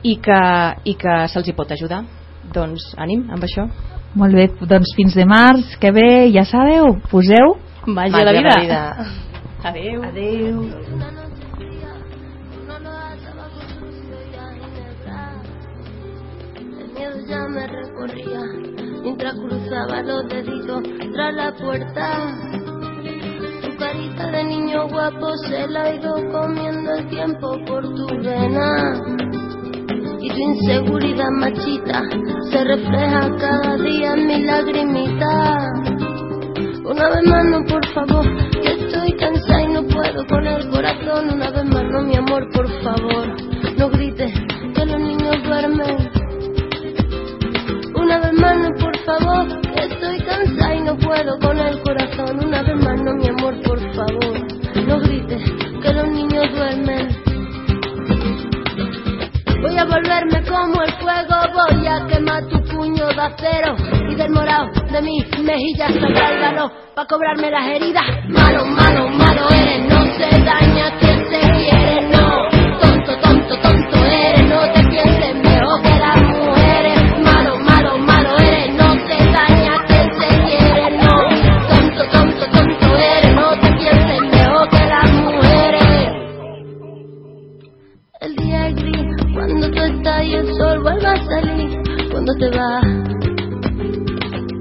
i 0.06 0.16
que, 0.24 0.40
i 0.86 0.96
que 1.02 1.18
se'ls 1.34 1.52
hi 1.52 1.58
pot 1.58 1.76
ajudar. 1.76 2.06
Doncs 2.56 2.94
ànim 3.02 3.28
amb 3.34 3.44
això. 3.44 3.68
Molt 4.16 4.38
bé, 4.38 4.48
doncs 4.64 4.96
fins 4.96 5.18
de 5.18 5.28
març, 5.28 5.76
que 5.82 5.92
bé, 5.92 6.10
ja 6.32 6.46
sabeu, 6.48 6.96
poseu... 7.12 7.58
Màgia, 7.86 8.24
la 8.26 8.34
vida, 8.34 8.56
vida. 8.64 8.82
adeu 9.70 10.02
Adeu. 10.08 10.64
El 10.64 11.25
ya 17.28 17.48
me 17.48 17.66
recorría 17.66 18.42
mientras 19.02 19.36
cruzaba 19.36 20.02
los 20.04 20.28
deditos 20.28 20.84
tras 21.14 21.34
la 21.34 21.54
puerta. 21.56 22.36
Tu 23.62 23.78
carita 23.78 24.32
de 24.32 24.44
niño 24.44 24.88
guapo 24.88 25.36
se 25.48 25.68
la 25.68 25.84
ha 25.84 25.96
ido 25.96 26.16
comiendo 26.32 26.94
el 26.94 27.08
tiempo 27.08 27.58
por 27.66 27.84
tu 27.84 28.08
vena. 28.22 29.02
Y 30.20 30.30
tu 30.30 30.38
inseguridad 30.38 31.30
machita 31.40 32.04
se 32.52 32.64
refleja 32.64 33.36
cada 33.38 33.76
día 33.78 34.14
en 34.14 34.28
mi 34.28 34.44
lagrimita. 34.44 35.58
Una 36.84 37.10
vez 37.10 37.24
más 37.26 37.46
no, 37.46 37.64
por 37.66 37.86
favor, 37.94 38.26
que 38.52 38.72
estoy 38.74 39.14
cansada 39.14 39.62
y 39.64 39.68
no 39.68 39.84
puedo 39.84 40.26
con 40.28 40.46
el 40.46 40.70
corazón. 40.70 41.30
Una 41.34 41.50
vez 41.50 41.66
más 41.66 41.84
no, 41.84 42.02
mi 42.02 42.16
amor, 42.16 42.48
por 42.52 42.68
favor, 42.84 43.28
no 43.78 43.90
grites 43.90 44.34
que 44.76 44.86
los 44.86 45.00
niños 45.00 45.44
duermen. 45.44 46.15
Una 48.16 48.30
vez 48.30 48.40
más 48.40 48.56
no, 48.56 48.70
por 48.80 48.98
favor, 49.00 49.46
estoy 49.76 50.18
cansada 50.22 50.74
y 50.74 50.82
no 50.84 50.98
puedo 51.00 51.38
con 51.38 51.60
el 51.60 51.82
corazón. 51.82 52.46
Una 52.46 52.62
vez 52.62 52.76
más 52.82 53.02
no, 53.02 53.14
mi 53.14 53.28
amor, 53.28 53.62
por 53.64 53.78
favor, 53.94 54.88
no 54.88 55.00
grites 55.02 55.44
que 55.82 55.92
los 55.92 56.08
niños 56.08 56.46
duermen. 56.56 57.10
Voy 59.62 59.78
a 59.78 59.84
volverme 59.84 60.42
como 60.48 60.82
el 60.82 60.94
fuego, 60.94 61.36
voy 61.56 61.88
a 61.88 62.08
quemar 62.08 62.48
tu 62.48 62.64
puño 62.74 63.06
de 63.06 63.22
acero 63.22 63.76
y 64.10 64.16
del 64.16 64.32
morado 64.32 64.68
de 64.94 65.02
mis 65.02 65.40
mejillas 65.40 65.94
saldrá 66.00 66.54
el 66.54 66.72
para 66.96 67.08
cobrarme 67.10 67.52
las 67.52 67.68
heridas. 67.68 68.06
Malo, 68.30 68.66
malo, 68.66 69.10
malo 69.10 69.50
eres, 69.50 69.90
no 69.90 70.06
se 70.14 70.40
daña 70.40 70.98
quien 71.00 71.20
se 71.30 71.42
quiere, 71.42 71.85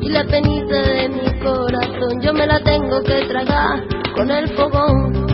Y 0.01 0.09
la 0.11 0.25
penita 0.27 0.81
de 0.81 1.09
mi 1.09 1.41
corazón 1.41 2.21
yo 2.21 2.33
me 2.33 2.47
la 2.47 2.61
tengo 2.61 3.03
que 3.03 3.27
tragar 3.27 3.83
con 4.15 4.31
el 4.31 4.49
fogón. 4.51 5.27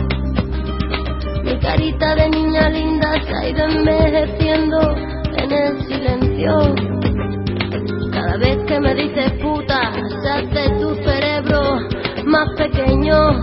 Mi 1.43 1.59
carita 1.59 2.15
de 2.15 2.29
niña 2.31 2.69
linda 2.69 3.13
se 3.21 3.35
ha 3.35 3.47
ido 3.47 3.63
envejeciendo 3.65 4.79
en 5.37 5.51
el 5.51 5.67
en 5.67 5.83
silencio. 5.83 6.73
Cada 8.11 8.37
vez 8.37 8.57
que 8.65 8.79
me 8.79 8.95
dices 8.95 9.33
puta, 9.33 9.91
se 10.23 10.29
hace 10.29 10.69
tu 10.79 10.95
cerebro 10.95 11.77
más 12.25 12.49
pequeño. 12.57 13.39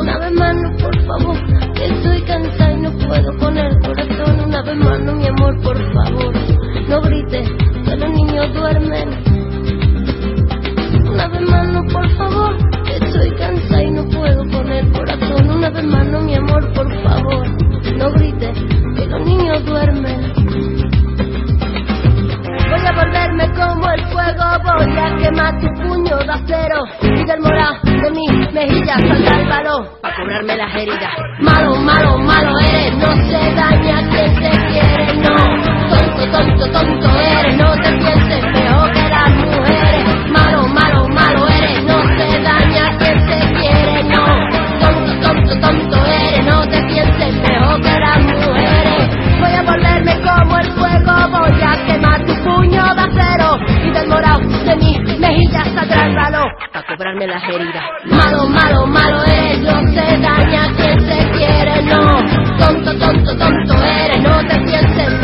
Una 0.00 0.18
vez 0.20 0.32
más, 0.32 0.54
no, 0.56 0.76
por 0.78 1.06
favor, 1.06 1.36
que 1.74 1.84
estoy 1.84 2.22
cansada 2.22 2.72
y 2.72 2.80
no 2.80 2.92
puedo 2.92 3.36
poner 3.38 3.78
corazón. 3.80 4.40
Una 4.46 4.62
vez 4.62 4.76
más, 4.76 5.00
no, 5.00 5.12
mi 5.12 5.26
amor, 5.26 5.60
por 5.62 5.76
favor, 5.92 6.32
no 6.88 7.02
grites, 7.02 7.48
que 7.84 7.96
los 7.96 8.10
niños 8.10 8.54
duermen. 8.54 9.08
Una 11.12 11.28
vez 11.28 11.40
más, 11.42 11.68
no, 11.68 11.82
por 11.92 12.08
favor, 12.16 12.56
que 12.84 12.96
estoy 12.96 13.30
cansada 13.36 13.82
y 13.82 13.90
no 13.90 14.04
puedo 14.08 14.42
poner 14.50 14.90
corazón. 14.92 15.50
Una 15.50 15.68
vez 15.68 15.84
más, 15.84 16.06
no, 16.08 16.20
mi 16.22 16.34
amor, 16.34 16.72
por 16.72 17.02
favor, 17.02 17.46
no 17.96 18.10
grites, 18.12 18.58
que 18.96 19.06
los 19.06 19.26
niños 19.26 19.64
duermen. 19.66 20.32
Voy 22.70 22.86
a 22.86 22.92
volverme 22.92 23.50
como 23.52 23.90
el 23.90 24.06
fuego, 24.06 24.44
voy 24.64 24.98
a 24.98 25.16
quemar 25.16 25.60
tu 25.60 25.66
puño 25.82 26.16
de 26.18 26.32
acero 26.32 26.84
y 27.02 27.24
del 27.26 27.40
morado 27.40 27.76
de 27.84 28.10
mi 28.12 28.28
mejilla 28.52 28.94
saldrá 28.94 29.40
el 29.40 29.48
balón 29.48 29.86
para 30.00 30.16
cobrarme 30.16 30.56
las 30.56 30.74
heridas. 30.74 31.14
Malo, 31.40 31.76
malo, 31.76 32.18
malo 32.18 32.58
eres, 32.60 32.96
no 32.96 33.14
se 33.26 33.54
daña 33.54 34.08
quien 34.08 34.34
te 34.36 34.50
quiere. 34.68 34.87
Tonto, 36.38 36.70
tonto, 36.70 37.08
eres, 37.18 37.56
no 37.56 37.72
te 37.82 37.90
pienses 37.98 38.44
mejor 38.52 38.92
que 38.92 39.08
las 39.08 39.28
mujeres. 39.28 40.30
Malo, 40.30 40.68
malo, 40.68 41.08
malo 41.08 41.48
eres, 41.48 41.82
no 41.82 42.00
se 42.16 42.40
daña 42.40 42.96
quien 42.96 43.26
te 43.26 43.40
quiere, 43.58 44.04
no. 44.04 44.24
Tonto, 44.78 45.20
tonto, 45.20 45.60
tonto 45.60 46.06
eres, 46.06 46.44
no 46.46 46.60
te 46.68 46.80
pienses 46.84 47.34
mejor 47.42 47.80
que 47.80 47.98
las 47.98 48.18
mujeres. 48.22 49.40
Voy 49.40 49.52
a 49.52 49.62
volverme 49.64 50.20
como 50.20 50.58
el 50.58 50.72
fuego, 50.74 51.28
voy 51.28 51.60
a 51.60 51.86
quemar 51.86 52.24
tu 52.24 52.34
puño 52.44 52.84
de 52.94 53.00
acero 53.00 53.58
y 53.84 53.90
del 53.90 54.06
morado 54.06 54.38
de 54.38 54.76
mi 54.76 55.18
mejilla 55.18 55.64
saldrá 55.74 56.06
el 56.06 56.14
balón 56.14 56.48
para 56.72 56.86
cobrarme 56.86 57.26
las 57.26 57.42
heridas. 57.48 57.82
Malo, 58.04 58.46
malo, 58.46 58.86
malo 58.86 59.24
eres, 59.24 59.58
no 59.58 59.80
se 59.92 60.18
daña 60.18 60.72
quien 60.76 61.00
se 61.00 61.30
quiere, 61.30 61.82
no. 61.82 62.06
Tonto, 62.58 62.96
tonto, 62.96 63.36
tonto 63.36 63.82
eres, 63.82 64.22
no 64.22 64.38
te 64.46 64.56
pienses 64.60 65.20